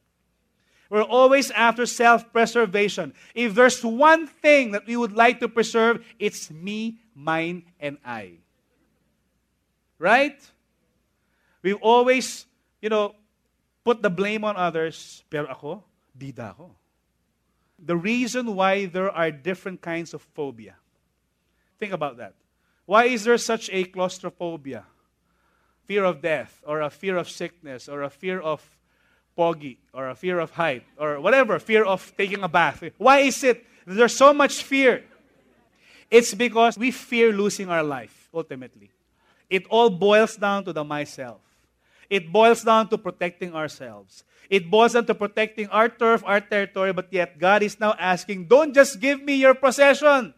We're 0.89 1.03
always 1.03 1.51
after 1.51 1.85
self 1.85 2.33
preservation. 2.33 3.13
If 3.35 3.53
there's 3.53 3.83
one 3.83 4.25
thing 4.25 4.71
that 4.71 4.87
we 4.87 4.97
would 4.97 5.13
like 5.13 5.39
to 5.41 5.47
preserve, 5.47 6.03
it's 6.17 6.49
me, 6.49 6.97
mine, 7.13 7.63
and 7.79 7.97
I. 8.03 8.39
Right? 9.99 10.39
We 11.61 11.73
always, 11.73 12.45
you 12.81 12.89
know, 12.89 13.15
put 13.83 14.01
the 14.01 14.09
blame 14.09 14.43
on 14.43 14.57
others, 14.57 15.23
pero 15.29 15.45
ako, 15.47 15.83
bida 16.17 16.51
ako. 16.51 16.71
The 17.77 17.95
reason 17.95 18.55
why 18.55 18.85
there 18.87 19.11
are 19.11 19.31
different 19.31 19.81
kinds 19.81 20.13
of 20.13 20.21
phobia. 20.33 20.75
Think 21.77 21.93
about 21.93 22.17
that. 22.17 22.33
Why 22.85 23.05
is 23.05 23.23
there 23.23 23.37
such 23.37 23.69
a 23.71 23.83
claustrophobia? 23.85 24.85
Fear 25.85 26.03
of 26.03 26.21
death, 26.21 26.61
or 26.65 26.81
a 26.81 26.89
fear 26.89 27.17
of 27.17 27.29
sickness, 27.29 27.87
or 27.87 28.01
a 28.01 28.09
fear 28.09 28.39
of 28.39 28.65
pogi, 29.39 29.77
or 29.95 30.09
a 30.11 30.15
fear 30.15 30.43
of 30.43 30.51
height, 30.51 30.83
or 30.99 31.23
whatever, 31.23 31.55
fear 31.59 31.87
of 31.87 32.03
taking 32.19 32.43
a 32.43 32.51
bath. 32.51 32.83
Why 32.97 33.19
is 33.19 33.39
it 33.47 33.63
there's 33.87 34.15
so 34.15 34.35
much 34.35 34.63
fear? 34.63 35.07
It's 36.11 36.35
because 36.35 36.77
we 36.77 36.91
fear 36.91 37.31
losing 37.31 37.69
our 37.69 37.83
life, 37.83 38.27
ultimately. 38.33 38.91
It 39.49 39.63
all 39.71 39.89
boils 39.89 40.35
down 40.35 40.65
to 40.65 40.73
the 40.73 40.83
myself. 40.83 41.39
It 42.09 42.27
boils 42.33 42.63
down 42.63 42.89
to 42.89 42.97
protecting 42.97 43.55
ourselves. 43.55 44.25
It 44.49 44.69
boils 44.69 44.93
down 44.93 45.05
to 45.05 45.15
protecting 45.15 45.69
our 45.69 45.87
turf, 45.87 46.23
our 46.25 46.41
territory, 46.41 46.91
but 46.91 47.07
yet 47.13 47.39
God 47.39 47.63
is 47.63 47.79
now 47.79 47.95
asking, 47.97 48.45
don't 48.45 48.73
just 48.73 48.99
give 48.99 49.21
me 49.21 49.35
your 49.35 49.53
possession. 49.53 50.33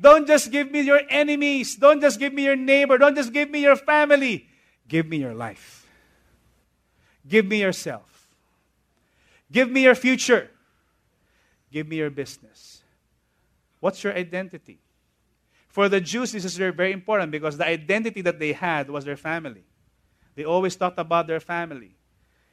Don't 0.00 0.26
just 0.26 0.50
give 0.50 0.70
me 0.70 0.80
your 0.80 1.00
enemies. 1.08 1.76
Don't 1.76 2.00
just 2.00 2.18
give 2.18 2.34
me 2.34 2.44
your 2.44 2.56
neighbor. 2.56 2.98
Don't 2.98 3.14
just 3.14 3.32
give 3.32 3.50
me 3.50 3.62
your 3.62 3.76
family. 3.76 4.48
Give 4.88 5.06
me 5.06 5.18
your 5.18 5.34
life. 5.34 5.86
Give 7.28 7.46
me 7.46 7.60
yourself. 7.60 8.09
Give 9.50 9.70
me 9.70 9.82
your 9.82 9.94
future. 9.94 10.50
Give 11.72 11.86
me 11.86 11.96
your 11.96 12.10
business. 12.10 12.82
What's 13.80 14.04
your 14.04 14.14
identity? 14.14 14.78
For 15.68 15.88
the 15.88 16.00
Jews, 16.00 16.32
this 16.32 16.44
is 16.44 16.56
very, 16.56 16.92
important 16.92 17.30
because 17.30 17.56
the 17.56 17.66
identity 17.66 18.22
that 18.22 18.38
they 18.38 18.52
had 18.52 18.90
was 18.90 19.04
their 19.04 19.16
family. 19.16 19.62
They 20.34 20.44
always 20.44 20.76
talked 20.76 20.98
about 20.98 21.26
their 21.26 21.40
family. 21.40 21.92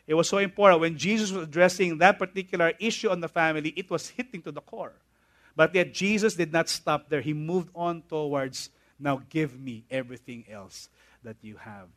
It 0.06 0.14
was 0.14 0.30
so 0.30 0.38
important. 0.38 0.82
When 0.82 0.98
Jesus 0.98 1.32
was 1.32 1.44
addressing 1.44 1.98
that 1.98 2.18
particular 2.18 2.74
issue 2.80 3.10
on 3.10 3.20
the 3.20 3.28
family, 3.28 3.74
it 3.76 3.90
was 3.90 4.10
hitting 4.10 4.42
to 4.44 4.52
the 4.52 4.62
core. 4.62 4.94
But 5.56 5.74
yet, 5.74 5.94
Jesus 5.94 6.36
did 6.36 6.54
not 6.54 6.70
stop 6.70 7.10
there. 7.10 7.22
He 7.22 7.34
moved 7.34 7.70
on 7.76 8.04
towards, 8.08 8.70
now 9.00 9.24
give 9.30 9.60
me 9.60 9.84
everything 9.90 10.46
else 10.50 10.88
that 11.24 11.38
you 11.42 11.58
have. 11.58 11.88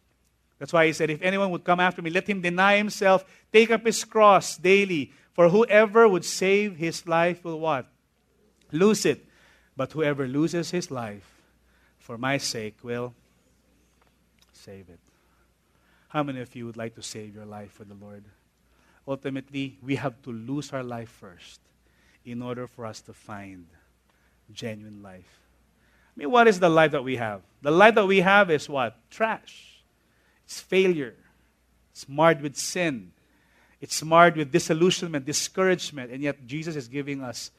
That's 0.61 0.75
why 0.75 0.87
he 0.87 0.93
said, 0.93 1.09
If 1.09 1.23
anyone 1.23 1.51
would 1.51 1.65
come 1.65 1.81
after 1.81 2.03
me, 2.03 2.11
let 2.11 2.29
him 2.29 2.43
deny 2.43 2.77
himself, 2.77 3.25
take 3.51 3.71
up 3.71 3.85
his 3.85 4.05
cross 4.05 4.57
daily. 4.59 5.11
For 5.33 5.49
whoever 5.49 6.07
would 6.07 6.25
save 6.25 6.77
his 6.77 7.09
life 7.09 7.43
will 7.43 7.59
what? 7.59 7.87
Lose 8.71 9.07
it. 9.07 9.25
But 9.75 9.93
whoever 9.93 10.29
loses 10.29 10.71
his 10.71 10.91
life 10.91 11.41
for 11.99 12.19
my 12.19 12.37
sake 12.37 12.77
will 12.83 13.15
save 14.53 14.91
it. 14.91 15.01
How 16.09 16.23
many 16.23 16.41
of 16.41 16.55
you 16.55 16.67
would 16.67 16.77
like 16.77 16.95
to 16.97 17.03
save 17.03 17.35
your 17.35 17.47
life 17.47 17.73
for 17.73 17.85
the 17.85 17.95
Lord? 17.95 18.25
Ultimately, 19.09 19.79
we 19.83 19.97
have 19.97 20.21
to 20.23 20.31
lose 20.31 20.73
our 20.73 20.83
life 20.83 21.09
first 21.09 21.61
in 22.25 22.43
order 22.43 22.67
for 22.67 22.85
us 22.85 23.01
to 23.03 23.15
find 23.15 23.67
genuine 24.53 25.03
life. 25.03 25.41
I 26.15 26.21
mean, 26.21 26.31
what 26.31 26.49
is 26.49 26.61
the 26.61 26.69
life 26.69 26.91
that 26.91 27.05
we 27.05 27.17
have? 27.17 27.41
The 27.63 27.71
life 27.71 27.95
that 27.95 28.07
we 28.07 28.21
have 28.21 28.51
is 28.51 28.69
what? 28.69 28.99
Trash. 29.11 29.70
It's 30.51 30.59
failure. 30.59 31.15
It's 31.93 32.09
marred 32.09 32.43
with 32.43 32.57
sin. 32.57 33.13
It's 33.81 34.03
marred 34.03 34.37
with 34.37 34.51
disillusionment, 34.51 35.25
discouragement, 35.25 36.11
and 36.11 36.21
yet 36.21 36.45
Jesus 36.45 36.75
is 36.75 36.89
giving 36.89 37.23
us 37.23 37.53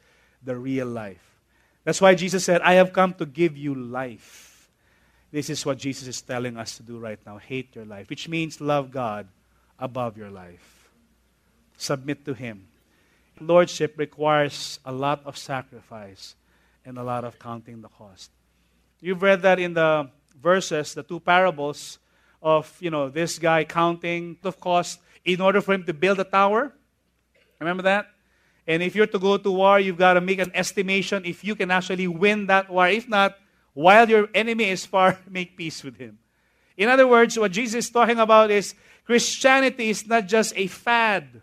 the 0.44 0.58
real 0.58 0.88
life. 0.88 1.40
That's 1.86 2.02
why 2.02 2.16
Jesus 2.16 2.44
said, 2.44 2.60
I 2.62 2.74
have 2.74 2.92
come 2.92 3.14
to 3.14 3.26
give 3.26 3.56
you 3.56 3.74
life. 3.74 4.70
This 5.32 5.50
is 5.50 5.66
what 5.66 5.78
Jesus 5.78 6.06
is 6.10 6.22
telling 6.22 6.58
us 6.58 6.76
to 6.78 6.84
do 6.84 7.00
right 7.00 7.18
now. 7.26 7.38
Hate 7.38 7.74
your 7.78 7.86
life, 7.86 8.10
which 8.10 8.28
means 8.28 8.60
love 8.60 8.92
God 8.92 9.26
above 9.80 10.18
your 10.18 10.30
life. 10.30 10.90
Submit 11.78 12.26
to 12.26 12.34
Him. 12.34 12.68
Lordship 13.40 13.98
requires 13.98 14.80
a 14.84 14.92
lot 14.92 15.22
of 15.24 15.38
sacrifice 15.38 16.36
and 16.86 16.98
a 16.98 17.04
lot 17.04 17.24
of 17.24 17.40
counting 17.40 17.82
the 17.82 17.88
cost. 17.88 18.32
You've 19.00 19.22
read 19.22 19.44
that 19.44 19.60
in 19.60 19.76
the 19.76 20.10
verses, 20.44 20.94
the 20.94 21.04
two 21.04 21.22
parables 21.22 21.98
of, 22.42 22.76
you 22.80 22.90
know, 22.90 23.10
this 23.10 23.40
guy 23.40 23.64
counting 23.64 24.38
the 24.42 24.52
cost 24.52 25.00
in 25.24 25.42
order 25.42 25.62
for 25.62 25.74
him 25.74 25.84
to 25.86 25.94
build 25.94 26.20
a 26.20 26.24
tower. 26.24 26.74
Remember 27.60 27.84
that? 27.84 28.08
And 28.68 28.82
if 28.82 28.96
you're 28.96 29.08
to 29.08 29.20
go 29.20 29.38
to 29.38 29.52
war, 29.52 29.80
you've 29.80 29.98
got 29.98 30.14
to 30.14 30.22
make 30.22 30.40
an 30.40 30.52
estimation 30.54 31.26
if 31.26 31.44
you 31.44 31.56
can 31.56 31.72
actually 31.72 32.08
win 32.08 32.48
that 32.48 32.70
war. 32.70 32.88
If 32.88 33.08
not, 33.08 33.38
while 33.74 34.10
your 34.10 34.30
enemy 34.34 34.70
is 34.70 34.86
far, 34.86 35.20
make 35.30 35.58
peace 35.58 35.84
with 35.84 35.98
him. 35.98 36.20
In 36.78 36.90
other 36.90 37.08
words, 37.08 37.38
what 37.38 37.52
Jesus 37.52 37.86
is 37.86 37.92
talking 37.92 38.20
about 38.20 38.50
is 38.50 38.74
Christianity 39.06 39.90
is 39.90 40.08
not 40.08 40.28
just 40.28 40.54
a 40.56 40.68
fad. 40.68 41.42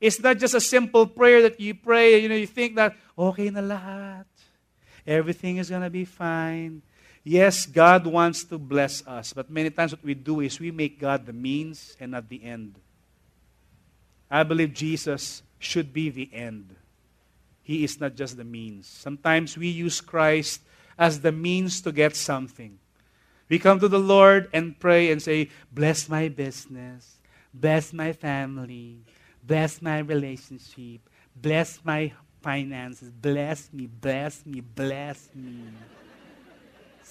It's 0.00 0.20
not 0.20 0.38
just 0.38 0.54
a 0.54 0.60
simple 0.60 1.06
prayer 1.06 1.42
that 1.42 1.58
you 1.58 1.74
pray, 1.74 2.20
you 2.20 2.28
know, 2.28 2.36
you 2.36 2.46
think 2.46 2.76
that, 2.76 2.94
okay 3.18 3.50
na 3.50 3.60
lahat. 3.60 4.24
Everything 5.06 5.56
is 5.56 5.70
going 5.70 5.82
to 5.82 5.90
be 5.90 6.04
fine. 6.04 6.82
Yes, 7.28 7.66
God 7.66 8.06
wants 8.06 8.44
to 8.44 8.56
bless 8.56 9.04
us, 9.04 9.32
but 9.32 9.50
many 9.50 9.68
times 9.68 9.90
what 9.90 10.04
we 10.04 10.14
do 10.14 10.38
is 10.38 10.60
we 10.60 10.70
make 10.70 11.00
God 11.00 11.26
the 11.26 11.32
means 11.32 11.96
and 11.98 12.12
not 12.12 12.28
the 12.28 12.40
end. 12.44 12.78
I 14.30 14.44
believe 14.44 14.72
Jesus 14.72 15.42
should 15.58 15.92
be 15.92 16.08
the 16.08 16.30
end. 16.32 16.76
He 17.64 17.82
is 17.82 17.98
not 18.00 18.14
just 18.14 18.36
the 18.36 18.44
means. 18.44 18.86
Sometimes 18.86 19.58
we 19.58 19.66
use 19.66 20.00
Christ 20.00 20.60
as 20.96 21.20
the 21.20 21.32
means 21.32 21.80
to 21.80 21.90
get 21.90 22.14
something. 22.14 22.78
We 23.48 23.58
come 23.58 23.80
to 23.80 23.88
the 23.88 23.98
Lord 23.98 24.48
and 24.52 24.78
pray 24.78 25.10
and 25.10 25.20
say, 25.20 25.50
Bless 25.72 26.08
my 26.08 26.28
business, 26.28 27.16
bless 27.52 27.92
my 27.92 28.12
family, 28.12 29.00
bless 29.42 29.82
my 29.82 29.98
relationship, 29.98 31.00
bless 31.34 31.80
my 31.82 32.12
finances, 32.40 33.10
bless 33.10 33.72
me, 33.72 33.86
bless 33.88 34.46
me, 34.46 34.60
bless 34.60 35.28
me. 35.34 35.64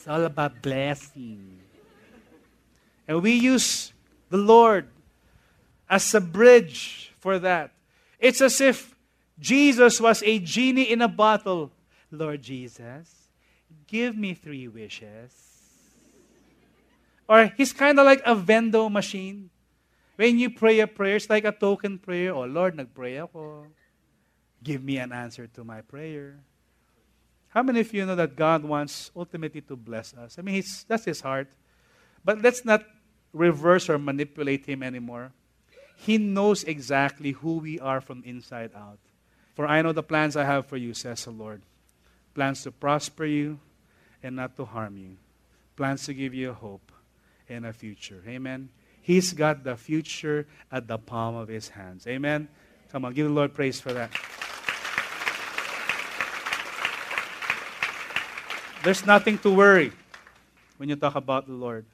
It's 0.05 0.13
all 0.13 0.21
about 0.21 0.61
blessing. 0.61 1.57
And 3.07 3.23
we 3.23 3.33
use 3.41 3.91
the 4.29 4.37
Lord 4.37 4.85
as 5.89 6.13
a 6.13 6.21
bridge 6.21 7.11
for 7.17 7.39
that. 7.39 7.73
It's 8.19 8.39
as 8.39 8.61
if 8.61 8.93
Jesus 9.39 9.99
was 9.99 10.21
a 10.21 10.37
genie 10.37 10.93
in 10.93 11.01
a 11.01 11.07
bottle. 11.07 11.71
Lord 12.11 12.43
Jesus, 12.43 13.09
give 13.87 14.15
me 14.15 14.35
three 14.35 14.67
wishes. 14.67 15.33
Or 17.27 17.49
he's 17.57 17.73
kind 17.73 17.97
of 17.99 18.05
like 18.05 18.21
a 18.27 18.35
vendo 18.35 18.91
machine. 18.91 19.49
When 20.17 20.37
you 20.37 20.51
pray 20.51 20.81
a 20.81 20.87
prayer, 20.87 21.15
it's 21.15 21.31
like 21.31 21.45
a 21.45 21.51
token 21.51 21.97
prayer. 21.97 22.31
Oh 22.31 22.45
Lord, 22.45 22.77
nagpray 22.77 23.17
ako. 23.23 23.73
Give 24.61 24.83
me 24.83 24.99
an 24.99 25.11
answer 25.11 25.47
to 25.57 25.63
my 25.63 25.81
prayer. 25.81 26.45
How 27.55 27.63
many 27.63 27.79
of 27.79 27.93
you 27.93 28.05
know 28.05 28.17
that 28.17 28.35
God 28.35 28.65
wants 28.65 29.11
ultimately 29.15 29.61
to 29.61 29.77
bless 29.77 30.13
us? 30.13 30.37
I 30.37 30.41
mean, 30.41 30.61
that's 30.89 31.05
his 31.05 31.21
heart. 31.21 31.47
But 32.25 32.41
let's 32.41 32.65
not 32.65 32.83
reverse 33.31 33.89
or 33.89 33.97
manipulate 33.97 34.65
him 34.65 34.83
anymore. 34.83 35.31
He 35.95 36.17
knows 36.17 36.65
exactly 36.65 37.31
who 37.31 37.59
we 37.59 37.79
are 37.79 38.01
from 38.01 38.23
inside 38.25 38.71
out. 38.75 38.99
For 39.55 39.65
I 39.65 39.81
know 39.81 39.93
the 39.93 40.03
plans 40.03 40.35
I 40.35 40.43
have 40.43 40.65
for 40.65 40.75
you, 40.75 40.93
says 40.93 41.23
the 41.23 41.31
Lord 41.31 41.61
plans 42.33 42.63
to 42.63 42.71
prosper 42.71 43.23
you 43.23 43.57
and 44.21 44.35
not 44.35 44.57
to 44.57 44.65
harm 44.65 44.97
you, 44.97 45.15
plans 45.77 46.05
to 46.05 46.13
give 46.13 46.33
you 46.33 46.49
a 46.49 46.53
hope 46.53 46.91
and 47.47 47.65
a 47.65 47.71
future. 47.71 48.21
Amen. 48.27 48.67
He's 49.01 49.31
got 49.31 49.63
the 49.63 49.77
future 49.77 50.45
at 50.69 50.89
the 50.89 50.97
palm 50.97 51.35
of 51.35 51.47
his 51.47 51.69
hands. 51.69 52.05
Amen. 52.05 52.49
Come 52.91 53.05
on, 53.05 53.13
give 53.13 53.27
the 53.27 53.33
Lord 53.33 53.53
praise 53.53 53.79
for 53.79 53.93
that. 53.93 54.11
There's 58.86 59.03
nothing 59.03 59.39
to 59.39 59.49
worry 59.49 59.91
when 60.77 60.89
you 60.89 60.95
talk 60.95 61.15
about 61.15 61.47
the 61.47 61.53
Lord. 61.53 61.88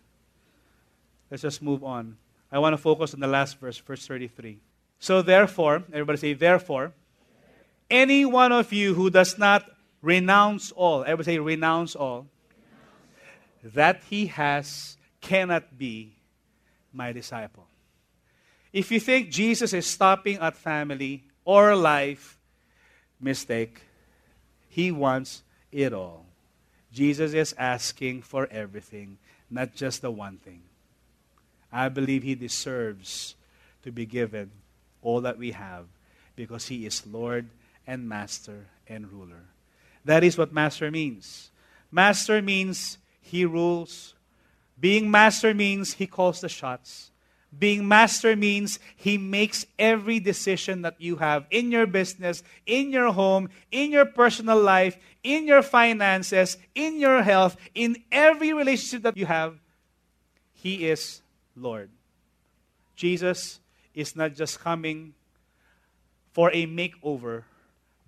Let's 1.29 1.41
just 1.41 1.61
move 1.61 1.85
on. 1.85 2.17
I 2.51 2.59
want 2.59 2.73
to 2.73 2.77
focus 2.77 3.13
on 3.13 3.21
the 3.21 3.27
last 3.27 3.57
verse, 3.61 3.77
verse 3.77 4.05
33. 4.05 4.59
So, 4.99 5.21
therefore, 5.21 5.83
everybody 5.93 6.17
say, 6.17 6.33
therefore, 6.33 6.91
any 7.89 8.25
one 8.25 8.51
of 8.51 8.73
you 8.73 8.93
who 8.93 9.09
does 9.09 9.37
not 9.37 9.71
renounce 10.01 10.73
all, 10.73 11.03
everybody 11.03 11.23
say, 11.23 11.39
renounce 11.39 11.95
all, 11.95 12.27
that 13.63 14.01
he 14.09 14.25
has 14.27 14.97
cannot 15.21 15.77
be 15.77 16.11
my 16.91 17.13
disciple. 17.13 17.67
If 18.73 18.91
you 18.91 18.99
think 18.99 19.29
Jesus 19.29 19.71
is 19.71 19.85
stopping 19.85 20.39
at 20.39 20.57
family 20.57 21.23
or 21.45 21.73
life, 21.73 22.37
mistake. 23.21 23.81
He 24.67 24.91
wants 24.91 25.43
it 25.71 25.93
all. 25.93 26.20
Jesus 26.91 27.33
is 27.33 27.55
asking 27.57 28.23
for 28.23 28.47
everything, 28.51 29.17
not 29.49 29.75
just 29.75 30.01
the 30.01 30.11
one 30.11 30.37
thing. 30.37 30.61
I 31.71 31.89
believe 31.89 32.23
he 32.23 32.35
deserves 32.35 33.35
to 33.83 33.91
be 33.91 34.05
given 34.05 34.51
all 35.01 35.21
that 35.21 35.37
we 35.37 35.51
have 35.51 35.85
because 36.35 36.67
he 36.67 36.85
is 36.85 37.07
Lord 37.07 37.47
and 37.87 38.07
Master 38.07 38.65
and 38.87 39.11
ruler. 39.11 39.45
That 40.03 40.23
is 40.23 40.37
what 40.37 40.53
master 40.53 40.89
means. 40.91 41.51
Master 41.91 42.41
means 42.41 42.97
he 43.21 43.45
rules. 43.45 44.15
Being 44.79 45.11
master 45.11 45.53
means 45.53 45.93
he 45.93 46.07
calls 46.07 46.41
the 46.41 46.49
shots. 46.49 47.10
Being 47.57 47.87
master 47.87 48.35
means 48.35 48.79
he 48.95 49.17
makes 49.17 49.65
every 49.77 50.19
decision 50.19 50.83
that 50.83 50.95
you 50.99 51.17
have 51.17 51.45
in 51.51 51.71
your 51.71 51.85
business, 51.85 52.43
in 52.65 52.91
your 52.91 53.11
home, 53.11 53.49
in 53.71 53.91
your 53.91 54.05
personal 54.05 54.59
life, 54.59 54.97
in 55.23 55.45
your 55.45 55.61
finances, 55.61 56.57
in 56.75 56.99
your 56.99 57.21
health, 57.21 57.57
in 57.75 57.97
every 58.11 58.53
relationship 58.53 59.03
that 59.03 59.17
you 59.17 59.25
have. 59.25 59.59
He 60.53 60.87
is 60.87 61.21
Lord. 61.55 61.89
Jesus 62.95 63.59
is 63.93 64.15
not 64.15 64.33
just 64.33 64.59
coming 64.59 65.13
for 66.31 66.49
a 66.51 66.65
makeover, 66.65 67.43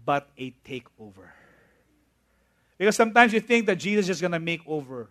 but 0.06 0.30
a 0.38 0.54
takeover. 0.66 1.28
Because 2.78 2.96
sometimes 2.96 3.34
you 3.34 3.40
think 3.40 3.66
that 3.66 3.76
Jesus 3.76 4.10
is 4.10 4.22
going 4.22 4.32
to 4.32 4.40
make 4.40 4.62
over 4.66 5.10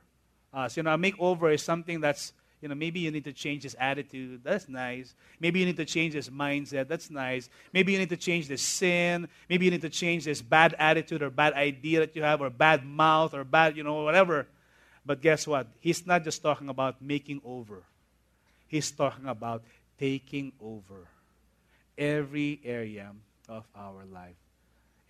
us. 0.52 0.76
You 0.76 0.82
know, 0.82 0.94
a 0.94 0.98
makeover 0.98 1.52
is 1.52 1.62
something 1.62 2.00
that's, 2.00 2.32
you 2.62 2.68
know, 2.68 2.76
maybe 2.76 3.00
you 3.00 3.10
need 3.10 3.24
to 3.24 3.32
change 3.32 3.64
his 3.64 3.74
attitude. 3.74 4.42
That's 4.44 4.68
nice. 4.68 5.14
Maybe 5.40 5.58
you 5.58 5.66
need 5.66 5.76
to 5.78 5.84
change 5.84 6.14
his 6.14 6.30
mindset. 6.30 6.86
That's 6.86 7.10
nice. 7.10 7.50
Maybe 7.72 7.92
you 7.92 7.98
need 7.98 8.10
to 8.10 8.16
change 8.16 8.46
this 8.46 8.62
sin. 8.62 9.28
Maybe 9.50 9.64
you 9.64 9.72
need 9.72 9.82
to 9.82 9.90
change 9.90 10.24
this 10.24 10.40
bad 10.40 10.76
attitude 10.78 11.22
or 11.22 11.30
bad 11.30 11.54
idea 11.54 11.98
that 11.98 12.14
you 12.14 12.22
have 12.22 12.40
or 12.40 12.50
bad 12.50 12.86
mouth 12.86 13.34
or 13.34 13.42
bad, 13.42 13.76
you 13.76 13.82
know, 13.82 14.04
whatever. 14.04 14.46
But 15.04 15.20
guess 15.20 15.44
what? 15.44 15.66
He's 15.80 16.06
not 16.06 16.22
just 16.22 16.40
talking 16.40 16.68
about 16.68 17.02
making 17.02 17.42
over. 17.44 17.82
He's 18.68 18.92
talking 18.92 19.26
about 19.26 19.64
taking 19.98 20.52
over 20.62 21.08
every 21.98 22.60
area 22.64 23.10
of 23.48 23.66
our 23.74 24.04
life. 24.04 24.36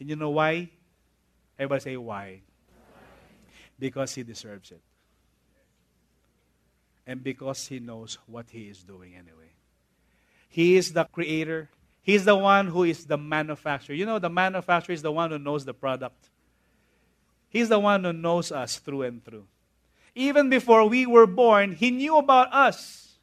And 0.00 0.09
you 0.09 0.16
know 0.16 0.30
why? 0.30 0.70
Everybody 1.59 1.80
say 1.82 1.96
why. 1.98 2.40
Because 3.78 4.14
he 4.14 4.22
deserves 4.22 4.70
it. 4.70 4.80
And 7.07 7.22
because 7.22 7.66
he 7.66 7.80
knows 7.80 8.18
what 8.26 8.46
he 8.50 8.68
is 8.68 8.82
doing 8.82 9.14
anyway. 9.14 9.50
He 10.48 10.76
is 10.76 10.92
the 10.92 11.05
creator. 11.05 11.70
He's 12.03 12.24
the 12.24 12.36
one 12.36 12.68
who 12.68 12.84
is 12.84 13.07
the 13.07 13.16
manufacturer. 13.16 13.94
You 13.94 14.07
know, 14.07 14.18
the 14.18 14.30
manufacturer 14.30 14.92
is 14.92 15.03
the 15.03 15.12
one 15.12 15.30
who 15.30 15.38
knows 15.38 15.64
the 15.64 15.74
product. 15.74 16.30
He's 17.48 17.68
the 17.68 17.78
one 17.78 18.05
who 18.05 18.12
knows 18.12 18.53
us 18.53 18.78
through 18.78 19.03
and 19.03 19.24
through. 19.24 19.46
Even 20.14 20.50
before 20.50 20.88
we 20.88 21.07
were 21.07 21.26
born, 21.26 21.72
he 21.72 21.90
knew 21.90 22.18
about 22.18 22.53
us. 22.53 23.18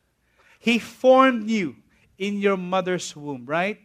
He 0.59 0.79
formed 0.79 1.49
you 1.49 1.75
in 2.17 2.39
your 2.39 2.57
mother's 2.57 3.15
womb, 3.15 3.45
right? 3.45 3.79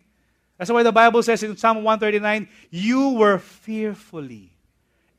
That's 0.58 0.70
why 0.70 0.82
the 0.82 0.92
Bible 0.92 1.22
says 1.22 1.42
in 1.42 1.56
Psalm 1.56 1.78
139, 1.78 2.48
you 2.70 3.10
were 3.10 3.38
fearfully 3.38 4.52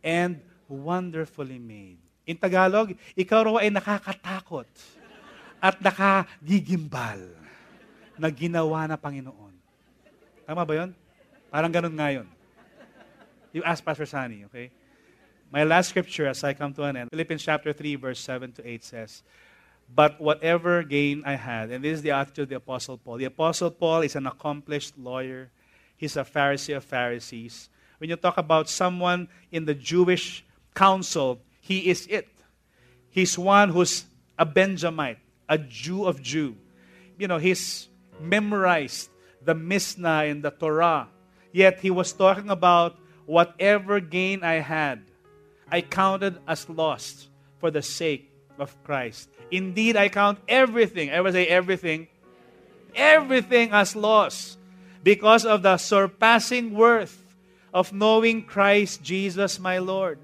and 0.04 0.42
wonderfully 0.68 1.60
made. 1.60 1.98
In 2.26 2.36
Tagalog, 2.38 2.98
ikaw 3.14 3.46
raw 3.46 3.56
ay 3.62 3.70
nakakatakot 3.70 4.66
at 5.62 5.78
nakagigimbal 5.78 7.22
na 8.18 8.30
ginawa 8.34 8.90
na 8.90 8.98
Panginoon. 8.98 9.54
Tama 10.46 10.66
ba 10.66 10.74
yun? 10.74 10.92
Parang 11.54 11.72
ganun 11.72 11.94
nga 11.94 12.10
yun. 12.10 12.28
You 13.54 13.64
ask 13.64 13.86
Pastor 13.86 14.06
Sani, 14.06 14.44
okay? 14.50 14.74
My 15.54 15.64
last 15.64 15.94
scripture 15.94 16.28
as 16.28 16.44
I 16.44 16.52
come 16.52 16.74
to 16.74 16.84
an 16.84 16.98
end, 16.98 17.10
Philippians 17.14 17.46
chapter 17.46 17.72
3, 17.72 17.96
verse 17.96 18.20
7 18.20 18.52
to 18.60 18.62
8 18.68 18.84
says, 18.84 19.24
but 19.88 20.20
whatever 20.20 20.82
gain 20.84 21.22
I 21.26 21.36
had, 21.38 21.70
and 21.70 21.84
this 21.84 22.02
is 22.02 22.02
the 22.02 22.12
attitude 22.12 22.44
of 22.44 22.50
the 22.50 22.58
Apostle 22.58 22.98
Paul. 22.98 23.18
The 23.18 23.30
Apostle 23.30 23.70
Paul 23.70 24.02
is 24.02 24.16
an 24.16 24.26
accomplished 24.26 24.98
lawyer, 24.98 25.52
he's 25.96 26.18
a 26.18 26.26
Pharisee 26.26 26.76
of 26.76 26.84
Pharisees. 26.84 27.70
When 28.00 28.10
you 28.10 28.16
talk 28.18 28.38
about 28.38 28.68
someone 28.68 29.30
in 29.52 29.66
the 29.66 29.76
Jewish 29.76 30.44
council, 30.74 31.40
he 31.66 31.90
is 31.90 32.06
it. 32.06 32.30
He's 33.10 33.40
one 33.40 33.70
who's 33.70 34.06
a 34.38 34.46
Benjamite, 34.46 35.18
a 35.50 35.58
Jew 35.58 36.06
of 36.06 36.22
Jew. 36.22 36.56
You 37.18 37.28
know, 37.28 37.40
he's 37.40 37.90
memorized 38.22 39.10
the 39.42 39.56
Mishnah 39.56 40.30
and 40.30 40.44
the 40.44 40.52
Torah. 40.52 41.08
Yet 41.52 41.80
he 41.80 41.90
was 41.90 42.14
talking 42.14 42.52
about 42.52 43.00
whatever 43.26 44.00
gain 44.00 44.44
I 44.44 44.62
had, 44.62 45.02
I 45.72 45.82
counted 45.82 46.38
as 46.48 46.70
lost 46.70 47.30
for 47.58 47.72
the 47.72 47.82
sake 47.82 48.30
of 48.60 48.76
Christ. 48.84 49.28
Indeed, 49.50 49.98
I 49.98 50.10
count 50.10 50.38
everything, 50.48 51.10
I 51.10 51.20
would 51.20 51.34
say 51.34 51.48
everything, 51.48 52.10
everything 52.94 53.72
as 53.72 53.96
loss 53.96 54.56
because 55.02 55.46
of 55.46 55.64
the 55.64 55.78
surpassing 55.78 56.76
worth 56.76 57.26
of 57.74 57.92
knowing 57.92 58.46
Christ 58.46 59.02
Jesus 59.02 59.58
my 59.58 59.80
Lord. 59.80 60.20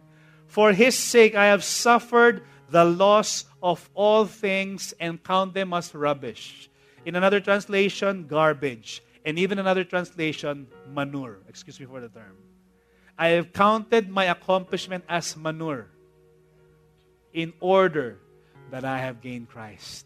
For 0.52 0.74
his 0.74 1.00
sake 1.00 1.34
I 1.34 1.46
have 1.46 1.64
suffered 1.64 2.44
the 2.68 2.84
loss 2.84 3.46
of 3.64 3.90
all 3.94 4.26
things 4.26 4.94
and 5.00 5.24
count 5.24 5.54
them 5.54 5.72
as 5.72 5.96
rubbish. 5.96 6.70
In 7.06 7.16
another 7.16 7.40
translation, 7.40 8.28
garbage. 8.28 9.02
And 9.24 9.40
even 9.40 9.60
another 9.60 9.86
translation, 9.86 10.68
manure. 10.92 11.40
Excuse 11.48 11.80
me 11.80 11.86
for 11.86 12.02
the 12.02 12.10
term. 12.10 12.36
I 13.18 13.40
have 13.40 13.54
counted 13.54 14.10
my 14.10 14.26
accomplishment 14.26 15.06
as 15.08 15.38
manure 15.38 15.88
in 17.32 17.54
order 17.62 18.20
that 18.72 18.84
I 18.84 19.00
have 19.00 19.22
gained 19.22 19.48
Christ. 19.48 20.06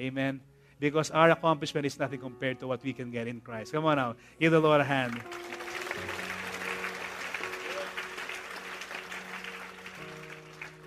Amen. 0.00 0.40
Because 0.80 1.12
our 1.12 1.30
accomplishment 1.30 1.86
is 1.86 1.96
nothing 1.96 2.18
compared 2.18 2.58
to 2.58 2.66
what 2.66 2.82
we 2.82 2.92
can 2.92 3.12
get 3.12 3.28
in 3.28 3.40
Christ. 3.40 3.70
Come 3.70 3.84
on 3.84 3.98
now. 3.98 4.16
Give 4.40 4.50
the 4.50 4.58
Lord 4.58 4.80
a 4.80 4.84
hand. 4.84 5.22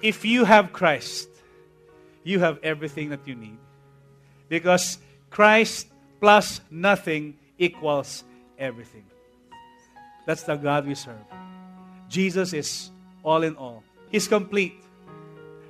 If 0.02 0.24
you 0.26 0.46
have 0.46 0.72
Christ, 0.72 1.30
you 2.24 2.40
have 2.40 2.60
everything 2.64 3.10
that 3.10 3.28
you 3.28 3.36
need. 3.36 3.58
Because 4.48 4.98
Christ 5.30 5.88
plus 6.20 6.62
nothing 6.70 7.38
equals 7.58 8.24
everything. 8.58 9.06
That's 10.26 10.44
the 10.44 10.56
God 10.56 10.88
we 10.88 10.96
serve. 10.96 11.26
Jesus 12.08 12.54
is 12.54 12.92
all 13.24 13.44
in 13.44 13.56
all. 13.56 13.84
He's 14.10 14.28
complete. 14.28 14.84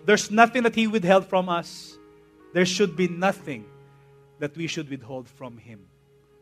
There's 0.06 0.32
nothing 0.32 0.64
that 0.64 0.76
He 0.76 0.88
withheld 0.88 1.28
from 1.28 1.50
us. 1.50 1.98
There 2.54 2.66
should 2.66 2.96
be 2.96 3.08
nothing 3.08 3.66
that 4.40 4.56
we 4.56 4.68
should 4.68 4.90
withhold 4.90 5.28
from 5.28 5.58
Him. 5.58 5.82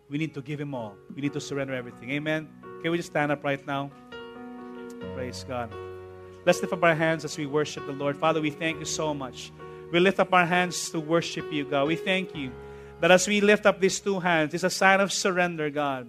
We 0.10 0.18
need 0.18 0.34
to 0.36 0.42
give 0.42 0.60
Him 0.60 0.74
all. 0.74 0.96
We 1.14 1.22
need 1.22 1.34
to 1.34 1.42
surrender 1.42 1.74
everything. 1.74 2.12
Amen. 2.12 2.48
Can 2.82 2.92
we 2.92 2.98
just 2.98 3.10
stand 3.10 3.32
up 3.32 3.44
right 3.44 3.66
now? 3.66 3.92
Praise 5.16 5.44
God. 5.48 5.87
Let's 6.46 6.62
lift 6.62 6.74
up 6.74 6.84
our 6.84 6.96
hands 6.96 7.26
as 7.26 7.38
we 7.38 7.46
worship 7.46 7.86
the 7.86 7.92
Lord. 7.92 8.18
Father, 8.18 8.42
we 8.42 8.50
thank 8.50 8.80
you 8.80 8.86
so 8.86 9.14
much. 9.14 9.52
We 9.92 10.00
lift 10.00 10.20
up 10.20 10.34
our 10.34 10.46
hands 10.46 10.90
to 10.92 11.00
worship 11.00 11.52
you, 11.52 11.66
God. 11.66 11.88
We 11.88 11.96
thank 11.96 12.36
you 12.36 12.52
that 13.00 13.12
as 13.12 13.28
we 13.28 13.42
lift 13.42 13.66
up 13.66 13.80
these 13.80 14.00
two 14.00 14.20
hands, 14.20 14.54
it's 14.54 14.64
a 14.64 14.70
sign 14.70 15.00
of 15.00 15.12
surrender, 15.12 15.70
God. 15.70 16.08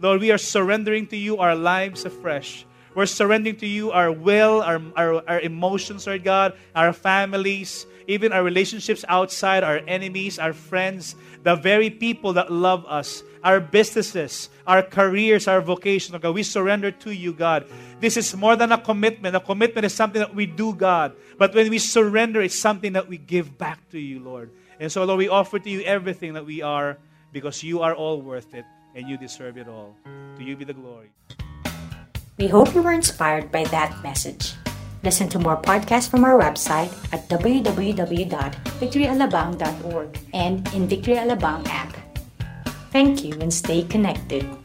Lord, 0.00 0.20
we 0.20 0.30
are 0.30 0.38
surrendering 0.38 1.06
to 1.08 1.16
you 1.16 1.38
our 1.38 1.54
lives 1.54 2.04
afresh. 2.04 2.64
We're 2.94 3.06
surrendering 3.06 3.56
to 3.56 3.66
you 3.66 3.92
our 3.92 4.10
will, 4.10 4.62
our, 4.62 4.80
our, 4.96 5.28
our 5.28 5.40
emotions, 5.40 6.06
Lord 6.06 6.24
God, 6.24 6.54
our 6.74 6.92
families, 6.92 7.86
even 8.06 8.32
our 8.32 8.42
relationships 8.42 9.04
outside, 9.08 9.62
our 9.62 9.80
enemies, 9.86 10.38
our 10.38 10.52
friends, 10.52 11.14
the 11.42 11.54
very 11.54 11.90
people 11.90 12.32
that 12.32 12.50
love 12.50 12.84
us, 12.86 13.22
our 13.42 13.60
businesses, 13.60 14.48
our 14.66 14.82
careers, 14.82 15.48
our 15.48 15.60
vocation, 15.60 16.14
oh 16.14 16.18
God. 16.18 16.34
We 16.34 16.42
surrender 16.42 16.90
to 16.90 17.14
you, 17.14 17.32
God. 17.32 17.66
This 18.00 18.16
is 18.16 18.34
more 18.36 18.56
than 18.56 18.72
a 18.72 18.78
commitment. 18.78 19.36
A 19.36 19.40
commitment 19.40 19.84
is 19.84 19.94
something 19.94 20.20
that 20.20 20.34
we 20.34 20.46
do, 20.46 20.74
God. 20.74 21.12
But 21.38 21.54
when 21.54 21.70
we 21.70 21.78
surrender, 21.78 22.40
it's 22.40 22.58
something 22.58 22.92
that 22.94 23.08
we 23.08 23.18
give 23.18 23.56
back 23.56 23.88
to 23.90 23.98
you, 23.98 24.20
Lord. 24.20 24.50
And 24.78 24.90
so, 24.90 25.04
Lord, 25.04 25.18
we 25.18 25.28
offer 25.28 25.58
to 25.58 25.70
you 25.70 25.82
everything 25.82 26.34
that 26.34 26.46
we 26.46 26.62
are 26.62 26.98
because 27.32 27.62
you 27.62 27.82
are 27.82 27.94
all 27.94 28.20
worth 28.20 28.54
it 28.54 28.64
and 28.94 29.08
you 29.08 29.16
deserve 29.16 29.56
it 29.56 29.68
all. 29.68 29.96
To 30.36 30.42
you 30.42 30.56
be 30.56 30.64
the 30.64 30.74
glory. 30.74 31.10
We 32.38 32.48
hope 32.48 32.74
you 32.74 32.82
were 32.82 32.92
inspired 32.92 33.52
by 33.52 33.64
that 33.64 34.02
message. 34.02 34.54
Listen 35.02 35.28
to 35.30 35.38
more 35.38 35.56
podcasts 35.60 36.08
from 36.08 36.24
our 36.24 36.38
website 36.38 36.92
at 37.12 37.28
www.victoryalabang.org 37.28 40.18
and 40.32 40.74
in 40.74 40.88
Victory 40.88 41.14
Alabang 41.14 41.66
app. 41.68 42.09
Thank 42.90 43.24
you 43.24 43.34
and 43.40 43.54
stay 43.54 43.82
connected. 43.84 44.59